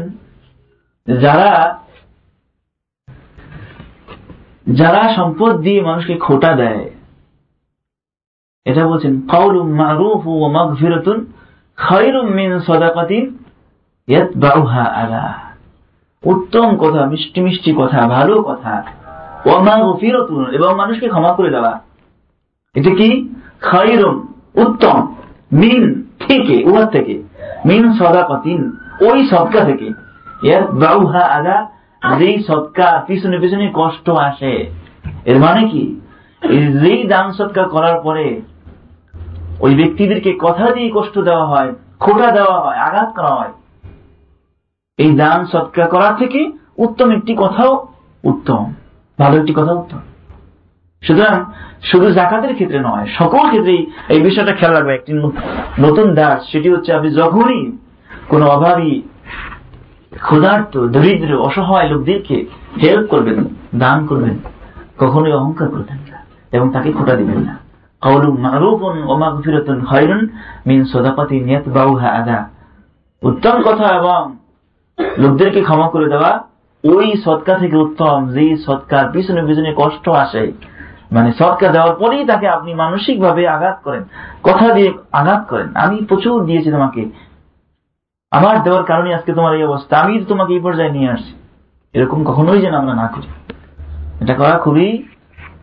যারা 1.08 1.52
যারা 4.80 5.02
সম্পদ 5.18 5.54
দিয়ে 5.66 5.80
মানুষকে 5.89 6.16
খোটা 6.26 6.52
দেয়, 6.62 6.86
এটা 8.66 8.84
বলছেন 8.91 9.14
কাউলুম 9.34 9.68
মারুফ 9.82 10.22
ও 10.32 10.36
মাগফিরাতুন 10.58 11.20
খায়রুম 11.78 12.26
মিন 12.26 12.60
সাদাকাতিন 12.60 13.38
ইয়াতবাউহা 14.08 14.84
আলা। 14.84 15.34
উত্তম 16.24 16.78
কথা, 16.78 17.06
মিষ্টি 17.06 17.42
মিষ্টি 17.42 17.74
কথা, 17.78 18.08
ভালো 18.08 18.44
কথা। 18.44 18.84
ওমা 19.46 19.76
গফিরাতুন, 19.84 20.46
এবং 20.46 20.76
মানুষকে 20.76 21.08
ক্ষমা 21.08 21.34
করে 21.34 21.50
দেওয়া। 21.50 21.80
এটা 22.76 22.90
কি? 22.90 23.30
খায়রুম 23.62 24.28
উত্তম, 24.56 25.16
মিন 25.54 26.04
থেকে, 26.28 26.64
উহার 26.64 26.86
থেকে। 26.86 27.24
মিন 27.66 27.94
সাদাকাতিন, 27.94 28.78
ওই 29.02 29.28
সদকা 29.28 29.66
থেকে। 29.66 29.92
ইয়াতবাউহা 30.44 31.20
আলা, 31.20 31.70
যেই 32.18 32.44
সৎকা 32.44 33.04
পিছনে 33.08 33.40
পিছনে 33.40 33.72
কষ্ট 33.74 34.10
আসে। 34.10 34.72
এর 35.26 35.40
মানে 35.40 35.70
কি? 35.70 36.02
যেই 36.82 37.08
দান 37.08 37.32
সৎকা 37.32 37.64
করার 37.64 38.02
পরে 38.02 38.42
ওই 39.60 39.76
ব্যক্তিদেরকে 39.76 40.38
কথা 40.41 40.72
দিয়ে 40.72 40.91
কষ্ট 40.93 41.20
দেওয়া 41.20 41.45
হয় 41.45 41.74
খোটা 41.99 42.32
দেওয়া 42.32 42.60
হয়, 42.62 42.78
আঘাত 42.78 43.14
করা 43.16 43.28
হয়। 43.28 43.51
এই 44.97 45.16
দান 45.16 45.45
সৎকা 45.45 45.86
করার 45.86 46.16
থেকে 46.16 46.51
উত্তম 46.78 47.12
একটি 47.12 47.36
কথাও 47.38 47.88
উত্তম। 48.24 48.74
ভালো 49.20 49.38
একটি 49.38 49.53
কথা 49.56 49.72
উত্তম। 49.72 49.97
সুতরাং 51.01 51.45
শুধু 51.84 52.12
জাকাতের 52.12 52.53
ক্ষেত্রে 52.53 52.80
নয়, 52.80 53.08
সকল 53.18 53.47
ক্ষেত্রেই 53.47 53.91
এই 54.10 54.22
বিষয়টা 54.22 54.51
খেয়াল 54.51 54.76
রাখবে। 54.76 54.93
একটি 54.93 55.14
নতুন 55.80 56.16
দাস, 56.16 56.51
সেটি 56.51 56.70
হচ্ছে 56.70 56.93
আপনি 56.93 57.10
যখনই 57.10 57.72
কোন 58.30 58.43
অভাবী, 58.43 59.01
ক্ষুধার্ত, 60.22 60.88
দরিদ্র, 60.88 61.38
অসহায় 61.41 61.89
লোকদেরকে 61.89 62.45
হেল্প 62.84 63.10
করবেন, 63.10 63.43
দান 63.76 64.08
করবেন, 64.08 64.38
কখনোই 64.97 65.34
অহংকার 65.34 65.70
করবেন 65.70 65.97
না 65.97 66.26
এবং 66.51 66.70
তাকে 66.72 66.91
খোটা 66.91 67.16
দিবেন 67.16 67.39
না। 67.39 67.64
উত্তম 73.24 73.62
কথা 73.62 73.95
এবং 73.95 74.38
লোকদেরকে 75.18 75.62
ক্ষমা 75.62 75.89
করে 75.89 76.10
দেওয়া 76.10 76.43
ওই 76.84 77.16
সৎকা 77.26 77.56
থেকে 77.56 77.78
উত্তম, 77.78 78.30
যেই 78.30 78.58
সৎকার 78.58 79.12
পিছনে 79.12 79.45
পিছনে 79.45 79.74
কষ্ট 79.78 80.10
আসে। 80.10 80.51
মানে 81.12 81.32
দেওয়ার 81.72 81.95
পরেই 81.95 82.26
তাকে 82.26 82.47
আপনি 82.47 82.74
মানসিক 82.74 83.22
ভাবে 83.22 83.47
আঘাত 83.47 83.80
করেন। 83.84 84.03
কথা 84.43 84.74
দিয়ে 84.74 84.93
আঘাত 85.12 85.45
করেন। 85.49 85.76
আমি 85.76 86.06
প্রচুর 86.06 86.45
দিয়েছি 86.45 86.72
তোমাকে। 86.72 87.10
আমার 88.32 88.64
দেওয়ার 88.64 88.84
কারণে 88.84 89.16
আজকে 89.16 89.34
তোমার 89.34 89.56
এই 89.56 89.64
অবস্থা। 89.64 89.97
আমি 89.97 90.26
তোমাকে 90.28 90.53
এই 90.53 90.60
পর্যায়ে 90.60 90.91
নিয়ে 90.91 91.12
আসছি। 91.12 91.34
এরকম 91.93 92.24
কখনোই 92.24 92.62
যেন 92.62 92.76
আমরা 92.76 92.93
না 92.93 93.08
করি। 93.08 93.28
এটা 94.22 94.34
করা 94.34 94.58
খুবই 94.58 95.03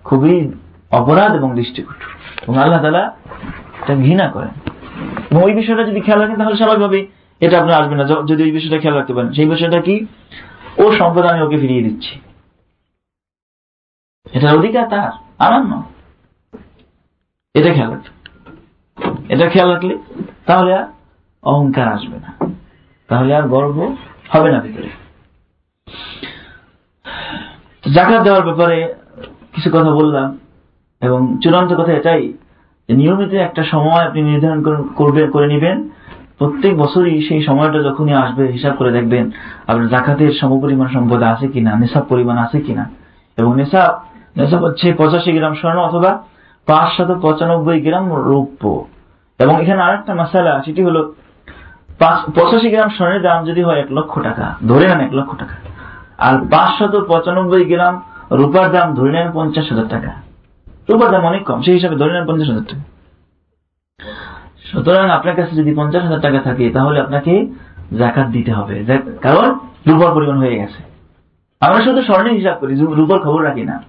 খুবই 0.05 0.53
অপরাধ 0.93 1.35
এবং 1.35 1.57
দৃষ্টিকটু। 1.57 1.93
এবং 2.43 2.59
আল্লাহ 2.59 2.83
তালা 2.83 3.17
এটা 3.83 3.95
ঘৃণা 3.95 4.29
করেন। 4.29 4.49
এবং 5.31 5.43
ওই 5.43 5.55
বিষয়টা 5.55 5.85
যদি 5.85 6.01
খেয়াল 6.01 6.21
রাখেন, 6.21 6.37
তাহলে 6.37 6.57
স্বাভাবিকভাবে 6.57 7.07
এটা 7.41 7.61
আপনার 7.61 7.83
আসবে 7.83 7.95
না। 7.97 8.05
যদি 8.05 8.43
ওই 8.43 8.51
বিষয়টা 8.51 8.79
খেয়াল 8.79 8.99
রাখতে 8.99 9.15
পারেন, 9.15 9.33
সেই 9.33 9.49
বিষয়টা 9.49 9.81
কি? 9.81 10.07
ও 10.79 10.93
সম্পদ 10.93 11.25
আমি 11.25 11.43
ওকে 11.43 11.59
ফিরিয়ে 11.59 11.83
দিচ্ছি। 11.83 12.21
এটার 14.33 14.59
অধিকার 14.59 14.89
তার, 14.89 15.11
আমার 15.39 15.63
নয়। 15.63 15.83
এটা 17.55 17.75
খেয়াল 17.75 17.91
রাখবে 17.91 18.23
এটা 19.35 19.49
খেয়াল 19.49 19.73
রাখলে 19.73 19.99
তাহলে 20.47 20.75
আর 20.75 20.87
অহংকার 21.43 21.93
আসবে 21.93 22.19
না। 22.19 22.55
তাহলে 23.09 23.37
আর 23.37 23.49
গর্ব 23.49 23.97
হবে 24.29 24.53
না 24.53 24.61
ভিতরে। 24.61 24.89
জাকাত 27.95 28.23
দেওয়ার 28.23 28.45
ব্যাপারে 28.45 28.95
কিছু 29.55 29.71
কথা 29.71 29.91
বললাম। 29.91 30.39
এবং 31.03 31.21
চূড়ান্ত 31.43 31.71
কথা 31.81 31.93
এটাই 31.93 32.23
নিয়মিত 32.89 33.33
একটা 33.47 33.63
সময় 33.63 34.03
আপনি 34.09 34.21
নির্ধারণ 34.23 34.61
করবেন 34.95 35.27
করে 35.31 35.47
নিবেন। 35.47 35.77
প্রত্যেক 36.39 36.73
বছরই 36.79 37.17
সেই 37.29 37.43
সময়টা 37.43 37.79
যখনই 37.83 38.15
আসবে, 38.15 38.45
হিসাব 38.47 38.73
করে 38.77 38.91
দেখবেন 38.93 39.25
আপনার 39.69 39.89
জাকাতের 39.89 40.33
সমপরিমাণ 40.41 40.89
সম্পদ 40.95 41.21
আছে 41.23 41.47
কিনা 41.49 41.71
নেশাব 41.79 42.05
পরিমাণ 42.09 42.37
আছে 42.39 42.59
কিনা। 42.61 42.85
এবং 43.39 43.51
নেশাব 43.57 43.93
নেশাব 44.37 44.61
হচ্ছে 44.65 44.87
পঁচাশি 44.93 45.33
গ্রাম 45.33 45.55
স্বর্ণ 45.55 45.79
অথবা 45.79 46.11
পাঁচশত 46.69 47.11
পঁচানব্বই 47.23 47.81
গ্রাম 47.81 48.05
রৌপ্য। 48.29 48.65
এবং 49.39 49.55
এখানে 49.63 49.81
আরেকটা 49.83 50.13
মশালা, 50.15 50.63
সেটি 50.65 50.81
হলো 50.89 51.01
পঁচাশি 52.37 52.69
গ্রাম 52.71 52.89
স্বর্ণের 52.97 53.23
দাম 53.23 53.39
যদি 53.45 53.63
হয় 53.63 53.81
এক 53.81 53.91
লক্ষ 53.93 54.13
টাকা, 54.23 54.47
ধরে 54.69 54.85
নেন 54.89 55.01
এক 55.01 55.15
লক্ষ 55.15 55.33
টাকা। 55.39 55.55
আর 56.27 56.35
পাঁচশত 56.53 56.95
পঁচানব্বই 57.09 57.65
গ্রাম 57.65 57.95
রূপার 58.31 58.67
দাম 58.71 58.89
ধরে 58.95 59.11
নেন 59.13 59.29
পঞ্চাশ 59.35 59.67
হাজার 59.73 59.89
টাকা। 59.89 60.32
রূপার 60.91 61.11
দাম 61.11 61.27
অনেক 61.27 61.45
কম, 61.45 61.63
সেই 61.63 61.75
হিসাবে 61.75 61.97
ধরে 61.97 62.13
নেন 62.13 62.27
পঞ্চাশ 62.27 62.49
হাজার 62.49 62.65
টাকা। 62.65 62.83
সুতরাং 64.73 65.11
আপনার 65.11 65.37
কাছে 65.37 65.57
যদি 65.57 65.75
পঞ্চাশ 65.75 66.03
হাজার 66.03 66.21
টাকা 66.21 66.39
থাকে, 66.39 66.71
তাহলে 66.71 67.01
আপনাকে 67.01 67.47
জাকাত 67.99 68.27
দিতে 68.27 68.53
হবে। 68.53 68.85
কারণ 69.21 69.59
রূপার 69.87 70.15
পরিমাণ 70.15 70.39
হয়ে 70.39 70.59
গেছে। 70.59 70.83
আমরা 71.61 71.85
শুধু 71.85 72.03
স্বর্ণের 72.03 72.33
হিসাব 72.33 72.59
করি 72.61 72.77
রূপার 72.77 73.21
খবর 73.21 73.45
রাখি 73.45 73.63
না। 73.63 73.83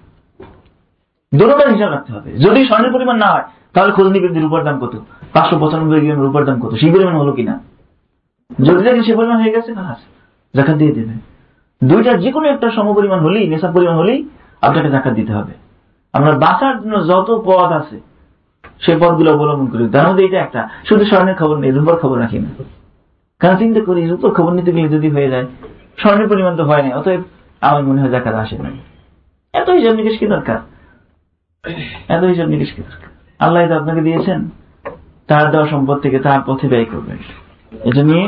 দুটোটার 1.36 1.74
হিসাব 1.74 1.92
রাখতে 1.92 2.14
হবে। 2.14 2.32
যদি 2.32 2.66
স্বর্ণের 2.66 2.92
পরিমাণ 2.92 3.18
না 3.18 3.26
হয়, 3.26 3.44
তাহলে 3.74 3.92
খোঁজ 3.92 4.08
নিবেন 4.08 4.34
যে 4.34 4.40
রূপার 4.40 4.64
দাম 4.64 4.80
কত? 4.80 5.00
পাঁচশো 5.34 5.60
পঁচানব্বই 5.60 6.02
গ্রাম 6.02 6.22
রূপার 6.22 6.46
দাম 6.46 6.60
কত? 6.60 6.76
সেই 6.76 6.92
পরিমাণ 6.92 7.16
হলো 7.16 7.32
কিনা? 7.32 7.60
যদি 8.64 8.84
দেখেন 8.84 9.04
সে 9.04 9.16
পরিমাণ 9.16 9.42
হয়ে 9.42 9.52
গেছে 9.52 9.74
জাকাত 10.56 10.76
দিয়ে 10.76 10.92
দেবেন। 10.92 11.20
দুইটার 11.88 12.22
যে 12.22 12.32
কোনো 12.32 12.48
একটা 12.48 12.72
সম 12.72 12.94
পরিমাণ 12.94 13.20
হলেই 13.20 13.48
নেশা 13.48 13.72
পরিমাণ 13.72 13.96
হলেই 13.96 14.30
আপনাকে 14.62 14.90
জাকাত 14.90 15.14
দিতে 15.14 15.34
হবে। 15.34 15.63
আমরা 16.14 16.32
বাঁচার 16.46 16.74
জন্য 16.82 16.96
যত 17.12 17.30
পথ 17.48 17.70
আছে 17.80 17.98
সেই 18.84 18.98
পথগুলো 19.02 19.30
অবলম্বন 19.36 19.68
করি 19.72 19.84
তার 19.96 20.06
মধ্যে 20.08 20.24
এটা 20.28 20.40
একটা। 20.46 20.62
শুধু 20.90 21.04
স্বর্ণের 21.06 21.38
খবর 21.42 21.56
নেই 21.64 21.72
রূপার 21.72 21.98
খবর 22.04 22.18
রাখি 22.24 22.38
না। 22.44 22.50
কারণ 23.42 23.56
চিন্তা 23.58 23.82
করি 23.88 24.02
রূপার 24.12 24.32
খবর 24.38 24.52
নিতে 24.58 24.72
গেলে 24.76 24.90
যদি 24.96 25.08
হয়ে 25.16 25.30
যায় 25.34 25.46
স্বর্ণের 26.02 26.28
পরিমাণ 26.32 26.54
তো 26.60 26.64
হয় 26.70 26.84
না 26.84 26.90
অতএব 27.00 27.22
আমার 27.62 27.84
মনে 27.84 28.00
হয় 28.02 28.12
জাকাত 28.16 28.36
আসে 28.44 28.56
না। 28.64 28.70
এত 29.54 29.68
হিসাব 29.78 29.94
নিকেশ 30.00 30.16
কি 30.20 30.26
দরকার? 30.36 30.60
এত 32.16 32.24
হিসাব 32.32 32.48
নিকেশ 32.54 32.72
কি 32.76 32.82
দরকার? 32.90 33.10
আল্লাহ 33.40 33.62
তো 33.70 33.76
আপনাকে 33.82 34.02
দিয়েছেন। 34.08 34.40
তার 35.30 35.46
দেওয়া 35.52 35.68
সম্পদ 35.68 35.98
থেকে 36.00 36.18
তার 36.20 36.42
পথে 36.46 36.66
ব্যয় 36.68 36.88
করবেন। 36.92 37.18
এটা 37.90 38.02
নিয়ে 38.10 38.26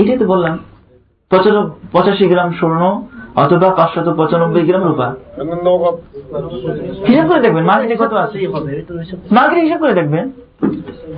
এটাই 0.00 0.18
তো 0.18 0.26
বললাম। 0.26 0.54
পঁচাশি 1.92 2.24
গ্রাম 2.28 2.50
স্বর্ণ 2.58 2.82
অথবা 3.42 3.68
পাঁচশত 3.78 4.06
পঁচানব্বই 4.18 4.64
গ্রাম 4.68 4.82
রূপা। 4.88 5.06
হিসাব 7.08 7.26
করে 7.30 7.40
দেখবেন 7.44 7.64
মার্কেটে 7.70 7.96
কত 8.02 8.12
আছে? 8.24 8.36
মার্কেটে 9.36 9.62
হিসাব 9.66 9.80
করে 9.82 9.94
দেখবেন। 10.00 10.24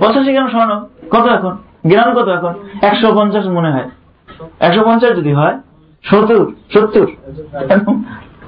পঁচাশি 0.01 0.31
গ্রাম 0.35 0.47
স্বর্ণ 0.53 0.71
কত 1.13 1.25
এখন? 1.37 1.53
গ্রাম 1.91 2.09
কত 2.17 2.27
এখন? 2.37 2.53
একশো 2.89 3.07
পঞ্চাশ 3.17 3.45
মনে 3.57 3.69
হয়। 3.75 3.87
একশো 4.67 4.81
পঞ্চাশ 4.87 5.11
যদি 5.19 5.31
হয় 5.39 5.55
সত্তর 6.03 6.41
সত্তর। 6.73 7.07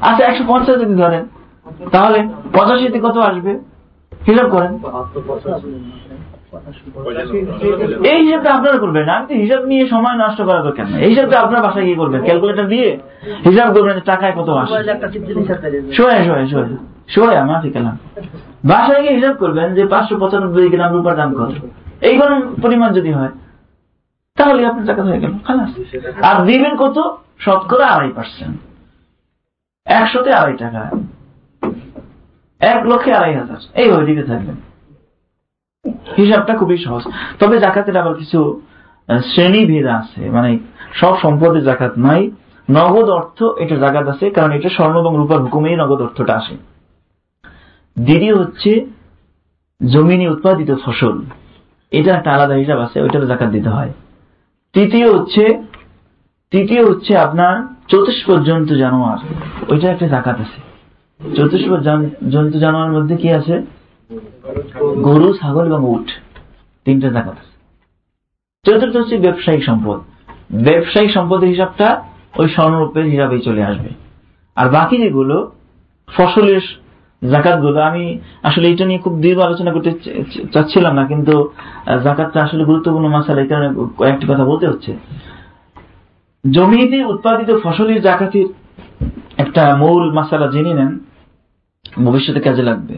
আচ্ছা 0.07 0.23
একশো 0.29 0.43
পঞ্চাশ 0.51 0.75
যদি 0.83 0.95
ধরেন 1.03 1.23
তাহলে 1.93 2.19
পঁচাশিতে 2.55 2.99
কত 3.05 3.17
আসবে? 3.29 3.51
হিসাব 4.27 4.47
করেন। 4.55 4.71
এই 8.03 8.25
হিসাবটা 8.25 8.53
আপনারা 8.53 8.77
করবেন। 8.77 9.09
আমি 9.09 9.27
তো 9.27 9.33
হিসাব 9.33 9.65
নিয়ে 9.65 9.87
সময় 9.87 10.13
নষ্ট 10.13 10.41
করা 10.41 10.61
দরকার 10.61 10.85
নেই। 10.91 11.03
এই 11.03 11.09
হিসাবটা 11.09 11.39
আপনার 11.39 11.61
বাসায় 11.61 11.85
গিয়ে 11.85 11.95
করবেন। 11.95 12.23
ক্যালকুলেটর 12.23 12.67
দিয়ে 12.67 12.99
হিসাব 13.45 13.73
করবেন 13.73 13.99
টাকায় 13.99 14.31
কত 14.31 14.49
আসে। 14.49 14.83
শোয় 15.93 16.25
শোয় 16.25 16.47
শোয় 16.47 16.65
শোয় 17.07 17.35
আমার 17.35 17.61
ঠিক 17.61 17.75
বাসায় 18.65 19.01
গিয়ে 19.01 19.15
হিসাব 19.15 19.35
করবেন 19.35 19.73
যে 19.73 19.85
পাঁচশো 19.87 20.17
পঁচানব্বই 20.17 20.69
গ্রাম 20.69 20.93
রূপার 20.93 21.15
দাম 21.15 21.33
কত। 21.33 21.51
এই 22.01 22.17
কোন 22.17 22.55
পরিমাণ 22.61 22.93
যদি 22.93 23.11
হয় 23.11 23.29
তাহলে 24.35 24.65
আপনার 24.65 24.85
টাকা 24.85 25.03
হয়ে 25.03 25.19
গেল। 25.19 25.31
খালাস। 25.47 25.71
আর 26.21 26.45
দিবেন 26.45 26.75
কত? 26.75 27.17
শতকরা 27.39 27.87
আড়াই 27.87 28.11
পার্সেন্ট। 28.15 28.57
একশোতে 29.85 30.31
আড়াই 30.33 30.57
টাকা। 30.57 30.89
এক 32.59 32.85
লক্ষে 32.85 33.13
আড়াই 33.13 33.33
হাজার। 33.33 33.57
এইভাবে 33.75 34.05
দিতে 34.05 34.23
থাকবেন। 34.23 34.72
হিসাবটা 36.17 36.53
খুবই 36.57 36.77
সহজ। 36.77 37.03
তবে 37.39 37.55
জাকাতের 37.59 37.97
আবার 37.97 38.15
কিছু 38.15 38.39
শ্রেণি 39.33 39.61
ভেদ 39.65 39.85
আছে। 39.85 40.21
মানে 40.29 40.51
সব 40.93 41.13
সম্পদে 41.21 41.61
জাকাত 41.61 41.93
নাই 41.97 42.31
নগদ 42.71 43.07
অর্থ 43.09 43.43
এটা 43.43 43.75
জাকাত 43.75 44.07
আছে, 44.07 44.25
কারণ 44.29 44.51
এটা 44.51 44.69
স্বর্ণ 44.69 44.95
এবং 44.99 45.13
রূপার 45.17 45.39
হুকুমেই 45.41 45.75
নগদ 45.75 46.01
অর্থটা 46.01 46.33
আসে। 46.37 46.55
দ্বিতীয় 47.99 48.35
হচ্ছে 48.35 48.71
জমিনে 49.81 50.25
উৎপাদিত 50.29 50.71
ফসল। 50.85 51.15
এটা 51.91 52.11
একটা 52.15 52.29
আলাদা 52.33 52.53
হিসাব 52.53 52.79
আছে 52.79 52.97
ওইটার 53.01 53.27
জাকাত 53.27 53.49
দিতে 53.49 53.69
হয়। 53.69 53.91
তৃতীয় 54.73 55.07
হচ্ছে 55.13 55.43
তৃতীয় 56.51 56.81
হচ্ছে 56.89 57.17
আপনার 57.17 57.53
চতুষ্প 57.87 58.27
জন্তু 58.37 58.73
জানোয়ার। 58.75 59.19
ওইটা 59.71 59.87
একটা 59.91 60.07
জাকাত 60.07 60.37
আছে। 60.39 60.59
চতুষ্প 61.35 61.69
জন্তু 62.29 62.59
জানোয়ার 62.59 62.91
মধ্যে 62.91 63.15
কি 63.17 63.29
আছে? 63.31 63.55
গরু, 65.07 65.29
ছাগল 65.39 65.63
এবং 65.71 65.81
উঠ 65.95 66.07
তিনটা 66.85 67.07
জাকাত 67.15 67.35
আছে। 67.41 67.55
চতুর্থ 68.65 68.95
হচ্ছে 69.01 69.15
ব্যবসায়িক 69.25 69.63
সম্পদ। 69.69 69.99
ব্যবসায়িক 70.67 71.11
সম্পদের 71.17 71.49
হিসাবটা 71.53 71.87
ওই 72.39 72.47
স্বর্ণরূপের 72.55 73.05
হিসাবেই 73.13 73.41
চলে 73.47 73.61
আসবে। 73.69 73.89
আর 74.57 74.67
বাকি 74.77 74.95
যেগুলো, 75.03 75.37
ফসলের 76.09 76.63
জাকাতগুলো 77.21 77.79
আমি 77.89 78.03
আসলে 78.49 78.65
এটা 78.71 78.85
নিয়ে 78.89 79.03
খুব 79.05 79.13
দীর্ঘ 79.23 79.39
আলোচনা 79.47 79.71
করতে 79.75 79.91
চাচ্ছিলাম 80.53 80.93
না, 80.99 81.03
কিন্তু 81.11 81.35
জাকাতটা 82.05 82.39
আসলে 82.45 82.63
গুরুত্বপূর্ণ 82.69 83.07
মাসাল, 83.15 83.37
এই 83.43 83.47
কারণে 83.51 83.69
কয়েকটি 83.99 84.25
কথা 84.31 84.45
বলতে 84.51 84.65
হচ্ছে। 84.71 84.91
জমিতে 86.43 86.99
উৎপাদিত 87.13 87.49
ফসলের 87.63 87.99
জাকাতের 88.07 88.47
একটা 89.43 89.63
মূল 89.81 90.03
মাসালা 90.17 90.47
জেনে 90.55 90.73
নেন, 90.79 90.91
ভবিষ্যতে 92.05 92.41
কাজে 92.47 92.63
লাগবে। 92.69 92.95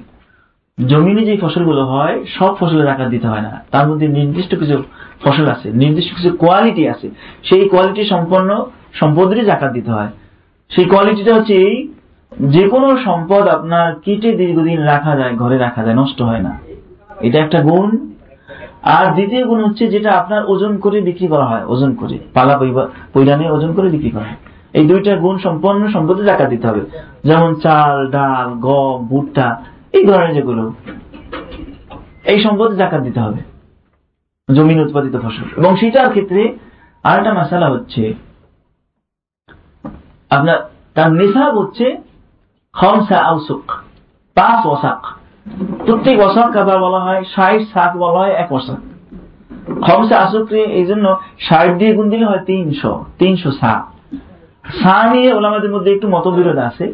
জমিনে 0.89 1.25
যে 1.25 1.37
ফসলগুলো 1.37 1.85
হয়, 1.85 2.25
সব 2.39 2.55
ফসলের 2.59 2.87
আকার 2.87 3.09
দিতে 3.09 3.27
হয় 3.27 3.41
না। 3.41 3.63
তার 3.71 3.89
মধ্যে 3.89 4.07
নির্দিষ্ট 4.07 4.59
কিছু 4.59 4.83
ফসল 5.23 5.45
আছে, 5.47 5.71
নির্দিষ্ট 5.71 6.15
কিছু 6.15 6.37
কোয়ালিটি 6.37 6.87
আছে। 6.87 7.09
সেই 7.43 7.69
কোয়ালিটি 7.69 8.03
সম্পন্ন 8.09 8.65
সম্পদেরই 8.93 9.45
জাকাত 9.45 9.71
দিতে 9.71 9.91
হয়। 9.91 10.07
সেই 10.69 10.85
কোয়ালিটিটা 10.85 11.35
হচ্ছে 11.35 11.53
এই 11.53 11.87
যে 12.41 12.69
কোনো 12.69 12.97
সম্পদ 12.97 13.47
আপনার 13.47 13.95
কিটে 13.95 14.31
দীর্ঘদিন 14.31 14.79
রাখা 14.81 15.15
যায়, 15.15 15.33
ঘরে 15.33 15.57
রাখা 15.57 15.83
যায়, 15.83 15.95
নষ্ট 15.95 16.21
হয় 16.21 16.39
না। 16.39 16.59
এটা 17.21 17.39
একটা 17.39 17.61
গুণ। 17.61 17.89
আর 18.83 19.13
দ্বিতীয় 19.13 19.43
গুণ 19.45 19.63
হচ্ছে 19.63 19.87
যেটা 19.87 20.11
আপনার 20.11 20.41
ওজন 20.47 20.77
করে 20.77 21.01
বিক্রি 21.01 21.27
করা 21.27 21.45
হয়, 21.45 21.65
ওজন 21.67 21.95
করে, 21.95 22.19
পালা 22.33 22.59
পৈরানে 23.13 23.51
ওজন 23.51 23.73
করে 23.73 23.89
বিক্রি 23.89 24.09
করা 24.09 24.23
হয়। 24.23 24.37
এই 24.73 24.87
দুইটা 24.87 25.15
গুণ 25.15 25.37
সম্পন্ন 25.37 25.87
সম্পদে 25.91 26.23
জাকাত 26.23 26.49
দিতে 26.49 26.67
হবে। 26.67 26.81
যেমন 27.23 27.55
চাল, 27.55 28.11
ডাল, 28.11 28.53
গম, 28.59 29.07
ভুট্টা 29.07 29.74
এই 29.95 30.05
ধরনের 30.05 30.33
যেগুলো, 30.33 30.73
এই 32.23 32.43
সম্পদে 32.43 32.75
জাকাত 32.75 33.01
দিতে 33.01 33.19
হবে, 33.19 33.39
জমিন 34.55 34.79
উৎপাদিত 34.79 35.15
ফসল। 35.15 35.59
এবং 35.59 35.75
সেটার 35.75 36.09
ক্ষেত্রে 36.09 36.57
আরেকটা 37.03 37.33
মশালা 37.33 37.69
হচ্ছে, 37.69 38.13
আপনার, 40.29 40.69
তার 40.93 41.11
নিসাব 41.11 41.57
হচ্ছে 41.57 42.01
খমসা 42.73 43.17
আউসুক 43.17 43.71
পাঁচ 44.33 44.65
ওসাক। 44.65 45.05
প্রত্যেক 45.85 46.19
ওসাক 46.19 46.57
আবার 46.57 46.79
বলা 46.79 46.99
হয়, 46.99 47.23
ষাট 47.23 47.61
শাক 47.73 47.97
বলা 47.97 48.19
হয়, 48.19 48.31
এক 48.31 48.51
ওসাক। 48.51 48.77
খমসা 49.81 50.17
আসুক 50.17 50.51
এই 50.51 50.85
জন্য 50.85 51.19
ষাট 51.39 51.77
দিয়ে 51.77 51.95
গুণ 51.95 52.09
দিলে 52.09 52.25
হয় 52.25 52.43
তিনশো 52.45 53.05
তিনশো 53.19 53.51
শাক। 53.51 53.83
সা 54.83 55.13
নিয়ে 55.13 55.33
ওলামাদের 55.33 55.71
মধ্যে 55.71 55.91
একটু 55.91 56.07
মতবিরোধ 56.07 56.57
আছে। 56.57 56.93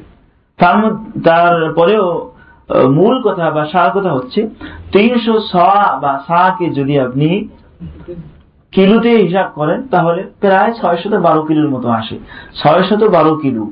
তার 0.57 0.77
মধ্যে 0.77 1.21
তারপরেও 1.21 2.30
মূল 2.91 3.21
কথা 3.21 3.51
বা 3.51 3.65
সার 3.65 3.91
কথা 3.91 4.13
হচ্ছে, 4.13 4.49
তিনশো 4.91 5.39
স 5.39 5.55
বা 6.01 6.23
সাকে 6.27 6.69
যদি 6.69 6.99
আপনি 6.99 7.47
কিলোতে 8.71 9.09
হিসাব 9.09 9.51
করেন, 9.55 9.87
তাহলে 9.87 10.23
প্রায় 10.39 10.73
ছয়শত 10.73 11.13
বারো 11.13 11.41
কিলোর 11.41 11.69
মতো 11.69 11.89
আসে। 11.89 12.19
ছয়শত 12.63 13.03
বারো 13.03 13.35
কিলো। 13.35 13.65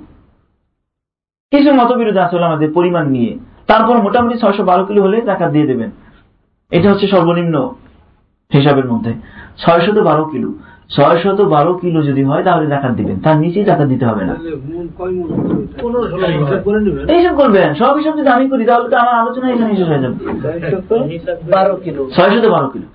কিছু 1.51 1.73
মতবিরোধ 1.73 2.17
আছে 2.17 2.43
আমাদের 2.43 2.71
পরিমাণ 2.73 3.07
নিয়ে? 3.07 3.37
তারপর 3.67 3.97
মোটামুটি 3.97 4.37
ছয়শো 4.37 4.63
বারো 4.63 4.85
কিলো 4.85 5.01
হলে 5.01 5.21
টাকা 5.21 5.49
দিয়ে 5.49 5.67
দেবেন। 5.67 5.91
এটা 6.71 6.91
হচ্ছে 6.91 7.07
সর্বনিম্ন 7.07 7.73
হিসাবের 8.53 8.85
মধ্যে। 8.85 9.13
ছয়শত 9.57 9.99
বারো 9.99 10.25
কিলো। 10.25 10.53
ছয়শত 10.95 11.41
বারো 11.41 11.73
কিলো 11.73 12.01
যদি 12.01 12.23
হয় 12.23 12.43
তাহলে 12.43 12.65
জাকাত 12.67 12.91
দিবেন। 12.91 13.19
তার 13.19 13.37
নিচেই 13.37 13.65
জাকাত 13.65 13.87
দিতে 13.87 14.05
হবে 14.05 14.23
না। 14.25 14.35
এইসব 17.13 17.33
করবেন। 17.35 17.73
সব 17.73 17.93
হিসাব 17.97 18.13
যদি 18.17 18.29
আমি 18.29 18.49
করি 18.49 18.65
তাহলে 18.65 18.89
তো 18.89 18.97
আমার 18.97 19.15
আলোচনা 19.15 19.47
এখানে 19.51 19.75
শেষ 19.75 19.87
হয়ে 19.87 20.03
যাবে। 20.03 20.17
ছয়শত 22.15 22.45
বারো 22.45 22.67
কিলো। 22.73 22.87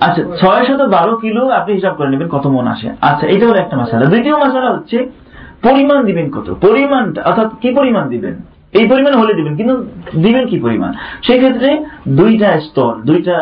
আচ্ছা 0.00 0.22
ছয় 0.40 0.64
শত 0.64 0.82
বারো 0.96 1.16
কিলো 1.16 1.42
আপনি 1.48 1.74
হিসাব 1.74 1.94
করে 1.94 2.08
নেবেন 2.10 2.28
কত 2.28 2.46
মন 2.46 2.66
আসে। 2.66 2.88
আচ্ছা 3.00 3.26
এটা 3.26 3.44
হলো 3.48 3.58
একটা 3.58 3.76
মশালা। 3.76 4.06
দ্বিতীয় 4.06 4.36
মশালা 4.36 4.70
হচ্ছে 4.70 4.98
পরিমাণ 5.62 6.04
দিবেন 6.04 6.30
কত? 6.30 6.48
পরিমাণটা 6.60 7.20
অর্থাৎ 7.22 7.48
কি 7.60 7.68
পরিমাণ 7.74 8.08
দিবেন? 8.08 8.34
এই 8.72 8.86
পরিমাণ 8.88 9.14
হলে 9.20 9.32
দিবেন, 9.34 9.54
কিন্তু 9.56 9.74
দিবেন 10.24 10.44
কি 10.50 10.56
পরিমাণ? 10.60 10.92
সেক্ষেত্রে 11.26 11.70
দুইটা 12.18 12.48
স্তর, 12.60 12.92
দুইটা 13.08 13.36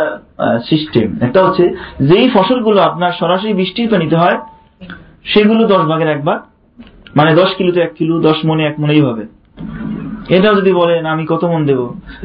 সিস্টেম 0.69 1.09
একটা 1.27 1.41
হচ্ছে 1.45 1.65
যেই 2.11 2.27
ফসলগুলো 2.35 2.79
আপনার 2.83 3.13
সরাসরি 3.21 3.53
বৃষ্টির 3.53 3.89
পানিতে 3.93 4.17
হয়, 4.17 4.39
সেগুলো 5.33 5.63
দশ 5.67 5.83
ভাগের 5.91 6.11
একবার 6.17 6.39
মানে 7.17 7.31
দশ 7.35 7.51
কিলোতে 7.59 7.81
এক 7.81 7.93
কিলো, 7.99 8.15
দশ 8.29 8.39
মনে 8.45 8.63
এক 8.67 8.81
মনে 8.81 8.93
এইভাবে 8.93 9.25
এটা 10.37 10.49
যদি 10.55 10.73
বলেন, 10.73 11.03
আমি 11.07 11.25
কত 11.33 11.45
মন 11.45 11.63
দেব? 11.67 11.81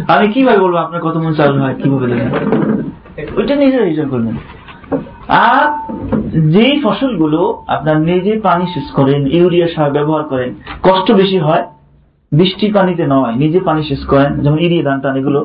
আমি 0.08 0.26
কীভাবে 0.34 0.60
বলব 0.60 0.76
আপনার 0.76 1.02
কত 1.02 1.16
মন 1.18 1.34
চাল 1.34 1.52
হয়, 1.64 1.76
কীভাবে 1.82 2.08
দেবেন? 2.08 2.30
ওইটা 3.38 3.56
নিজের 3.56 3.84
হিসাব 3.92 4.08
করবেন। 4.10 4.36
আর 5.52 5.66
যেই 6.56 6.76
ফসলগুলো 6.84 7.64
আপনার 7.68 7.98
নিজে 8.10 8.40
পানি 8.48 8.66
শেষ 8.74 8.88
করেন, 8.98 9.22
ইউরিয়া 9.38 9.68
সার 9.76 9.92
ব্যবহার 9.92 10.24
করেন, 10.24 10.50
কষ্ট 10.84 11.12
বেশি 11.12 11.38
হয় 11.38 11.64
বৃষ্টি 12.32 12.72
পানিতে 12.72 13.04
নয় 13.08 13.34
নিজে 13.36 13.60
পানি 13.60 13.84
শেষ 13.84 14.02
করেন 14.06 14.32
যেমন 14.40 14.60
ইউরিয়া 14.60 14.84
দান 14.84 15.00
টান 15.00 15.16
এগুলো 15.18 15.40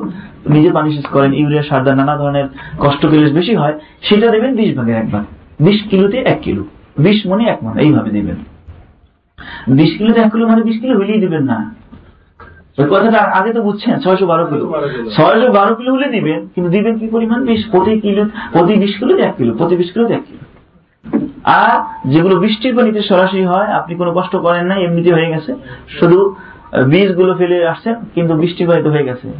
নিজে 0.49 0.69
পানি 0.71 0.89
শেষ 0.95 1.05
করেন 1.05 1.33
ইউরিয়া 1.33 1.63
সার 1.63 1.83
দান 1.83 1.95
নানা 1.97 2.15
ধরনের 2.17 2.47
কষ্ট 2.79 3.01
পেলে 3.05 3.29
বেশি 3.29 3.55
হয় 3.55 3.75
সেটা 4.01 4.27
দেবেন 4.31 4.55
বিশ 4.55 4.71
ভাগের 4.77 4.95
একবার 4.95 5.23
বিশ 5.59 5.79
কিলোতে 5.89 6.17
এক 6.17 6.39
কিলো। 6.41 6.63
বিশ 6.97 7.19
মনে 7.27 7.43
এক 7.45 7.59
মনে 7.63 7.81
এইভাবে 7.81 8.09
দেবেন। 8.09 8.37
বিশ 9.67 9.91
কিলোতে 9.97 10.19
এক 10.19 10.31
কিলো 10.31 10.47
মানে 10.47 10.61
বিশ 10.61 10.77
কিলো 10.81 10.93
হইলেই 10.99 11.19
দেবেন 11.19 11.43
না। 11.43 11.57
ওই 12.77 12.87
কথাটা 12.89 13.17
আগে 13.17 13.53
তো 13.53 13.61
বুঝছেন 13.61 13.99
ছয়শো 13.99 14.25
বারো 14.25 14.45
কিলো। 14.45 14.65
ছয়শো 15.15 15.49
বারো 15.51 15.75
কিলো। 15.75 15.89
হলে 15.93 16.07
দিবেন 16.09 16.39
কিন্তু 16.55 16.69
দিবেন 16.71 16.93
কি 16.99 17.07
পরিমাণ? 17.11 17.39
বিশ 17.45 17.61
প্রতি 17.71 17.99
কিলো 17.99 18.23
প্রতি 18.53 18.73
বিশ 18.73 18.93
কিলো 18.99 19.13
এক 19.17 19.33
কিলো 19.37 19.51
প্রতি 19.53 19.75
বিশ 19.75 19.89
কিলো 19.91 20.05
এক 20.07 20.23
কিলো। 20.27 20.43
আর 21.43 21.75
যেগুলো 22.09 22.35
বৃষ্টির 22.39 22.75
পানিতে 22.75 23.01
সরাসরি 23.01 23.43
হয় 23.43 23.67
আপনি 23.79 23.95
কোনো 23.95 24.11
কষ্ট 24.13 24.35
করেন 24.35 24.65
না 24.65 24.75
এমনিতে 24.75 25.11
হয়ে 25.13 25.29
গেছে। 25.29 25.51
শুধু 25.99 26.19
বীজগুলো 26.91 27.35
ফেলে 27.35 27.67
আসছেন 27.67 27.95
কিন্তু 28.15 28.33
বৃষ্টির 28.33 28.69
পানিতে 28.69 28.89
হয়ে 28.89 29.03
গেছে। 29.03 29.33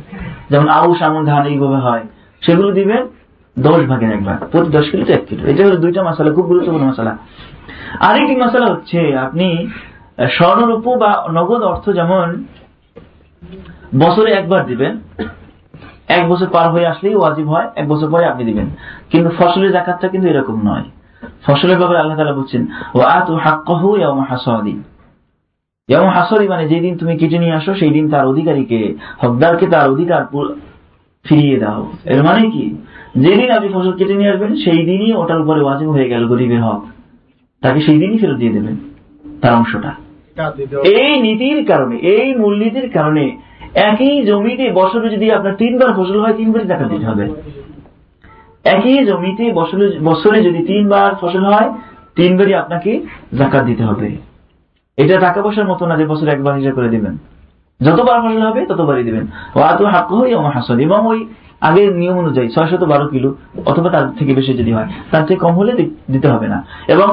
যেমন 0.49 0.69
আউশ, 0.69 1.01
আমন, 1.01 1.25
ধান 1.25 1.45
এইভাবে 1.45 1.75
হয়। 1.75 2.03
সেগুলো 2.41 2.71
দিবেন 2.71 3.07
দশ 3.59 3.81
ভাগের 3.85 4.11
একবার 4.11 4.37
প্রতি 4.51 4.71
দশ 4.71 4.89
কিলোতে 4.89 5.13
এক 5.13 5.25
কিলো। 5.29 5.47
এটা 5.47 5.65
হলো 5.65 5.75
দুইটা 5.75 6.03
মশালা, 6.03 6.31
খুব 6.31 6.45
গুরুত্বপূর্ণ 6.45 6.85
মশালা। 6.85 7.17
আরেকটি 7.99 8.35
মশালা 8.35 8.65
হচ্ছে, 8.65 9.17
আপনি 9.17 9.67
স্বর্ণরূপ 10.31 10.87
বা 10.87 11.27
নগদ 11.31 11.63
অর্থ 11.63 11.89
যেমন 11.89 12.43
বছরে 13.99 14.31
একবার 14.31 14.65
দিবেন, 14.65 14.97
এক 16.07 16.29
বছর 16.29 16.47
পার 16.47 16.71
হয়ে 16.71 16.87
আসলেই 16.87 17.15
ওয়াজিব 17.15 17.49
হয়, 17.49 17.69
এক 17.75 17.87
বছর 17.87 18.09
পরে 18.09 18.25
আপনি 18.25 18.45
দিবেন। 18.45 18.69
কিন্তু 19.09 19.35
ফসলের 19.37 19.71
জাকাতটা 19.71 20.07
কিন্তু 20.07 20.29
এরকম 20.29 20.67
নয়। 20.67 20.83
ফসলের 21.45 21.77
ব্যাপারে 21.77 21.99
আল্লাহ 21.99 22.17
তালা 22.17 22.33
বলছেন 22.33 22.65
ও 22.93 22.99
আত 22.99 23.31
হাক্কাহু 23.31 23.95
ইয়াউমা 23.97 24.25
হাসাদি। 24.29 24.83
যেমন 25.89 26.07
হাসরি 26.07 26.47
মানে 26.47 26.67
যেদিন 26.67 26.97
তুমি 26.97 27.17
কেটে 27.17 27.37
নিয়ে 27.37 27.53
আসো 27.53 27.75
সেই 27.75 27.89
দিন 27.89 28.09
তার 28.09 28.27
অধিকারীকে, 28.27 28.93
হকদারকে 29.17 29.67
তার 29.67 29.89
অধিকার 29.89 30.21
ফিরিয়ে 31.25 31.59
দাও। 31.59 31.91
এর 32.05 32.23
মানে 32.23 32.49
কি? 32.49 32.75
যেদিন 33.15 33.51
আপনি 33.51 33.69
ফসল 33.73 33.91
কেটে 33.91 34.13
নিয়ে 34.13 34.29
আসবেন 34.29 34.55
সেই 34.55 34.85
দিনই 34.85 35.13
ওটার 35.13 35.41
উপরে 35.41 35.61
ওয়াজিব 35.61 35.89
হয়ে 35.89 36.09
গেল 36.09 36.27
গরিবের 36.27 36.61
হক। 36.63 36.81
তাকে 37.61 37.81
সেই 37.81 37.97
দিনই 37.99 38.17
ফেরত 38.17 38.37
দিয়ে 38.37 38.51
দেবেন, 38.51 38.75
তার 39.41 39.53
অংশটা। 39.53 39.91
এই 40.83 41.21
নীতির 41.21 41.65
কারণে, 41.65 41.95
এই 41.95 42.35
মূলনীতির 42.35 42.89
কারণে 42.89 43.37
একই 43.73 44.23
জমিতে 44.23 44.71
বছরে 44.71 45.09
যদি 45.09 45.31
আপনার 45.31 45.55
তিনবার 45.55 45.93
ফসল 45.93 46.19
হয় 46.19 46.33
তিনবারই 46.33 46.67
টাকা 46.67 46.83
দিতে 46.83 47.05
হবে। 47.05 47.25
একই 48.63 49.05
জমিতে 49.05 49.45
বছরে 50.03 50.43
যদি 50.43 50.61
তিনবার 50.65 51.15
ফসল 51.21 51.43
হয়, 51.43 51.69
তিনবারই 52.15 52.53
আপনাকে 52.53 52.91
জাকাত 53.37 53.63
দিতে 53.63 53.83
হবে। 53.83 54.24
এটা 54.97 55.15
টাকা 55.19 55.39
পয়সার 55.41 55.67
মতো 55.71 55.83
না 55.89 55.95
যে 55.97 56.05
বছরে 56.05 56.29
একবার 56.31 56.53
হিসাব 56.59 56.73
করে 56.75 56.89
দিবেন। 56.89 57.13
যতবার 57.81 58.17
ফসল 58.23 58.41
হবে, 58.49 58.61
ততবারই 58.65 59.03
দিবেন। 59.03 59.25
ও 59.55 59.59
আত 59.71 59.81
হাক্ক 59.95 60.11
হই 60.13 60.31
আমার 60.33 60.53
হাসদ 60.57 60.77
এবং 60.79 60.99
ওই 61.07 61.19
আগের 61.67 61.89
নিয়ম 61.95 62.17
অনুযায়ী 62.17 62.47
ছয়শত 62.49 62.83
বারো 62.83 63.05
কিলো 63.07 63.29
অথবা 63.65 63.89
তার 63.89 64.05
থেকে 64.19 64.31
বেশি 64.33 64.51
যদি 64.53 64.71
হয়, 64.73 64.89
তার 65.11 65.23
থেকে 65.25 65.39
কম 65.39 65.53
হলে 65.59 65.73
দিতে 66.13 66.27
হবে 66.33 66.47
না। 66.47 66.59
এবং 66.87 67.09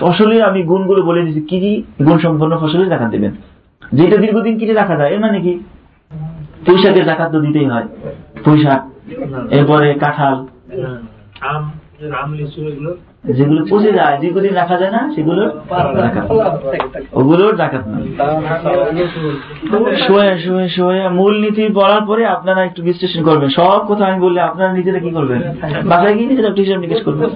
ফসলের 0.00 0.42
আমি 0.42 0.60
গুণগুলো 0.62 1.00
বলে 1.02 1.20
দিচ্ছি 1.22 1.42
কি 1.50 1.56
কি 1.60 1.72
গুণ 2.04 2.18
সম্পন্ন 2.18 2.52
ফসলের 2.58 2.88
জাকাত 2.88 3.10
দেবেন? 3.10 3.32
যেটা 3.92 4.16
দীর্ঘদিন 4.16 4.54
কিনে 4.58 4.72
রাখা 4.72 4.96
যায়, 4.96 5.10
এর 5.14 5.20
মানে 5.20 5.38
কি? 5.40 5.52
পুঁইশাকের 6.66 7.04
জাকাত 7.04 7.28
তো 7.32 7.38
দিতেই 7.40 7.66
হয়। 7.72 7.86
পুঁইশাক 8.44 8.80
এরপরে 9.50 9.88
কাঁঠাল 9.94 10.36
যেগুলো 13.36 13.60
পচে 13.70 13.90
যায় 13.98 14.16
দীর্ঘদিন 14.22 14.54
রাখা 14.60 14.76
যায় 14.80 14.92
না 14.96 15.00
সেগুলোর 15.14 15.50
ওগুলোর 17.18 17.54
জাকাত 17.60 17.84
নয় 17.92 18.06
শোয়ে 20.06 20.30
শোয়ে 20.44 20.66
শোয়ে 20.76 21.00
মূলনীতি 21.18 21.64
পড়ার 21.78 22.02
পরে 22.08 22.22
আপনারা 22.36 22.60
একটু 22.64 22.80
বিশ্লেষণ 22.82 23.20
করবেন। 23.24 23.50
সব 23.58 23.80
কথা 23.88 24.02
আমি 24.06 24.18
বললে 24.26 24.40
আপনারা 24.40 24.70
নিজেরা 24.72 25.00
কি 25.04 25.10
করবেন? 25.10 25.40
বাসায় 25.90 26.14
গিয়ে 26.16 26.28
নিজেরা 26.28 26.48
একটু 26.48 26.62
হিসাব 26.62 26.80
নিকেশ 26.80 27.00
করবেন 27.06 27.28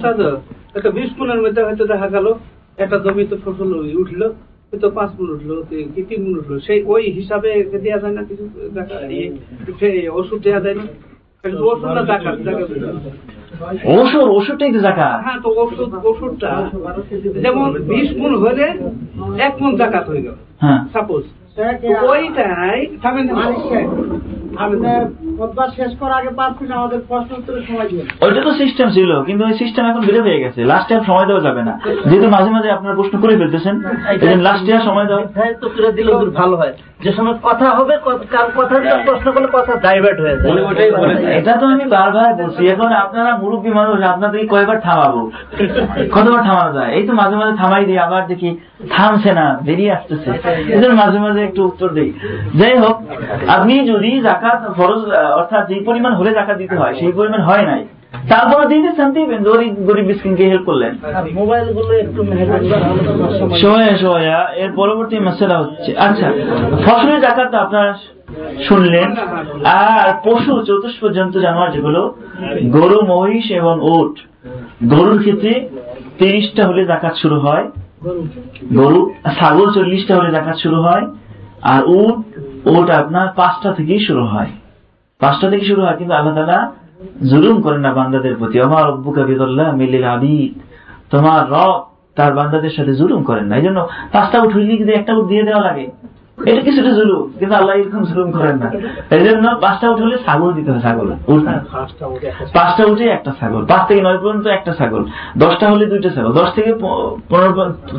একটা 0.77 0.89
বিশ 0.97 1.09
মনের 1.17 1.39
মধ্যে 1.41 1.61
হয়তো 1.67 1.83
দেখা 1.93 2.07
গেল 2.15 2.27
একটা 2.83 2.97
জমিতে 2.99 3.35
ফসল 3.45 3.69
উঠল 4.01 4.21
হয়তো 4.69 4.87
পাঁচ 4.97 5.11
মন 5.19 5.29
উঠল 5.35 5.51
কি 5.95 6.01
তিন 6.09 6.19
মন 6.25 6.33
উঠল। 6.41 6.53
সেই 6.67 6.79
ওই 6.93 7.03
হিসাবে 7.17 7.49
দেওয়া 7.83 7.99
যায় 8.03 8.15
না 8.17 8.21
কিছু 8.29 8.43
দেখা 8.77 8.95
ওষুধ 10.19 10.39
দেওয়া 10.43 10.61
যায় 10.65 10.77
না? 10.79 10.85
ওষুধ 13.93 14.25
ওষুধটাই 14.29 14.71
তো 14.73 14.79
জাকাত? 14.79 15.13
হ্যাঁ 15.23 15.39
তো 15.43 15.49
ওষুধ 15.61 15.91
ওষুধটা 16.03 16.51
যেমন 17.41 17.67
বিশ 17.89 18.09
মন 18.17 18.33
হলে 18.35 18.65
এক 19.39 19.53
মন 19.61 19.71
জাকাত 19.77 20.05
হয়ে। 20.09 20.21
গেল 20.21 20.35
হ্যাঁ 20.61 20.79
সাপোজ 20.93 21.23
ওইটাই 22.05 22.79
থামেন। 23.01 23.27
আপনার 24.63 25.01
খোদবার 25.37 25.69
শেষ 25.77 25.91
করার 25.99 26.17
আগে 26.19 26.31
পাঁচ 26.39 26.53
মিনিট 26.59 26.73
আমাদের 26.79 26.99
প্রশ্ন 27.09 27.31
উত্তরের 27.39 27.63
সময় 27.67 27.87
দিন। 27.91 28.05
ওইটা 28.23 28.41
তো 28.47 28.51
সিস্টেম 28.61 28.87
ছিল 28.97 29.11
কিন্তু 29.27 29.41
ওই 29.49 29.55
সিস্টেম 29.61 29.83
এখন 29.91 30.01
বেড়ে 30.07 30.21
হয়ে 30.25 30.41
গেছে। 30.43 30.59
লাস্ট 30.71 30.87
টাইম 30.89 31.01
সময় 31.09 31.27
দেওয়া 31.29 31.45
যাবে 31.47 31.61
না। 31.69 31.73
যেহেতু 32.09 32.27
মাঝে 32.35 32.49
মাঝে 32.55 32.69
আপনারা 32.75 32.97
প্রশ্ন 32.99 33.15
করে 33.21 33.33
ফেলতেছেন 33.39 33.75
লাস্ট 34.47 34.65
ইয়ার 34.67 34.85
সময় 34.89 35.07
দেওয়া 35.09 35.23
করে 35.75 35.89
দিলে 35.97 36.11
ভালো 36.41 36.55
হয়। 36.61 36.75
যে 37.03 37.11
সময় 37.17 37.35
কথা 37.47 37.67
হবে 37.77 37.93
কার 38.33 38.47
কথা 38.57 38.75
প্রশ্ন 39.07 39.27
করলে 39.33 39.49
কথা 39.57 39.71
ডাইভার্ট 39.85 40.19
হয়ে 40.23 40.37
যায়। 40.41 40.51
এটা 41.39 41.53
তো 41.61 41.65
আমি 41.73 41.85
বারবার 41.95 42.31
বলছি। 42.41 42.61
এখন 42.73 42.89
আপনারা 43.03 43.31
মুরব্বী 43.41 43.71
মানুষ 43.79 43.97
আপনাদেরকে 44.13 44.47
কয়বার 44.53 44.77
থামাবো? 44.87 45.21
কতবার 46.15 46.41
থামানো 46.47 46.71
যায়? 46.77 46.91
এই 46.97 47.03
তো 47.07 47.13
মাঝে 47.21 47.35
মাঝে 47.39 47.53
থামাই 47.61 47.83
দিই 47.89 47.99
আবার 48.05 48.23
দেখি 48.31 48.49
থামছে 48.95 49.31
না 49.39 49.45
বেরিয়ে 49.67 49.91
আসতেছে। 49.97 50.29
এদের 50.75 50.93
মাঝে 51.01 51.19
মাঝে 51.25 51.41
একটু 51.47 51.61
উত্তর 51.69 51.89
দিই। 51.97 52.11
যাই 52.59 52.75
হোক 52.83 52.95
আপনি 53.55 53.73
যদি 53.93 54.11
জাকাত 54.47 54.63
ফরজ 54.77 55.01
অর্থাৎ 55.39 55.63
যে 55.71 55.77
পরিমাণ 55.87 56.13
হলে 56.19 56.31
জাকাত 56.39 56.57
দিতে 56.63 56.75
হয়, 56.81 56.93
সেই 56.99 57.13
পরিমাণ 57.19 57.41
হয় 57.49 57.65
নাই। 57.71 57.81
তারপরে 58.31 58.65
দিয়ে 58.71 58.83
দিচ্ছেন 58.85 59.09
দিবেন 59.15 59.41
গরিব 59.49 59.73
গরিব 59.87 60.05
মিসকিনকে 60.09 60.43
হেল্প 60.51 60.65
করলেন। 60.69 60.93
মোবাইলগুলো 61.39 61.91
এর 64.63 64.71
পরবর্তী 64.79 65.15
মশলা 65.27 65.57
হচ্ছে 65.61 65.89
আচ্ছা 66.07 66.27
ফসলের 66.85 67.19
জাকাত 67.25 67.51
আপনারা 67.65 67.91
শুনলেন, 68.67 69.09
আর 69.89 70.07
পশু 70.25 70.53
চতুষ্প 70.69 71.01
জন্তু 71.17 71.37
জানোয়ার 71.45 71.73
যেগুলো, 71.75 72.01
গরু, 72.77 72.97
মহিষ 73.13 73.45
এবং 73.59 73.75
ওট 73.95 74.15
গরুর 74.93 75.19
ক্ষেত্রে 75.23 75.53
তিরিশটা 76.19 76.63
হলে 76.69 76.81
জাকাত 76.91 77.15
শুরু 77.23 77.37
হয়, 77.45 77.65
গরু, 78.79 79.01
ছাগল 79.37 79.67
চল্লিশটা 79.75 80.13
হলে 80.19 80.29
জাকাত 80.37 80.57
শুরু 80.63 80.77
হয়, 80.85 81.05
আর 81.73 81.81
উট 82.01 82.17
ওট 82.73 82.87
আপনার 83.01 83.27
পাঁচটা 83.39 83.69
থেকেই 83.77 84.01
শুরু 84.07 84.23
হয়। 84.33 84.51
পাঁচটা 85.21 85.45
থেকে 85.51 85.65
শুরু 85.65 85.81
হয় 85.85 85.97
কিন্তু 85.99 86.13
আল্লাহ 86.17 86.33
তালা 86.35 86.59
জুলুম 87.29 87.57
করেন 87.61 87.81
না 87.85 87.91
বান্দাদের 87.97 88.35
প্রতি। 88.39 88.57
আমার 88.67 88.83
রব্বু 88.91 89.09
কাবিদুল্লাহ 89.17 89.67
মিলিল 89.81 90.07
আবিদ। 90.15 90.51
তোমার 91.11 91.41
রব 91.55 91.79
তার 92.17 92.31
বান্দাদের 92.37 92.73
সাথে 92.77 92.93
জুলুম 92.99 93.21
করেন 93.23 93.45
না। 93.49 93.53
এই 93.59 93.65
জন্য 93.67 93.79
পাঁচটা 94.13 94.37
উঠ 94.43 94.51
হইলে 94.55 94.73
যদি 94.81 94.91
একটা 94.99 95.11
উঠ 95.17 95.25
দিয়ে 95.31 95.43
দেওয়া 95.49 95.63
লাগে। 95.67 95.85
এটা 96.51 96.61
কিছুটা 96.67 96.91
জুলুম 96.99 97.21
কিন্তু 97.39 97.53
আল্লাহ 97.55 97.73
এরকম 97.75 98.01
জুলুম 98.09 98.29
করেন 98.31 98.55
না। 98.63 98.69
এই 99.15 99.23
জন্য 99.27 99.45
পাঁচটা 99.63 99.85
উঠ 99.91 99.99
হলে 100.05 100.17
ছাগল 100.25 100.49
দিতে 100.57 100.69
হয় 100.71 100.83
ছাগল। 100.87 101.07
পাঁচটা 102.53 102.83
উঠে 102.91 103.05
একটা 103.17 103.31
ছাগল। 103.39 103.61
পাঁচ 103.71 103.81
থেকে 103.87 104.01
নয় 104.01 104.19
পর্যন্ত 104.23 104.45
একটা 104.57 104.71
ছাগল। 104.79 105.03
দশটা 105.37 105.65
হলে 105.71 105.85
দুইটা 105.91 106.09
ছাগল। 106.09 106.31
দশ 106.41 106.49
থেকে 106.57 106.71
পনেরো 107.29 107.51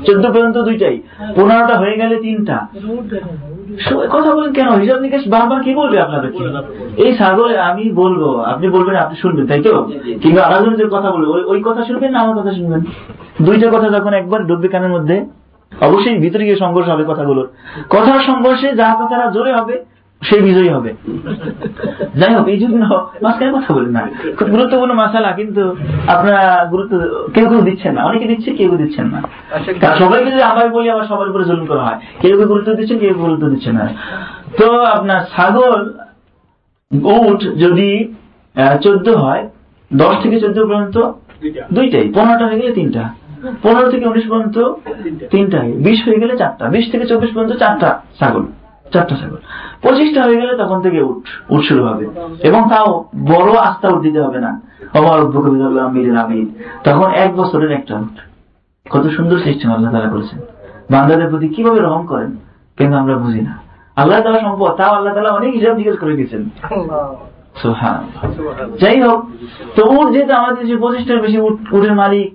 চোদ্দ 0.07 0.25
পর্যন্ত 0.35 0.57
দুইটাই। 0.69 0.97
পনেরোটা 1.37 1.75
হয়ে 1.83 1.97
গেলে 2.01 2.17
তিনটা। 2.17 2.57
কথা 4.11 4.35
বলেন 4.35 4.53
কেন? 4.53 4.71
হিসাব 4.71 5.01
নিকাশ 5.01 5.21
বারবার 5.29 5.63
কি 5.63 5.75
বলবে 5.75 6.01
আপনাদের? 6.01 6.33
এই 6.97 7.17
সাগরে 7.17 7.59
আমি 7.59 7.93
বলব 7.93 8.41
আপনি 8.41 8.69
বলবেন 8.69 8.97
আপনি 8.97 9.17
শুনবেন 9.17 9.47
তাই 9.47 9.63
তো? 9.63 9.83
কিংবা 10.23 10.43
আলাদা 10.43 10.77
যে 10.77 10.85
কথা 10.91 11.11
বলবে 11.11 11.27
ওই- 11.27 11.47
ওই 11.47 11.63
কথা 11.65 11.85
শুনবেন 11.85 12.13
না 12.13 12.19
আমার 12.19 12.39
কথা 12.39 12.53
শুনবেন? 12.53 12.81
দুইটা 13.43 13.71
কথা 13.71 13.89
যখন 13.89 14.15
একবার 14.15 14.47
ডুববে 14.47 14.69
কানের 14.69 14.91
মধ্যে 14.91 15.27
অবশ্যই 15.81 16.19
ভিতরে 16.19 16.45
গিয়ে 16.45 16.57
সংঘর্ষ 16.57 16.89
হবে 16.89 17.05
কথাগুলোর। 17.09 17.49
কথার 17.91 18.21
সংঘর্ষে 18.21 18.73
যা 18.73 18.97
কথাটা 19.01 19.31
জোরে 19.31 19.55
হবে 19.55 19.85
সেই 20.23 20.43
বিজয়ী 20.43 20.69
হবে। 20.69 20.91
যাই 22.21 22.35
হোক 22.35 22.47
এই 22.49 22.59
জন্য 22.59 22.83
মাঝখানে 23.23 23.53
কথা 23.53 23.75
বলেন 23.75 23.93
না। 23.93 24.03
খুব 24.37 24.49
গুরুত্বপূর্ণ 24.49 24.93
মাসালা 24.95 25.33
কিন্তু 25.33 25.63
আপনারা 26.07 26.67
গুরুত্ব 26.71 26.93
কেউ 27.35 27.47
কেউ 27.49 27.61
দিচ্ছেন 27.61 27.95
না। 27.95 28.01
অনেকে 28.05 28.27
দিচ্ছে 28.27 28.51
কেউ 28.51 28.69
কেউ 28.69 28.79
দিচ্ছেন 28.79 29.07
না। 29.07 29.21
সবাইকে 29.99 30.31
যদি 30.31 30.43
আমরা 30.43 30.69
বলি 30.69 30.91
আবার 30.91 31.05
সবার 31.05 31.29
উপরে 31.29 31.45
জুলুম 31.45 31.67
করা 31.67 31.83
হয়। 31.83 31.99
কেউ 32.21 32.37
কেউ 32.37 32.49
গুরুত্ব 32.49 32.75
দিচ্ছেন 32.75 32.99
কেউ 32.99 33.11
কেউ 33.15 33.23
গুরুত্ব 33.23 33.45
দিচ্ছেন 33.49 33.75
না। 33.75 33.87
তো 34.59 34.67
আপনার 34.87 35.21
ছাগল 35.37 35.81
উট 37.07 37.41
যদি 37.59 37.89
চোদ্দ 38.83 39.09
হয় 39.09 39.43
দশ 39.91 40.15
থেকে 40.23 40.41
চোদ্দ 40.41 40.59
পর্যন্ত 40.65 40.97
দুইটাই। 41.73 42.07
পনেরোটা 42.15 42.47
হয়ে 42.47 42.61
গেলে 42.61 42.73
তিনটা। 42.73 43.05
পনেরো 43.63 43.91
থেকে 43.91 44.07
উনিশ 44.09 44.27
পর্যন্ত 44.29 44.59
তিনটাই 45.31 45.73
বিশ 45.73 45.99
হয়ে 46.07 46.19
গেলে 46.19 46.37
চারটা। 46.37 46.65
বিশ 46.69 46.85
থেকে 46.93 47.05
চব্বিশ 47.07 47.31
পর্যন্ত 47.31 47.53
চারটা 47.59 48.01
ছাগল 48.19 48.45
চারটা 48.93 49.17
ছাগল। 49.17 49.37
পঁচিশটা 49.83 50.23
হয়ে 50.23 50.41
গেলে 50.41 50.57
তখন 50.57 50.81
থেকে 50.81 51.03
উঠ 51.03 51.25
উঠ 51.51 51.63
শুরু 51.65 51.83
হবে। 51.87 52.07
এবং 52.43 52.61
তাও 52.71 53.05
বড় 53.17 53.51
আস্থা 53.57 53.89
উঠ 53.89 54.01
দিতে 54.03 54.21
হবে 54.23 54.39
না। 54.39 54.61
আমার 54.95 55.79
আমির 55.79 56.47
তখন 56.85 57.11
এক 57.11 57.37
বছরের 57.37 57.71
একটা 57.71 57.95
উঠ। 57.97 58.17
কত 58.91 59.07
সুন্দর 59.07 59.39
সিস্টেম 59.39 59.73
আল্লাহ 59.73 59.93
তালা 59.93 60.11
করেছেন। 60.11 60.39
বান্দাদের 60.91 61.29
প্রতি 61.31 61.49
কীভাবে 61.49 61.81
রহম 61.81 62.07
করেন 62.07 62.37
কিন্তু 62.77 62.97
আমরা 62.97 63.17
বুঝি 63.17 63.41
না। 63.41 63.59
আল্লাহ 63.97 64.21
তালা 64.21 64.41
সম্পদ 64.41 64.71
তাও 64.71 64.95
আল্লাহ 64.95 65.15
তালা 65.15 65.31
অনেক 65.31 65.55
হিসাব 65.55 65.77
জিজ্ঞেস 65.77 65.99
করে 65.99 66.13
দিয়েছেন। 66.13 66.49
যাই 68.81 69.01
হোক 69.01 69.21
তো 69.77 69.83
উঠ 69.91 70.13
যেহেতু 70.13 70.33
আমাদের 70.33 70.67
যে 70.67 70.77
পঁচিশটার 70.77 71.21
বেশি 71.21 71.41
উটের 71.41 71.95
মালিক 71.95 72.35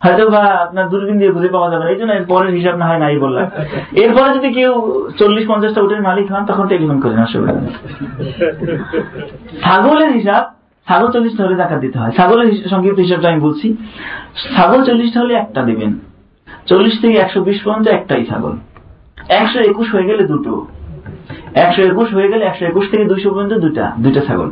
হয়তো 0.00 0.30
বা 0.30 0.42
আপনার 0.64 0.88
দূরবীন 0.88 1.18
দিয়ে 1.18 1.32
খুঁজে 1.32 1.48
পাওয়া 1.48 1.70
যাবে 1.70 1.84
এই 1.92 1.98
জন্য 2.00 2.12
পরের 2.28 2.54
হিসাব 2.54 2.74
না 2.76 2.86
হয় 2.86 2.98
নাই 2.98 3.18
বললাম। 3.18 3.46
এরপরে 4.02 4.28
যদি 4.38 4.52
কেউ 4.52 4.72
চল্লিশ, 5.18 5.44
পঞ্চাশটা 5.48 5.82
উটের 5.82 6.02
মালিক 6.02 6.26
হন, 6.32 6.42
তখন 6.46 6.64
টেলিফোন 6.68 7.00
করেন 7.00 7.18
অসুবিধা 7.22 7.52
ছাগলের 9.62 10.10
হিসাব, 10.12 10.42
ছাগল 10.86 11.08
চল্লিশটা 11.12 11.44
হলে 11.44 11.56
জাকাত 11.56 11.80
দিতে 11.80 11.98
হয়। 11.98 12.12
ছাগলের 12.16 12.48
সংক্ষিপ্ত 12.70 12.98
হিসাবটা 12.98 13.28
আমি 13.28 13.40
বলছি। 13.40 13.76
ছাগল 14.56 14.84
চল্লিশটা 14.84 15.20
হলে 15.20 15.34
একটা 15.34 15.62
দিবেন। 15.62 15.90
চল্লিশ 16.66 16.94
থেকে 17.02 17.16
একশো 17.18 17.40
বিশ 17.40 17.58
পর্যন্ত 17.64 17.86
একটাই 17.88 18.24
ছাগল। 18.24 18.54
একশো 19.40 19.58
একুশ 19.60 19.94
হয়ে 19.94 20.04
গেলে 20.04 20.22
দুটো। 20.26 20.66
একশো 21.54 21.82
একুশ 21.82 22.08
হয়ে 22.14 22.28
গেলে 22.28 22.44
একশো 22.44 22.64
একুশ 22.66 22.84
থেকে 22.90 23.04
দুইশো 23.04 23.28
পর্যন্ত 23.30 23.54
দুটা 23.54 23.92
দুইটা 23.98 24.20
ছাগল। 24.20 24.48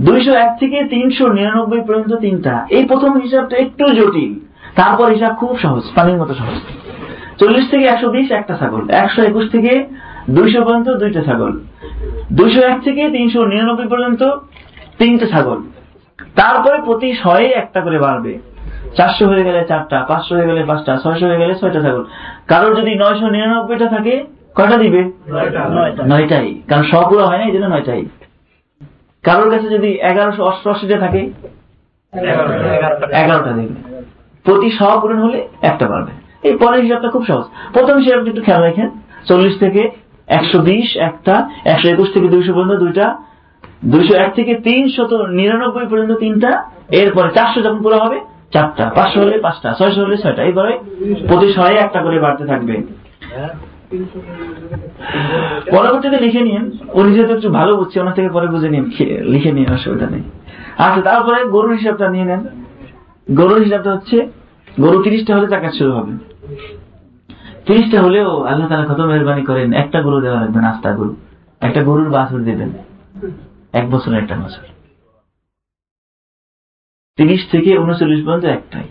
দুইশো 0.00 0.32
এক 0.44 0.50
থেকে 0.60 0.78
তিনশো 0.84 1.24
নিরানব্বই 1.28 1.82
পর্যন্ত 1.86 2.12
তিনটা। 2.14 2.66
এই 2.70 2.84
প্রথম 2.90 3.20
হিসাবটা 3.20 3.56
একটু 3.56 3.84
জটিল। 3.98 4.32
তারপর 4.78 5.06
হিসাব 5.14 5.32
খুব 5.40 5.52
সহজ 5.64 5.84
পানির 5.96 6.18
মতো 6.22 6.34
সহজ। 6.40 6.58
চল্লিশ 7.40 7.64
থেকে 7.72 7.84
একশো 7.92 8.08
বিশ 8.14 8.28
একটা 8.30 8.54
ছাগল 8.60 8.82
একশো 9.02 9.20
একুশ 9.22 9.44
থেকে 9.54 9.72
দুইশো 10.36 10.60
পর্যন্ত 10.66 10.88
দুইটা 11.02 11.20
ছাগল 11.28 11.52
দুইশো 12.38 12.60
এক 12.72 12.78
থেকে 12.86 13.02
তিনশো 13.16 13.40
নিরানব্বই 13.52 13.88
পর্যন্ত 13.92 14.22
তিনটে 14.98 15.26
ছাগল। 15.32 15.58
তারপরে 16.40 16.76
প্রতি 16.86 17.08
শয়ে 17.22 17.48
একটা 17.62 17.80
করে 17.80 17.98
বাড়বে। 17.98 18.32
চারশো 18.96 19.24
হয়ে 19.30 19.44
গেলে 19.44 19.60
চারটা 19.70 19.98
পাঁচশো 20.08 20.32
হয়ে 20.36 20.48
গেলে 20.50 20.60
পাঁচটা 20.70 20.92
ছয়শো 21.02 21.24
হয়ে 21.26 21.40
গেলে 21.42 21.54
ছয়টা 21.60 21.80
ছাগল। 21.84 22.04
কারোর 22.50 22.72
যদি 22.80 22.92
নয়শো 23.02 23.26
নিরানব্বইটা 23.34 23.86
থাকে 23.88 24.14
কয়টা 24.56 24.76
দিবে? 24.84 25.02
নয়টাই। 26.10 26.48
কারণ 26.68 26.84
সবগুলো 26.92 27.22
হয় 27.26 27.38
না 27.38 27.44
এই 27.48 27.54
জন্য 27.54 27.66
নয়টাই। 27.66 28.02
কারোর 29.24 29.48
কাছে 29.50 29.68
যদি 29.68 29.90
এগারোশো 30.10 30.42
অষ্টআশিটা 30.44 30.96
থাকে 30.98 31.22
এগারোটা 33.22 33.52
দিবে। 33.58 33.74
প্রতি 34.50 34.68
শ 34.78 34.80
পূরণ 35.00 35.18
হলে 35.24 35.38
একটা 35.70 35.86
পারবে 35.92 36.12
এই 36.48 36.54
পরের 36.62 36.80
হিসাবটা 36.84 37.08
খুব 37.14 37.24
সহজ। 37.30 37.46
প্রথম 37.76 37.94
হিসাবটা 38.02 38.30
একটু 38.32 38.42
খেয়াল 38.46 38.62
রাখেন, 38.68 38.88
চল্লিশ 39.28 39.54
থেকে 39.64 39.82
একশো 40.38 40.58
বিশ 40.68 40.88
একটা, 41.08 41.34
একশো 41.72 41.86
একুশ 41.94 42.08
থেকে 42.14 42.28
দুইশো 42.34 42.52
পর্যন্ত 42.56 42.74
দুইটা, 42.84 43.06
দুইশো 43.92 44.14
এক 44.24 44.30
থেকে 44.38 44.52
তিনশত 44.66 45.12
নিরানব্বই 45.38 45.86
পর্যন্ত 45.90 46.12
তিনটা, 46.24 46.50
এরপরে 47.00 47.28
চারশো 47.36 47.60
যখন 47.66 47.80
পুরো 47.86 47.98
হবে, 48.04 48.18
চারটা, 48.54 48.84
পাঁচশো 48.96 49.18
হলে 49.22 49.36
পাঁচটা, 49.46 49.68
ছয়শো 49.78 50.00
হলে 50.04 50.16
ছয়টা 50.22 50.42
এইভাবে 50.48 50.72
প্রতি 51.28 51.48
শয়ে 51.56 51.76
একটা 51.84 52.00
করে 52.04 52.18
বাড়তে 52.24 52.44
থাকবে। 52.50 52.74
পরবর্তীতে 55.74 56.18
লিখে 56.24 56.42
নিন 56.48 56.64
উনি 56.98 57.10
যেহেতু 57.14 57.32
একটু 57.38 57.48
ভালো 57.58 57.72
বুঝছে, 57.80 57.96
ওনার 58.02 58.14
থেকে 58.18 58.30
পরে 58.36 58.46
বুঝে 58.54 58.68
নিন 58.74 58.84
লিখে 59.32 59.50
নিন, 59.56 59.68
অসুবিধা 59.76 60.06
নেই। 60.14 60.24
আচ্ছা 60.84 61.00
তারপরে 61.08 61.38
গরুর 61.54 61.74
হিসাবটা 61.78 62.06
নিয়ে 62.14 62.26
নেন। 62.30 62.42
গরুর 63.38 63.60
হিসাবটা 63.66 63.90
হচ্ছে 63.96 64.18
গরু 64.80 65.02
তিরিশটা 65.02 65.36
হলে 65.36 65.46
টাকা 65.46 65.72
শুরু 65.72 65.92
হবে। 65.92 66.12
তিরিশটা 67.66 68.02
হলেও 68.02 68.42
আল্লাহ 68.42 68.68
তালা 68.68 68.94
কত 68.94 69.00
মেহরবানি 69.00 69.44
করেন, 69.44 69.72
একটা 69.72 70.02
গরু 70.02 70.20
দেওয়া 70.20 70.40
লাগবে 70.40 70.60
নাস্তা 70.60 70.96
গরু। 70.96 71.16
একটা 71.60 71.84
গরুর 71.84 72.10
বাছুর 72.10 72.44
দেবেন। 72.44 72.70
এক 73.72 73.90
বছরের 73.90 74.22
একটা 74.22 74.36
বছর। 74.36 74.62
তিরিশ 77.16 77.50
থেকে 77.50 77.78
উনচল্লিশ 77.78 78.24
পর্যন্ত 78.24 78.44
একটাই। 78.44 78.88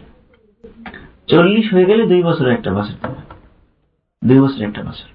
চল্লিশ 1.28 1.74
হয়ে 1.74 1.86
গেলে 1.86 2.06
দুই 2.06 2.24
বছরের 2.24 2.54
একটা 2.54 2.74
বছর 2.74 3.08
দেবেন। 3.08 3.30
দুই 4.28 4.40
বছর, 4.40 4.64
একটা 4.64 4.84
বছর। 4.84 5.08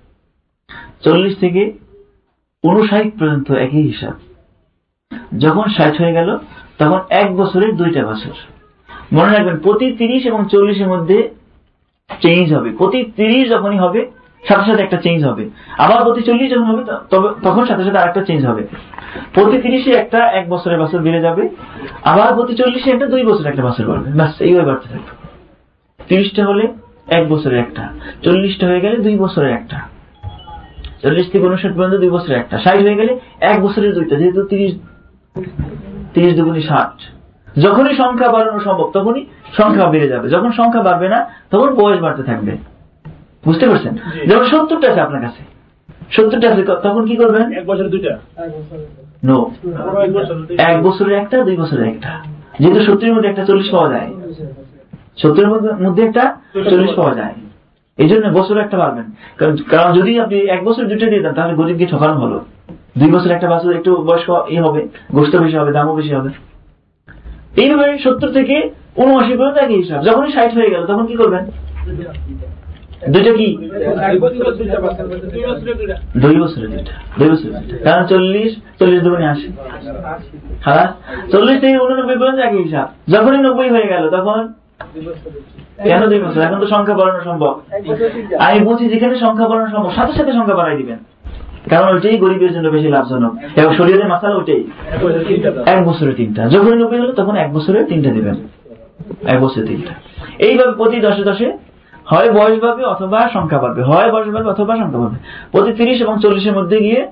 চল্লিশ 1.00 1.38
থেকে 1.38 1.72
উনষাট 2.62 3.18
পর্যন্ত 3.18 3.50
একই 3.50 3.82
হিসাব। 3.82 4.12
যখন 5.38 5.64
ষাট 5.76 6.00
হয়ে 6.00 6.12
গেল, 6.12 6.38
তখন 6.78 7.00
এক 7.10 7.36
বছরের 7.36 7.76
দুইটা 7.76 8.06
বছর। 8.06 8.53
মনে 9.12 9.32
রাখবেন, 9.32 9.56
প্রতি 9.58 9.92
তিরিশ 9.92 10.26
এবং 10.26 10.44
চল্লিশের 10.50 10.88
মধ্যে 10.88 11.30
চেঞ্জ 12.22 12.54
হবে। 12.54 12.70
প্রতি 12.70 13.04
তিরিশ 13.16 13.50
যখনই 13.50 13.78
হবে, 13.78 14.10
সাথে 14.48 14.70
সাথে 14.70 14.82
একটা 14.82 14.96
চেঞ্জ 14.96 15.24
হবে। 15.24 15.50
আবার 15.78 16.02
প্রতি 16.02 16.22
চল্লিশ 16.22 16.50
যখন 16.50 16.64
হবে 16.64 16.92
তবে 17.10 17.28
তখন 17.42 17.66
সাথে 17.66 17.84
সাথে 17.84 17.98
আরেকটা 17.98 18.24
চেঞ্জ 18.24 18.46
হবে। 18.46 18.66
প্রতি 19.34 19.58
তিরিশে 19.58 19.90
একটা 19.90 20.18
এক 20.18 20.48
বছরের 20.48 20.80
বছর 20.80 20.98
বেড়ে 20.98 21.20
যাবে, 21.20 21.48
আবার 22.02 22.34
প্রতি 22.34 22.54
চল্লিশে 22.54 22.90
একটা 22.90 23.06
দুই 23.06 23.24
বছরের 23.24 23.46
একটা 23.46 23.62
বছর 23.62 23.86
বাড়বে। 23.86 24.10
ব্যাস, 24.10 24.40
এইভাবে 24.40 24.66
বাড়তে 24.66 24.88
থাকবে। 24.88 25.12
তিরিশটা 26.08 26.46
হলে 26.46 26.68
এক 27.08 27.28
বছরের 27.28 27.58
একটা, 27.58 27.92
চল্লিশটা 28.22 28.66
হয়ে 28.66 28.80
গেলে 28.80 28.96
দুই 28.96 29.18
বছরের 29.18 29.50
একটা। 29.50 29.80
চল্লিশ 31.02 31.30
থেকে 31.32 31.46
উনষাট 31.46 31.72
পর্যন্ত 31.72 31.94
দুই 31.94 32.10
বছরের 32.10 32.38
একটা। 32.38 32.58
ষাট 32.58 32.76
হয়ে 32.82 32.94
গেলে 32.94 33.20
এক 33.40 33.62
বছরের 33.62 33.94
দুইটা, 33.94 34.16
যেহেতু 34.16 34.42
তিরিশ 34.42 34.72
তিরিশ 36.14 36.36
দুগুনি 36.36 36.62
ষাট। 36.62 37.13
যখনই 37.62 37.96
সংখ্যা 37.96 38.28
বাড়ানো 38.28 38.60
সম্ভব 38.60 38.90
তখনই 38.94 39.26
সংখ্যা 39.56 39.86
বেড়ে 39.86 40.08
যাবে। 40.08 40.28
যখন 40.28 40.52
সংখ্যা 40.52 40.82
বাড়বে 40.82 41.08
না 41.08 41.30
তখন 41.50 41.74
বয়স 41.74 42.00
বাড়তে 42.00 42.22
থাকবে। 42.22 42.56
বুঝতে 43.46 43.68
পারছেন? 43.68 43.96
যেমন 44.26 44.44
সত্তরটা 44.44 44.90
আছে 44.90 45.00
আপনার 45.00 45.22
কাছে। 45.22 45.44
সত্তরটা 46.10 46.52
আছে 46.52 46.62
তখন 46.62 47.06
কি 47.06 47.16
করবেন? 47.16 47.52
এক 47.52 47.66
বছর 47.66 47.88
দুইটা। 47.88 48.18
নো 49.24 49.50
এক 50.58 50.82
বছরের 50.82 51.18
একটা 51.18 51.44
দুই 51.44 51.56
বছরের 51.56 51.86
একটা। 51.86 52.08
যেহেতু 52.60 52.80
সত্তরের 52.80 53.14
মধ্যে 53.14 53.28
একটা 53.28 53.44
চল্লিশ 53.44 53.70
পাওয়া 53.70 53.88
যায়। 53.88 54.14
সত্তরের 55.16 55.48
মধ্যে- 55.48 55.72
মধ্যে 55.72 56.02
একটা 56.02 56.36
চল্লিশ 56.54 56.94
পাওয়া 56.96 57.14
যায়। 57.14 57.34
এই 57.96 58.08
জন্য 58.08 58.38
বছর 58.38 58.58
একটা 58.58 58.78
পারবেন 58.78 59.04
কারণ 59.36 59.56
কারণ 59.56 59.98
যদি 59.98 60.20
আপনি 60.20 60.38
এক 60.38 60.64
বছর 60.64 60.84
দুটো 60.84 61.06
দিয়ে 61.06 61.22
দেন 61.22 61.32
তাহলে 61.32 61.54
গরিবকে 61.54 61.86
ঠকানো 61.86 62.14
হলো। 62.14 62.44
দুই 62.98 63.12
বছর 63.12 63.30
একটা 63.30 63.50
বছর 63.50 63.72
একটু 63.72 63.96
বয়স্ক 63.96 64.44
ই 64.50 64.58
হবে 64.58 64.88
গোষ্ঠ 65.12 65.36
বেশি 65.36 65.56
হবে 65.56 65.72
দামও 65.72 65.96
বেশি 65.96 66.14
হবে। 66.14 66.30
এইভাবে 67.56 67.98
সত্তর 67.98 68.28
থেকে 68.28 68.70
উনআশি 68.96 69.36
পর্যন্ত 69.36 69.58
একই 69.58 69.76
হিসাব। 69.76 70.04
যখনই 70.04 70.32
ষাট 70.32 70.54
হয়ে 70.54 70.70
গেল, 70.70 70.86
তখন 70.86 71.06
কি 71.06 71.16
করবেন? 71.16 71.44
দুইটা 73.12 73.32
কি? 73.32 73.58
এক 74.02 74.20
বছর 74.20 74.52
দুইটা। 74.52 74.78
দুই 76.14 76.34
দুই 76.34 76.48
দুই 77.18 77.28
দুইটা। 77.28 77.90
কারণ 77.90 78.06
চল্লিশ 78.06 78.56
চল্লিশ 78.78 79.02
দুগুণে 79.02 79.28
আসে 79.28 79.48
হ্যাঁ? 80.64 80.92
চল্লিশ 81.32 81.60
থেকে 81.60 81.78
উননব্বই 81.78 82.16
পর্যন্ত 82.16 82.38
একই 82.38 82.62
হিসাব। 82.62 83.12
যখনই 83.12 83.38
নব্বই 83.38 83.70
হয়ে 83.70 83.86
গেল, 83.86 84.10
তখন? 84.10 84.52
কেন 85.82 86.06
দুই 86.06 86.18
বছর? 86.18 86.40
এখন 86.40 86.60
তো 86.60 86.66
সংখ্যা 86.66 86.94
বাড়ানো 86.94 87.24
সম্ভব। 87.24 87.60
আমি 88.38 88.60
বলছি 88.60 88.88
যেখানে 88.88 89.18
সংখ্যা 89.18 89.48
বাড়ানো 89.48 89.70
সম্ভব, 89.70 89.90
সাথে 89.90 90.12
সাথে 90.12 90.32
সংখ্যা 90.32 90.54
বাড়াই 90.54 90.76
দিবেন। 90.76 90.98
কারণ 91.70 91.94
ওইটাই 91.94 92.16
গরিবের 92.18 92.52
জন্য 92.52 92.68
বেশি 92.68 92.88
লাভজনক। 92.88 93.34
এবং 93.56 93.74
শরীরের 93.74 94.08
মাসালা 94.08 94.34
ওইটাই। 94.34 94.64
এক 95.66 95.86
বছর 95.88 96.12
তিনটা। 96.12 96.48
যখনই 96.48 96.76
নব্বই 96.76 96.98
হলো 96.98 97.12
তখন 97.12 97.36
এক 97.36 97.52
বছরে 97.52 97.84
তিনটা 97.84 98.10
দিবেন। 98.10 98.34
এক 99.26 99.40
বছরে 99.40 99.66
তিনটা। 99.66 99.94
এইভাবে 100.38 100.72
প্রতি 100.72 101.00
দশে 101.00 101.22
দশে 101.22 101.52
হয় 102.04 102.32
বয়স 102.32 102.60
বাড়বে 102.60 102.84
অথবা 102.84 103.28
সংখ্যা 103.32 103.58
বাড়বে। 103.58 103.82
হয় 103.82 104.12
বয়স 104.12 104.28
বাড়বে 104.28 104.50
অথবা 104.50 104.76
সংখ্যা 104.76 105.00
বাড়বে। 105.00 105.16
প্রতি 105.52 105.72
তিরিশ 105.72 106.00
এবং 106.00 106.18
চল্লিশের 106.22 106.52
মধ্যে 106.52 106.78
গিয়ে 106.78 107.06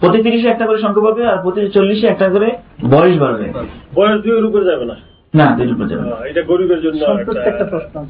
প্রতি 0.00 0.22
তিরিশে 0.22 0.48
একটা 0.48 0.66
করে 0.66 0.78
সংখ্যা 0.78 1.02
পাবে 1.02 1.26
আর 1.26 1.36
প্রতি 1.42 1.68
চল্লিশে 1.68 2.06
একটা 2.06 2.28
করে 2.28 2.50
বয়স 2.90 3.18
বাড়বে। 3.18 3.52
বয়স 3.94 4.20
দুইয়ের 4.22 4.44
উপরে 4.44 4.64
যাবে 4.64 4.84
না? 4.84 4.94
না 5.34 5.56
দুটোর 5.56 5.72
উপর 5.72 5.86
যাবে 5.86 6.02
না। 6.02 6.16
এটা 6.24 6.42
গরিবের 6.42 6.80
জন্য 6.80 7.04
একটা 7.38 7.64
প্রশ্ন 7.64 8.04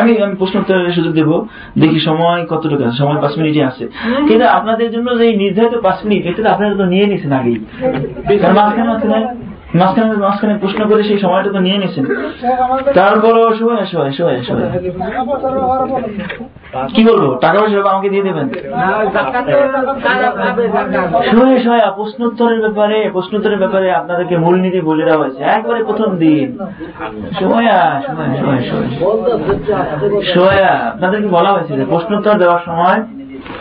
আমি 0.00 0.12
আমি 0.24 0.34
প্রশ্ন 0.40 0.56
উত্তরের 0.62 0.94
সুযোগ 0.98 1.12
দেবো। 1.20 1.36
দেখি 1.82 2.00
সময় 2.08 2.40
কতটুকু 2.52 2.82
আছে 2.86 2.96
সময় 3.02 3.18
পাঁচ 3.22 3.32
মিনিটই 3.38 3.62
আছে। 3.70 3.84
কিন্তু 4.28 4.44
আপনাদের 4.58 4.88
জন্য 4.94 5.08
যে 5.18 5.24
এই 5.28 5.34
নির্ধারিত 5.42 5.74
পাঁচ 5.86 5.98
মিনিট 6.04 6.22
এটা 6.30 6.40
তো 6.42 6.48
আপনারা 6.54 6.74
তো 6.80 6.84
নিয়ে 6.92 7.06
নিয়েছেন 7.10 7.32
আগেই। 7.38 7.58
মাঝখানে 8.58 9.20
মাঝখানে 9.74 10.12
মাঝখানে 10.12 10.58
প্রশ্ন 10.58 10.88
করে 10.88 11.02
সেই 11.02 11.18
সময়টা 11.18 11.50
তো 11.50 11.58
নিয়ে। 11.58 11.88
কি 16.94 17.04
বলব? 17.04 17.38
টাকা 17.40 17.60
পয়সা 17.60 17.90
আমাকে 17.90 18.08
দিয়ে 18.08 18.22
দেবেন। 18.22 18.48
প্রশ্নোত্তরের 21.94 22.60
ব্যাপারে 22.60 23.10
প্রশ্নোত্তরের 23.12 23.58
ব্যাপারে 23.58 23.92
আপনাদেরকে 23.92 24.36
মূলনীতি 24.38 24.80
বলে 24.80 25.04
দেওয়া 25.04 25.18
হয়েছে। 25.18 25.42
একবারে 25.42 25.84
প্রথম 25.84 26.16
দিন। 26.16 26.58
আপনাদেরকে 30.92 31.28
বলা 31.28 31.52
হয়েছে 31.52 31.76
যে 31.76 31.84
প্রশ্নোত্তর 31.84 32.38
দেওয়ার 32.38 32.60
সময় 32.66 33.02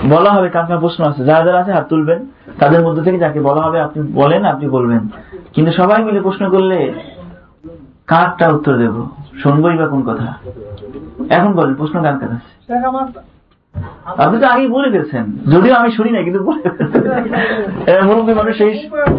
বলা 0.10 0.30
হবে 0.32 0.50
কার 0.50 0.80
প্রশ্ন 0.80 1.04
আছে। 1.04 1.26
যারা 1.26 1.46
যারা 1.46 1.60
আছে, 1.60 1.72
হাত 1.72 1.88
তুলবেন। 1.90 2.26
তাদের 2.60 2.82
মধ্যে 2.82 3.02
থেকে 3.02 3.18
যাকে 3.18 3.40
বলা 3.40 3.62
হবে, 3.62 3.82
আপনি 3.82 4.12
বলেন, 4.14 4.46
আপনি 4.46 4.70
বলবেন। 4.70 5.00
কিন্তু 5.56 5.72
সবাই 5.80 6.00
মিলে 6.08 6.20
প্রশ্ন 6.28 6.44
করলে 6.56 6.78
কারটা 8.12 8.46
উত্তর 8.56 8.74
দেব? 8.84 8.96
শুনবই 9.42 9.78
বা 9.82 9.86
কোন 9.94 10.02
কথা? 10.10 10.28
এখন 11.38 11.52
বলেন 11.58 11.74
প্রশ্ন 11.82 11.96
কার 12.06 12.18
কাছে 12.22 12.38
আপনি 14.24 14.38
তো 14.42 14.46
আগেই 14.54 14.70
বলে 14.76 14.88
ফেলছেন 14.94 15.26
যদিও 15.54 15.74
আমি 15.80 15.90
শুনি 15.98 16.12
না 16.16 16.20
কিন্তু 16.28 16.42
বলে 16.48 16.62
মুরব্বী 18.08 18.34
মানুষ 18.40 18.54
সেই 18.62 18.72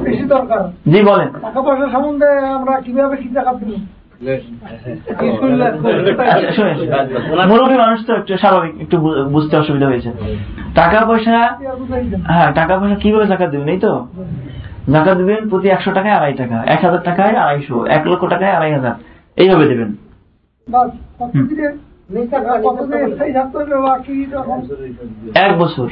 বেশি 0.07 0.24
দরকার। 0.34 0.61
জি 0.93 1.01
বলেন। 1.11 1.28
টাকা 1.47 1.61
পয়সা 1.66 1.87
সম্বন্ধে 1.95 2.28
আমরা 2.59 2.74
কীভাবে 2.87 3.16
কি 3.22 3.28
টাকা। 3.39 3.51
মুরব্বী 7.51 7.76
মানুষ 7.84 7.99
তো 8.07 8.12
একটু 8.20 8.32
স্বাভাবিক 8.43 8.72
একটু 8.84 8.97
বুঝতে 9.34 9.55
অসুবিধা 9.62 9.87
হয়েছে। 9.91 10.11
টাকা 10.80 10.99
পয়সা 11.09 11.37
হ্যাঁ 12.34 12.51
টাকা 12.59 12.74
পয়সা 12.80 12.97
কীভাবে 13.03 13.26
জাকাত 13.32 13.49
দেবেন 13.53 13.70
এই 13.74 13.80
তো? 13.87 13.93
জাকাত 14.93 15.16
দেবেন 15.18 15.49
প্রতি 15.49 15.68
একশো 15.68 15.93
টাকায় 15.93 16.14
আড়াই 16.14 16.32
টাকা 16.32 16.64
এক 16.66 16.84
হাজার 16.84 17.03
টাকায় 17.03 17.34
আড়াইশো 17.34 17.87
এক 17.87 18.07
লক্ষ 18.07 18.24
টাকায় 18.28 18.53
আড়াই 18.53 18.72
হাজার। 18.72 18.95
এইভাবে 19.37 19.64
দেবেন। 19.68 19.97
এক 25.34 25.59
বছর। 25.59 25.89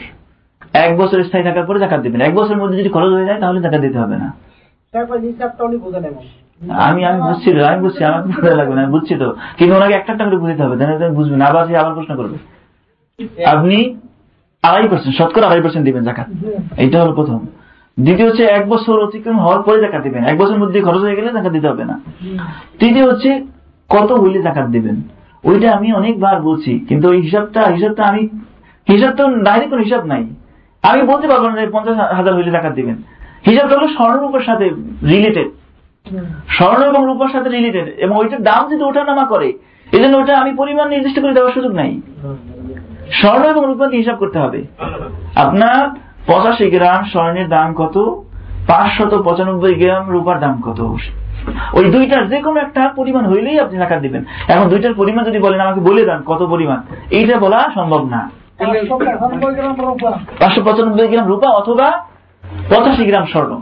এক 0.73 0.99
বছর 0.99 1.25
স্থায়ী 1.25 1.45
থাকার 1.45 1.67
পরে 1.67 1.79
জাকাত 1.79 2.01
দেবেন। 2.01 2.21
এক 2.21 2.35
বছরের 2.35 2.57
মধ্যে 2.57 2.79
যদি 2.79 2.89
খরচ 2.89 3.13
হয়ে 3.13 3.27
যায় 3.27 3.41
তাহলে 3.41 3.61
জাকাত 3.61 3.81
দিতে 3.81 3.99
হবে 3.99 4.17
না। 4.17 4.33
আমি 6.73 7.05
আমি 7.05 7.23
বুঝছি 7.23 7.53
তো 7.53 7.65
আমি 7.65 7.81
বুঝছি 7.81 8.05
আমার 8.05 8.23
বোঝা 8.23 8.55
লাগবে 8.55 8.75
না 8.75 8.87
বুঝছি 8.87 9.15
তো। 9.15 9.37
কিন্তু 9.59 9.77
ওনাকে 9.77 9.95
একটা 9.95 10.15
টাকা 10.15 10.31
করে 10.31 10.39
বুঝতে 10.39 10.63
হবে 10.63 10.77
তাহলে 10.77 10.99
তো 10.99 11.15
বুঝবেন। 11.15 11.41
আবার 11.41 11.67
সে 11.67 11.77
আবার 11.77 11.95
প্রশ্ন 11.95 12.17
করবে। 12.17 12.37
আপনি 13.45 13.97
আড়াই 14.63 14.89
পার্সেন্ট 14.89 15.17
শতকরা 15.17 15.47
আড়াই 15.47 15.61
পার্সেন্ট 15.61 15.85
দিবেন 15.85 16.05
জাকাত। 16.05 16.27
এইটা 16.77 17.05
হলো 17.05 17.15
প্রথম। 17.15 17.47
দ্বিতীয় 17.99 18.29
হচ্ছে 18.29 18.45
এক 18.45 18.69
বছর 18.69 19.05
অতিক্রম 19.07 19.39
হওয়ার 19.39 19.63
পরে 19.63 19.81
জাকাত 19.81 20.03
দিবেন। 20.03 20.25
এক 20.25 20.37
বছরের 20.39 20.61
মধ্যে 20.63 20.79
খরচ 20.81 21.03
হয়ে 21.07 21.17
গেলে 21.17 21.31
জাকাত 21.33 21.53
দিতে 21.53 21.69
হবে 21.69 21.85
না। 21.85 22.01
তৃতীয় 22.81 23.07
হচ্ছে 23.11 23.31
কত 23.91 24.13
হইলে 24.13 24.43
জাকাত 24.43 24.69
দিবেন? 24.69 24.97
ওইটা 25.45 25.69
আমি 25.77 25.93
অনেকবার 25.93 26.43
বলছি 26.43 26.73
কিন্তু 26.89 27.09
ওই 27.09 27.19
হিসাবটা 27.21 27.61
হিসাবটা 27.77 28.03
আমি 28.11 28.29
হিসাব 28.89 29.13
তো 29.17 29.25
ডাইরেক্ট 29.47 29.71
কোনো 29.71 29.83
হিসাব 29.83 30.03
নাই। 30.13 30.25
আমি 30.83 31.03
বলতে 31.03 31.27
পারব 31.29 31.45
না 31.49 31.55
যে 31.61 31.67
পঞ্চাশ 31.67 31.97
হাজার 32.19 32.35
হইলে 32.35 32.51
জাকাত 32.51 32.75
দিবেন। 32.75 32.97
হিসাবটা 33.49 33.75
হলো 33.79 33.89
স্বর্ণরূপের 33.89 34.45
সাথে 34.49 34.71
রিলেটেড 35.13 35.49
স্বর্ণ 36.57 36.81
এবং 36.91 37.07
রূপার 37.07 37.29
সাথে 37.29 37.49
রিলেটেড 37.49 37.87
এবং 38.05 38.17
ওইটার 38.17 38.43
দাম 38.43 38.63
যদি 38.71 38.83
ওঠানামা 38.85 39.25
করে 39.25 39.49
এই 39.93 40.01
জন্য 40.03 40.17
ওটা 40.17 40.39
আমি 40.39 40.53
পরিমাণ 40.57 40.89
নির্দিষ্ট 40.89 41.19
করে 41.21 41.33
দেওয়ার 41.35 41.53
সুযোগ 41.53 41.73
নাই। 41.73 42.01
স্বর্ণ 43.21 43.45
এবং 43.45 43.63
রূপাকে 43.67 43.97
হিসাব 43.97 44.17
করতে 44.17 44.39
হবে। 44.39 44.61
আপনার 45.35 46.04
পঁচাশি 46.27 46.71
গ্রাম 46.71 47.05
স্বর্ণের 47.05 47.49
দাম 47.49 47.75
কত? 47.75 47.99
পাঁচশত 48.67 49.23
পঁচানব্বই 49.23 49.75
গ্রাম 49.75 50.11
রূপার 50.11 50.41
দাম 50.41 50.61
কত? 50.61 50.81
ওই 51.73 51.85
দুইটার 51.85 52.29
যে 52.29 52.41
কোনো 52.41 52.61
একটা 52.61 52.89
পরিমাণ 52.89 53.27
হইলেই 53.27 53.61
আপনি 53.61 53.79
টাকা 53.79 53.97
দিবেন। 53.97 54.25
এখন 54.49 54.69
দুইটার 54.69 54.95
পরিমাণ 54.95 55.25
যদি 55.25 55.39
বলেন, 55.39 55.61
আমাকে 55.61 55.81
বলে 55.81 56.05
দেন 56.05 56.19
কত 56.27 56.47
পরিমাণ। 56.47 56.77
এইটা 57.11 57.39
বলা 57.39 57.71
সম্ভব 57.75 58.09
না। 58.09 58.31
পাঁচশো 60.39 60.63
পঁচানব্বই 60.65 61.09
গ্রাম 61.09 61.27
রূপা 61.27 61.49
অথবা 61.49 62.07
পঁচাশি 62.69 63.05
গ্রাম 63.05 63.27
স্বর্ণ। 63.27 63.61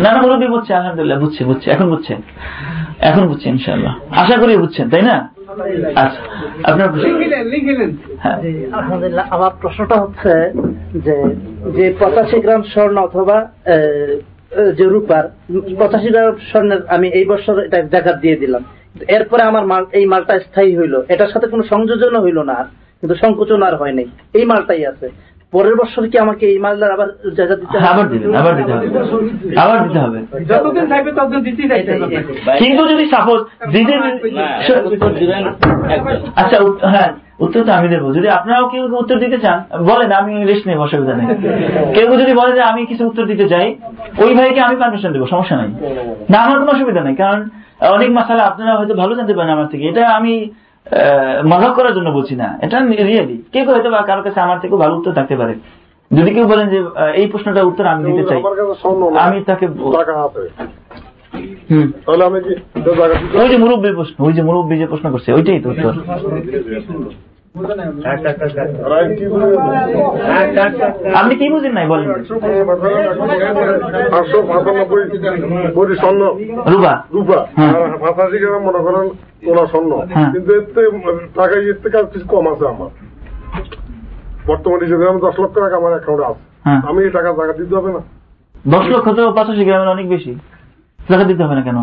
না 0.00 0.12
না 0.12 0.48
বুঝছে, 0.48 0.74
আলহামদুলিল্লাহ, 0.74 1.20
বুঝছে 1.20 1.44
বুঝছে। 1.44 1.70
এখন 1.70 1.90
বুঝছেন। 1.90 2.22
এখন 3.00 3.28
বুঝছে 3.28 3.48
ইনশাল্লাহ 3.48 3.94
আশা 4.10 4.36
করি 4.36 4.56
বুঝছেন, 4.56 4.90
তাই 4.90 5.02
না? 5.02 5.28
আচ্ছা 5.52 6.20
আপনার 6.64 6.88
লিখিলেন 6.96 7.44
লিখিলেন 7.48 7.90
হ্যাঁ। 8.18 8.38
আলহামদুলিল্লাহ 8.72 9.26
আমার 9.30 9.52
প্রশ্নটা 9.60 9.96
হচ্ছে 10.00 10.32
যে 11.06 11.16
যে 11.76 11.84
পঁচাশি 12.00 12.38
গ্রাম 12.40 12.62
স্বর্ণ 12.62 12.96
অথবা 12.98 13.36
যে 14.78 14.84
রূপার 14.84 15.24
পঁচাশি 15.78 16.08
গ্রাম 16.10 16.36
স্বর্ণের 16.50 16.80
আমি 16.88 17.08
এই 17.08 17.24
বছর 17.24 17.54
এটা 17.66 17.78
জাকাত 17.82 18.16
দিয়ে 18.20 18.36
দিলাম। 18.36 18.62
এরপরে 19.08 19.42
আমার 19.42 19.64
মাল 19.66 19.84
এই 19.92 20.04
মালটা 20.06 20.34
স্থায়ী 20.38 20.72
হইল। 20.76 20.94
এটার 21.08 21.30
সাথে 21.32 21.46
কোনো 21.46 21.62
সংযোজন 21.62 22.14
হইল 22.16 22.38
না 22.42 22.54
আর 22.54 22.66
কিন্তু 23.00 23.14
সংকোচন 23.14 23.60
আর 23.62 23.74
হয় 23.76 23.92
নাই। 23.92 24.06
এই 24.34 24.44
মালটাই 24.44 24.82
আছে। 24.86 25.06
পরের 25.52 25.74
বছর 25.76 26.02
কি 26.10 26.16
আমাকে 26.18 26.44
এই 26.52 26.58
মালটার 26.64 26.94
আবার 26.96 27.08
জাকাত 27.38 27.58
দিতে 27.62 27.76
হ্যাঁ, 27.78 27.92
আবার 27.94 28.06
দিবেন 28.12 28.28
আবার 28.40 28.52
দিতে 28.58 28.72
হবে। 28.74 28.86
আবার 29.64 29.78
দিতে 29.86 29.98
হবে। 30.04 30.18
যতদিন 30.50 30.84
থাকবে 30.92 31.10
ততদিন 31.18 31.40
দিতেই 31.48 31.68
থাকতে 31.72 31.90
হবে 31.94 32.16
কিন্তু 32.60 32.82
যদি 32.92 33.04
সাপোজ 33.14 33.40
দিতে 33.74 33.94
আচ্ছা 36.40 36.56
হ্যাঁ 36.94 37.10
উত্তর 37.44 37.60
তো 37.66 37.72
আমি 37.78 37.88
দেবো। 37.94 38.06
যদি 38.16 38.28
আপনারাও 38.38 38.64
কেউ 38.72 38.82
উত্তর 39.02 39.16
দিতে 39.24 39.38
চান 39.44 39.58
বলেন 39.90 40.10
আমি 40.20 40.30
ইংলিশ 40.40 40.60
নেই 40.66 40.76
অসুবিধা 40.84 41.14
নেই। 41.18 41.26
কেউ 41.94 42.06
কেউ 42.08 42.16
যদি 42.22 42.32
বলে 42.40 42.52
যে 42.58 42.62
আমি 42.70 42.80
কিছু 42.90 43.02
উত্তর 43.10 43.24
দিতে 43.32 43.46
চাই 43.48 43.66
ওই 44.24 44.30
ভাইকে 44.38 44.60
আমি 44.66 44.76
পারমিশন 44.82 45.10
দেবো 45.12 45.26
সমস্যা 45.34 45.56
নাই। 45.56 45.70
না 46.32 46.38
আমার 46.46 46.56
কোনো 46.60 46.70
অসুবিধা 46.76 47.02
নেই 47.06 47.16
কারণ 47.22 47.40
অনেক 47.96 48.10
মাসালা 48.18 48.42
আপনারা 48.50 48.72
হয়তো 48.78 48.94
ভালো 48.94 49.12
জানতে 49.18 49.34
পারেন 49.36 49.52
আমার 49.56 49.68
থেকে। 49.72 49.84
এটা 49.88 50.02
আমি 50.18 50.34
মজা 51.50 51.68
করার 51.76 51.94
জন্য 51.94 52.08
বলছি 52.10 52.34
না। 52.36 52.48
এটা 52.62 52.76
রিয়েলি। 53.10 53.36
কেউ 53.52 53.64
হয়তো 53.64 53.90
বা 53.90 54.00
কারোর 54.08 54.24
কাছে 54.24 54.38
আমার 54.40 54.58
থেকে 54.60 54.74
ভালো 54.76 54.92
উত্তর 54.96 55.12
থাকতে 55.12 55.36
পারে। 55.36 55.54
যদি 56.10 56.30
কেউ 56.34 56.46
বলেন 56.48 56.66
যে 56.68 56.78
এই 57.20 57.26
প্রশ্নটার 57.26 57.68
উত্তর 57.70 57.84
আমি 57.92 58.02
দিতে 58.08 58.24
চাই 58.28 58.40
আমি 59.26 59.38
তাকে 59.50 59.66
ওই 63.42 63.48
যে 63.48 63.56
মুরব্বী 63.56 63.90
প্রশ্ন 63.98 64.14
ওই 64.24 64.32
যে 64.32 64.42
মুরব্বী 64.42 64.74
যে 64.78 64.86
প্রশ্ন 64.86 65.06
করছে 65.12 65.30
ওইটাই 65.32 65.60
তো 65.60 65.68
উত্তর? 65.70 65.92
আপনি 71.14 71.34
কি 71.36 71.46
বুঝেন 71.50 71.72
নাই? 71.72 71.86
বলেন। 71.86 72.08
পঁচানব্বই 74.48 75.96
স্বর্ণ। 75.96 76.22
রূপা। 77.12 77.46
হ্যাঁ। 77.56 77.72
পাঁচাশি 77.98 78.38
গ্রাম 78.38 78.62
মনে 78.62 78.78
করেন 78.78 79.66
স্বর্ণ। 79.66 79.92
হ্যাঁ। 80.14 80.32
কিন্তু 80.32 80.52
টাকা 81.34 81.54
এর 81.54 81.76
থেকে 81.82 81.96
আর 81.98 82.04
কিছু 82.04 82.26
কম 82.28 82.52
আছে 82.52 82.66
আমার। 82.68 82.90
বর্তমানে 84.46 84.84
হিসেবে 84.84 85.08
আমি 85.08 85.20
দশ 85.20 85.40
লক্ষ 85.40 85.54
টাকা 85.58 85.76
আমার 85.76 85.92
অ্যাকাউন্টে 85.92 86.26
আছে। 86.26 86.42
হ্যাঁ। 86.64 86.80
আমি 86.88 87.04
এই 87.04 87.10
টাকা 87.10 87.28
টাকা 87.32 87.52
দিতে 87.52 87.74
হবে 87.76 87.90
না। 87.92 88.00
দশ 88.66 88.84
লক্ষ 88.88 89.08
তো 89.08 89.32
পঁচাশি 89.32 89.64
গ্রামের 89.64 89.88
অনেক 89.88 90.08
বেশি। 90.08 90.32
টাকা 91.08 91.24
দিতে 91.24 91.42
হবে 91.44 91.54
না 91.54 91.62
কেন? 91.62 91.76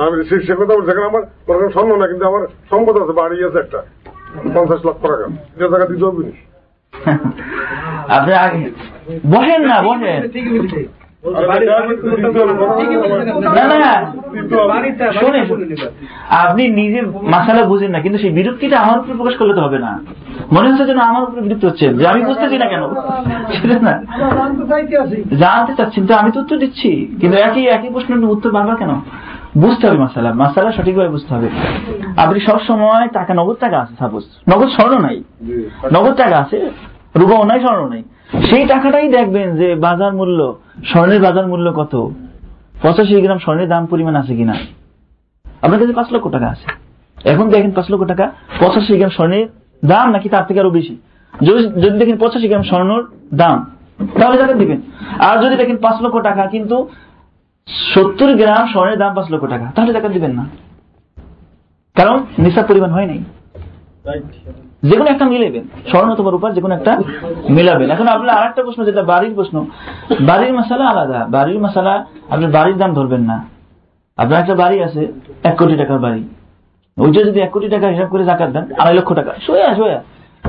আমি 0.00 0.24
সে 0.24 0.54
কথা 0.54 1.04
আমার 1.06 1.22
স্বর্ণ 1.70 1.96
না 1.96 2.06
কিন্তু 2.06 2.24
আমার 2.26 2.42
সম্পদ 2.70 3.02
আছে 3.02 3.12
বাড়ি 3.12 3.44
আছে 3.44 3.58
একটা। 3.58 3.82
পঞ্চাশ 4.54 4.80
লক্ষ 4.84 5.02
টাকা 5.02 5.26
এটা 5.56 5.68
টাকা 5.68 5.86
দিতে 5.86 6.04
হবে 6.04 6.22
আপনি 8.08 8.32
আগে 8.34 8.60
বসেন 9.30 9.60
না 9.66 9.76
বসেন 9.82 10.20
আপনি। 16.36 16.62
নিজে 16.68 17.00
মাসালা 17.24 17.62
বুঝেন 17.64 17.90
না 17.90 17.98
কিন্তু 18.00 18.18
সেই 18.18 18.30
বিরক্তিটা 18.30 18.76
আমার 18.80 18.98
উপরে 18.98 19.14
প্রকাশ 19.16 19.34
করলে 19.36 19.54
তো 19.54 19.60
হবে 19.60 19.78
না। 19.78 19.92
মনে 20.52 20.68
হচ্ছে 20.68 20.84
যেন 20.84 20.98
আমার 21.00 21.22
উপরে 21.22 21.40
বিরক্ত 21.42 21.64
হচ্ছে 21.64 21.94
যে 21.94 22.04
আমি 22.06 22.20
বুঝতেছি 22.22 22.56
না 22.58 22.66
কেন। 22.66 22.82
না। 23.82 23.94
জানতে 25.38 25.72
চাচ্ছেন 25.74 26.02
তো 26.06 26.12
আমি 26.14 26.30
তো 26.32 26.40
উত্তর 26.40 26.58
দিচ্ছি 26.58 26.90
কিন্তু 27.20 27.36
একই 27.38 27.64
একই 27.66 27.90
প্রশ্নের 27.90 28.24
উত্তর 28.24 28.50
বারবার 28.50 28.76
কেন? 28.76 28.92
বুঝতে 29.56 29.84
হবে 29.88 29.98
মাসালা। 29.98 30.30
মাসালা 30.34 30.72
সঠিকভাবে 30.72 31.08
বুঝতে 31.08 31.34
হবে। 31.34 31.48
আপনি 32.16 32.40
সব 32.40 32.58
সময় 32.68 33.08
টাকা 33.08 33.34
নগদ 33.34 33.56
টাকা 33.60 33.76
আছে 33.80 33.94
সাপোজ 33.98 34.24
নগদ 34.50 34.68
স্বর্ণ 34.68 34.94
নাই। 34.98 35.16
নগদ 35.92 36.14
টাকা 36.14 36.36
আছে 36.38 36.58
রুবাও 37.16 37.44
নাই 37.44 37.60
স্বর্ণ 37.60 37.82
নাই। 37.88 38.02
সেই 38.50 38.64
টাকাটাই 38.66 39.08
দেখবেন 39.08 39.56
যে 39.56 39.68
বাজার 39.74 40.12
মূল্য 40.14 40.56
স্বর্ণের 40.84 41.20
বাজার 41.22 41.46
মূল্য 41.46 41.66
কত? 41.72 41.94
পঁচাশি 42.82 43.20
গ্রাম 43.20 43.38
স্বর্ণের 43.38 43.68
দাম 43.68 43.82
পরিমাণ 43.86 44.14
আছে 44.16 44.32
কিনা? 44.36 44.54
আপনার 45.62 45.78
কাছে 45.80 45.92
পাঁচ 45.92 46.08
লক্ষ 46.12 46.28
টাকা 46.28 46.46
আছে। 46.46 46.68
এখন 47.32 47.46
দেখেন 47.50 47.70
পাঁচ 47.70 47.86
লক্ষ 47.90 48.04
টাকা 48.04 48.24
পঁচাশি 48.60 48.96
গ্রাম 48.96 49.10
স্বর্ণের 49.10 49.46
দাম 49.84 50.06
নাকি 50.10 50.28
তার 50.28 50.44
থেকে 50.46 50.60
আরও 50.60 50.70
বেশি? 50.70 50.94
যদি 51.82 51.98
দেখেন 51.98 52.16
পঁচাশি 52.16 52.46
গ্রাম 52.48 52.62
স্বর্ণর 52.62 53.02
দাম 53.34 53.58
তাহলে 54.20 54.36
টাকা 54.38 54.52
দিবেন 54.52 54.80
আর 55.18 55.36
যদি 55.44 55.54
দেখেন 55.56 55.76
পাঁচ 55.76 55.96
লক্ষ 56.02 56.16
টাকা 56.18 56.42
কিন্তু 56.46 56.76
সত্তর 57.66 58.34
গ্রাম 58.34 58.66
স্বর্ণের 58.66 58.98
দাম 58.98 59.14
পাঁচ 59.14 59.32
লক্ষ 59.32 59.46
টাকা। 59.46 59.72
তাহলে 59.74 59.92
টাকা 59.92 60.08
দিবেন 60.08 60.32
না। 60.32 60.46
কারণ 61.94 62.26
নিসাব 62.38 62.64
পরিমাণ 62.66 62.90
হয় 62.90 63.06
নাই। 63.06 63.18
যে 64.82 64.96
কোনো 64.96 65.10
একটা 65.10 65.24
মিলাবেন 65.24 65.64
স্বর্ণ 65.88 66.12
অথবা 66.12 66.30
রূপার 66.30 66.54
যে 66.54 66.60
কোনো 66.60 66.74
একটা 66.74 66.98
মিলাবেন। 67.50 67.90
এখন 67.90 68.08
আপনার 68.08 68.36
আর 68.36 68.46
একটা 68.46 68.62
প্রশ্ন, 68.62 68.84
যেটা 68.84 69.02
বাড়ির 69.02 69.34
প্রশ্ন। 69.34 69.66
বাড়ির 70.20 70.54
মশালা 70.54 70.88
আলাদা। 70.88 71.26
বাড়ির 71.30 71.60
মশালা 71.60 72.06
আপনি 72.30 72.46
বাড়ির 72.46 72.76
দাম 72.76 72.94
ধরবেন 72.94 73.20
না। 73.20 73.44
আপনার 74.16 74.40
একটা 74.40 74.54
বাড়ি 74.54 74.82
আছে, 74.82 75.12
এক 75.42 75.56
কোটি 75.56 75.76
টাকার 75.76 75.98
বাড়ি। 75.98 76.28
ওইটা 76.98 77.22
যদি 77.22 77.40
এক 77.40 77.50
কোটি 77.50 77.68
টাকা 77.68 77.88
হিসাব 77.88 78.08
করে 78.08 78.24
জাকাত 78.24 78.50
দেন, 78.50 78.64
আড়াই 78.78 78.94
লক্ষ 78.94 79.14
টাকা। 79.14 79.34
সোয়া 79.46 79.74
সোয়া। 79.74 80.02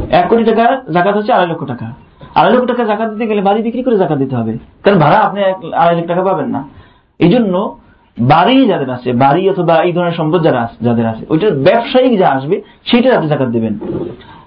এক 0.10 0.28
কোটি 0.30 0.44
টাকার 0.44 0.92
জাকাত 0.92 1.18
হচ্ছে 1.18 1.34
আড়াই 1.34 1.48
লক্ষ 1.48 1.64
টাকা। 1.66 1.86
আড়াই 2.36 2.54
লক্ষ 2.54 2.68
টাকা 2.68 2.84
জাকাত 2.84 3.12
দিতে 3.12 3.28
গেলে 3.28 3.42
বাড়ি 3.42 3.62
বিক্রি 3.62 3.84
করে 3.84 3.98
জাকাত 3.98 4.18
দিতে 4.18 4.36
হবে। 4.36 4.58
কারণ 4.84 5.00
ভাড়া 5.00 5.18
আপনি 5.18 5.44
আড়াই 5.74 5.96
লাখ 5.96 6.06
টাকা 6.06 6.24
পাবেন 6.24 6.50
না। 6.50 6.83
এই 7.24 7.30
জন্য 7.30 7.78
বাড়ি 8.20 8.68
যাদের 8.68 8.90
আছে, 8.90 9.14
বাড়ি 9.14 9.50
অথবা 9.50 9.76
এই 9.76 9.94
ধরনের 9.94 10.12
সম্পদ 10.12 10.44
যারা 10.44 10.70
যাদের 10.82 11.06
আছে 11.06 11.26
ওইটার 11.30 11.52
ব্যবসায়িক 11.52 12.20
যা 12.20 12.30
আসবে, 12.30 12.62
সেটার 12.86 13.14
আপনি 13.14 13.30
জাকাত 13.30 13.48
দেবেন। 13.48 13.78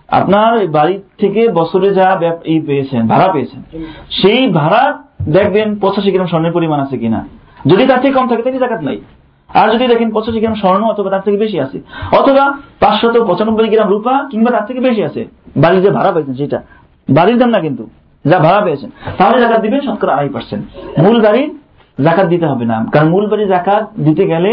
আপনার 0.08 0.66
বাড়ি 0.66 1.00
থেকে 1.18 1.48
বছরে 1.48 1.94
যা 1.94 2.16
ব্যব- 2.20 2.50
ই 2.50 2.60
পেয়েছেন, 2.60 3.06
ভাড়া 3.06 3.28
পেয়েছেন, 3.32 3.84
সেই 4.10 4.48
ভাড়া 4.48 5.02
দেখবেন 5.28 5.78
পঁচাশি 5.78 6.10
গ্রাম 6.10 6.26
স্বর্ণের 6.26 6.52
পরিমাণ 6.52 6.80
আছে 6.80 6.98
কিনা। 6.98 7.26
যদি 7.66 7.86
তার 7.86 8.00
থেকে 8.00 8.14
কম 8.14 8.28
থাকে, 8.28 8.42
তাহলে 8.42 8.58
জাকাত 8.58 8.82
নাই। 8.82 9.00
আর 9.48 9.74
যদি 9.74 9.86
দেখেন 9.86 10.10
পঁচাশি 10.10 10.40
গ্রাম 10.40 10.54
স্বর্ণ 10.54 10.84
অথবা 10.84 11.10
তার 11.10 11.20
থেকে 11.20 11.36
বেশি 11.36 11.60
আছে, 11.60 11.80
অথবা 12.12 12.58
পাঁচশত 12.80 13.24
পঁচানব্বই 13.26 13.68
গ্রাম 13.68 13.88
রূপা 13.88 14.28
কিংবা 14.30 14.50
তার 14.50 14.66
থেকে 14.66 14.80
বেশি 14.80 15.04
আছে, 15.04 15.24
বাড়ির 15.56 15.82
যে 15.82 15.90
ভাড়া 15.90 16.12
পেয়েছেন 16.12 16.34
সেটা, 16.34 16.62
বাড়ির 17.10 17.38
দাম 17.38 17.48
না 17.48 17.60
কিন্তু, 17.60 17.86
যা 18.24 18.38
ভাড়া 18.38 18.60
পেয়েছেন, 18.60 18.90
তাহলে 19.18 19.40
জাকাত 19.40 19.60
দিবেন 19.60 19.80
শতকরা 19.80 20.12
আড়াই 20.12 20.28
পার্সেন্ট 20.28 20.66
মূল 21.00 21.22
বাড়ির 21.22 21.58
জাকাত 22.04 22.26
দিতে 22.32 22.46
হবে 22.46 22.64
না। 22.70 22.76
কারণ 22.92 23.08
মূল 23.08 23.24
বাড়ি 23.30 23.44
জাকাত 23.54 23.84
দিতে 24.06 24.24
গেলে 24.32 24.52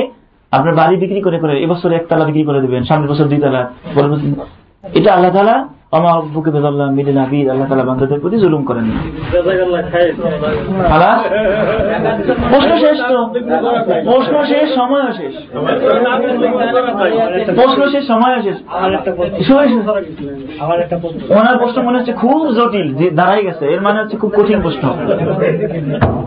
আপনার 0.52 0.74
বাড়ি 0.76 0.96
বিক্রি 1.04 1.22
করে 1.22 1.38
করে 1.44 1.54
এবছর 1.66 1.92
একতলা 1.92 2.26
বিক্রি 2.30 2.44
করে 2.50 2.60
দেবেন, 2.62 2.82
সামনের 2.90 3.10
বছর 3.12 3.26
দুই 3.32 3.40
তালা 3.44 3.62
বছর 3.96 4.18
এটা 4.98 5.10
আল্লাহ 5.16 5.32
তালা 5.38 5.56
আমার 5.98 6.22
বুকে 6.34 6.52
বেজাল্লাহ 6.52 6.88
মিলে 6.92 7.14
নাবির 7.14 7.48
আল্লাহ 7.50 7.68
তালা 7.70 7.84
বান্ধবদের 7.84 8.20
প্রতি 8.20 8.38
জুলুম 8.38 8.64
করেন 8.64 8.86
প্রশ্ন 12.52 12.72
শেষ 12.84 12.98
তো। 13.10 13.18
প্রশ্ন 14.06 14.36
শেষ 14.44 14.68
সময় 14.76 15.08
শেষ। 15.12 15.34
প্রশ্ন 17.60 17.82
শেষ 17.92 18.04
সময় 18.08 18.38
শেষ। 18.44 18.58
ওনার 21.40 21.56
প্রশ্ন 21.58 21.78
মনে 21.82 21.98
হচ্ছে 21.98 22.14
খুব 22.14 22.40
জটিল 22.54 22.88
যে 22.96 23.06
দাঁড়াই 23.12 23.42
গেছে। 23.46 23.64
এর 23.66 23.82
মানে 23.82 23.98
হচ্ছে 24.02 24.18
খুব 24.18 24.32
কঠিন 24.38 24.60
প্রশ্ন। 24.62 24.84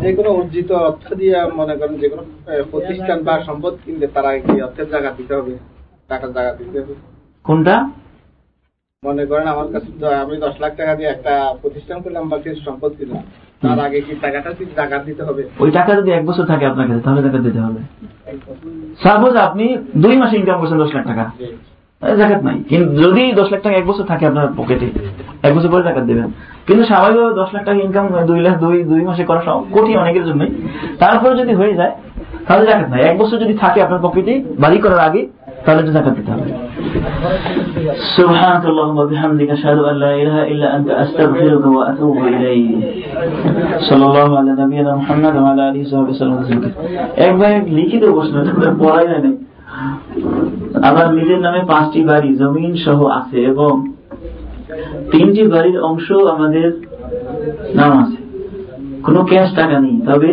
যে 0.03 0.11
কোনো 0.13 0.31
অর্জিত 0.31 0.71
অর্থ 0.89 1.07
দিয়ে 1.15 1.37
মনে 1.55 1.75
করেন 1.77 1.95
যে 1.95 2.09
কোনো 2.09 2.23
প্রতিষ্ঠান 2.71 3.19
বা 3.23 3.35
সম্পদ 3.47 3.73
কিনতে 3.85 4.07
তারা 4.07 4.31
কি 4.39 4.55
অর্থের 4.63 4.89
জায়গা 4.91 5.11
দিতে 5.17 5.33
হবে 5.35 5.53
টাকার 6.09 6.31
জায়গা 6.33 6.53
দিতে 6.59 6.77
হবে। 6.81 6.95
কোনটা? 7.45 7.77
মনে 9.07 9.25
করেন 9.31 9.47
আমার 9.55 9.69
কাছে 9.73 9.91
আমি 10.23 10.35
দশ 10.45 10.55
লাখ 10.63 10.73
টাকা 10.81 10.93
দিয়ে 10.99 11.11
একটা 11.13 11.35
প্রতিষ্ঠান 11.63 11.99
করলাম 12.05 12.25
বা 12.31 12.37
কিছু 12.45 12.59
সম্পদ 12.67 12.91
কিনলাম। 12.99 13.25
তার 13.63 13.79
আগে 13.87 13.99
কি 14.07 14.13
টাকাটা 14.25 14.51
কি 14.59 14.65
দিতে 15.07 15.23
হবে? 15.29 15.43
ওই 15.65 15.71
টাকা 15.79 15.91
যদি 15.99 16.11
এক 16.11 16.25
বছর 16.27 16.45
থাকে 16.45 16.65
আপনার 16.67 16.87
কাছে 16.89 17.03
তাহলে 17.07 17.21
দিতে 17.47 17.61
হবে। 17.67 17.81
সাপোজ 19.05 19.35
আপনি 19.47 19.65
দুই 19.97 20.15
মাসে 20.21 20.35
ইনকাম 20.37 20.57
করছেন 20.61 20.79
দশ 20.79 20.91
লাখ 20.95 21.05
টাকা। 21.07 21.25
জাকাত 22.03 22.43
নাই। 22.49 22.59
কিন্তু 22.71 22.89
যদি 23.03 23.23
দশ 23.41 23.49
লাখ 23.53 23.61
টাকা 23.63 23.77
এক 23.77 23.87
বছর 23.87 24.05
থাকে 24.05 24.25
আপনার 24.27 24.47
পকেটে 24.57 24.89
এক 25.47 25.53
বছর 25.57 25.71
পরে 25.73 25.85
টাকা 25.89 26.01
দেবেন। 26.01 26.29
কিন্তু 26.67 26.83
স্বাভাবিকভাবে 26.91 27.35
দশ 27.41 27.49
লাখ 27.55 27.63
টাকা 27.69 27.79
ইনকাম 27.87 28.05
দুই 28.31 28.41
লাখ 28.47 28.55
দুই 28.65 28.77
দুই 28.91 29.03
মাসে 29.09 29.25
করা 29.25 29.43
কঠিন 29.75 29.97
অনেকের 30.03 30.25
জন্যই। 30.29 30.51
তারপরে 30.99 31.35
যদি 31.41 31.53
হয়ে 31.61 31.75
যায় 31.81 31.93
তাহলে 32.47 32.65
জাকাত 32.71 32.89
নাই। 32.93 33.01
এক 33.11 33.17
বছর 33.19 33.37
যদি 33.45 33.55
থাকে 33.63 33.79
আপনার 33.87 34.01
পকেটে 34.03 34.35
বাড়ি 34.63 34.79
করার 34.85 35.03
আগে 35.09 35.23
তাহলে 35.65 35.81
জাকাত 35.97 36.15
দিতে 36.19 36.31
হবে। 36.33 36.49
سبحانك 38.12 38.66
اللهم 38.66 38.98
وبحمدك 38.98 39.50
أشهد 39.50 39.78
أن 39.82 39.96
لا 39.96 40.12
إله 40.14 40.38
إلا 40.48 40.68
أنت 40.76 40.90
أستغفرك 40.94 41.66
وأتوب 41.68 42.18
إليك 42.26 42.70
صلى 43.80 44.06
الله 44.06 44.30
على 44.38 44.52
نبينا 44.54 44.92
محمد 44.96 45.36
وعلى 45.36 45.62
آله 45.70 45.82
وصحبه 45.82 46.10
وسلم 46.10 46.36
تسليما 46.38 46.70
এক 47.20 47.34
ভাই 47.40 47.52
এক 47.54 47.66
লিখিত 47.70 48.04
প্রশ্ন 48.10 48.34
এটা 48.42 48.54
তো 48.56 48.70
পড়াই 48.80 49.06
নাই 49.14 49.34
আমার 50.82 51.08
নিজের 51.14 51.40
নামে 51.42 51.62
পাঁচটি 51.68 52.00
বাড়ি 52.04 52.30
জমিন 52.36 52.72
সহ 52.86 53.00
আছে 53.20 53.38
এবং 53.46 53.72
তিনটি 55.12 55.42
বাড়ির 55.48 55.78
অংশ 55.82 56.08
আমাদের 56.34 56.68
নাম 57.76 57.92
আছে 58.02 58.20
কোনো 59.04 59.20
ক্যাশ 59.24 59.50
টাকা 59.56 59.78
নেই 59.80 59.96
তবে 60.08 60.32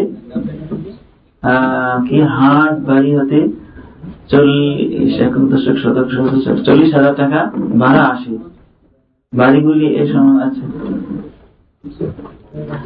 আহ, 1.42 1.96
কি 2.06 2.16
হাট 2.36 2.74
বাড়ি 2.86 3.10
হতে 3.18 3.38
চল্লিশ 4.28 5.14
এখন 5.20 5.42
দশক 5.48 5.76
শতক 5.76 6.06
শতক 6.10 6.34
চল্লিশ 6.66 6.90
হাজার 6.94 7.14
টাকা 7.14 7.40
ভাড়া 7.78 8.02
আসে 8.04 8.32
বাড়িগুলি 9.32 9.86
এ 9.94 10.04
সময় 10.06 10.40
আছে 10.44 10.62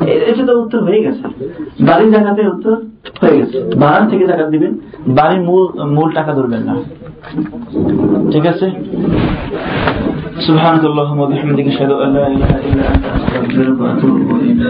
এ- 0.07 0.23
এটা 0.31 0.43
তো 0.47 0.53
উত্তর 0.63 0.81
হয়ে 0.83 1.01
গেছে 1.03 1.25
বাড়ির 1.81 2.11
জায়গাতে 2.11 2.43
উত্তর 2.49 2.75
হয়ে 3.23 3.37
গেছে 3.41 3.59
ভাড়া 3.77 4.01
থেকে 4.11 4.25
টাকা 4.27 4.45
দিবেন 4.51 4.73
বাড়ির 5.11 5.41
মূল 5.41 5.63
মূল 5.89 6.09
টাকা 6.15 6.31
ধরবেন 6.35 6.63
না 6.63 6.75
ঠিক 8.33 8.45
আছে 8.47 8.67
سبحانك 10.43 10.85
اللهم 10.85 11.19
وبحمدك 11.21 11.67
اشهد 11.67 11.91
ان 11.97 12.11
لا 12.17 12.25
اله 12.27 12.51
الا 12.67 12.85
انت 12.91 13.05
استغفرك 13.17 13.79
واتوب 13.81 14.17
اليك 14.33 14.61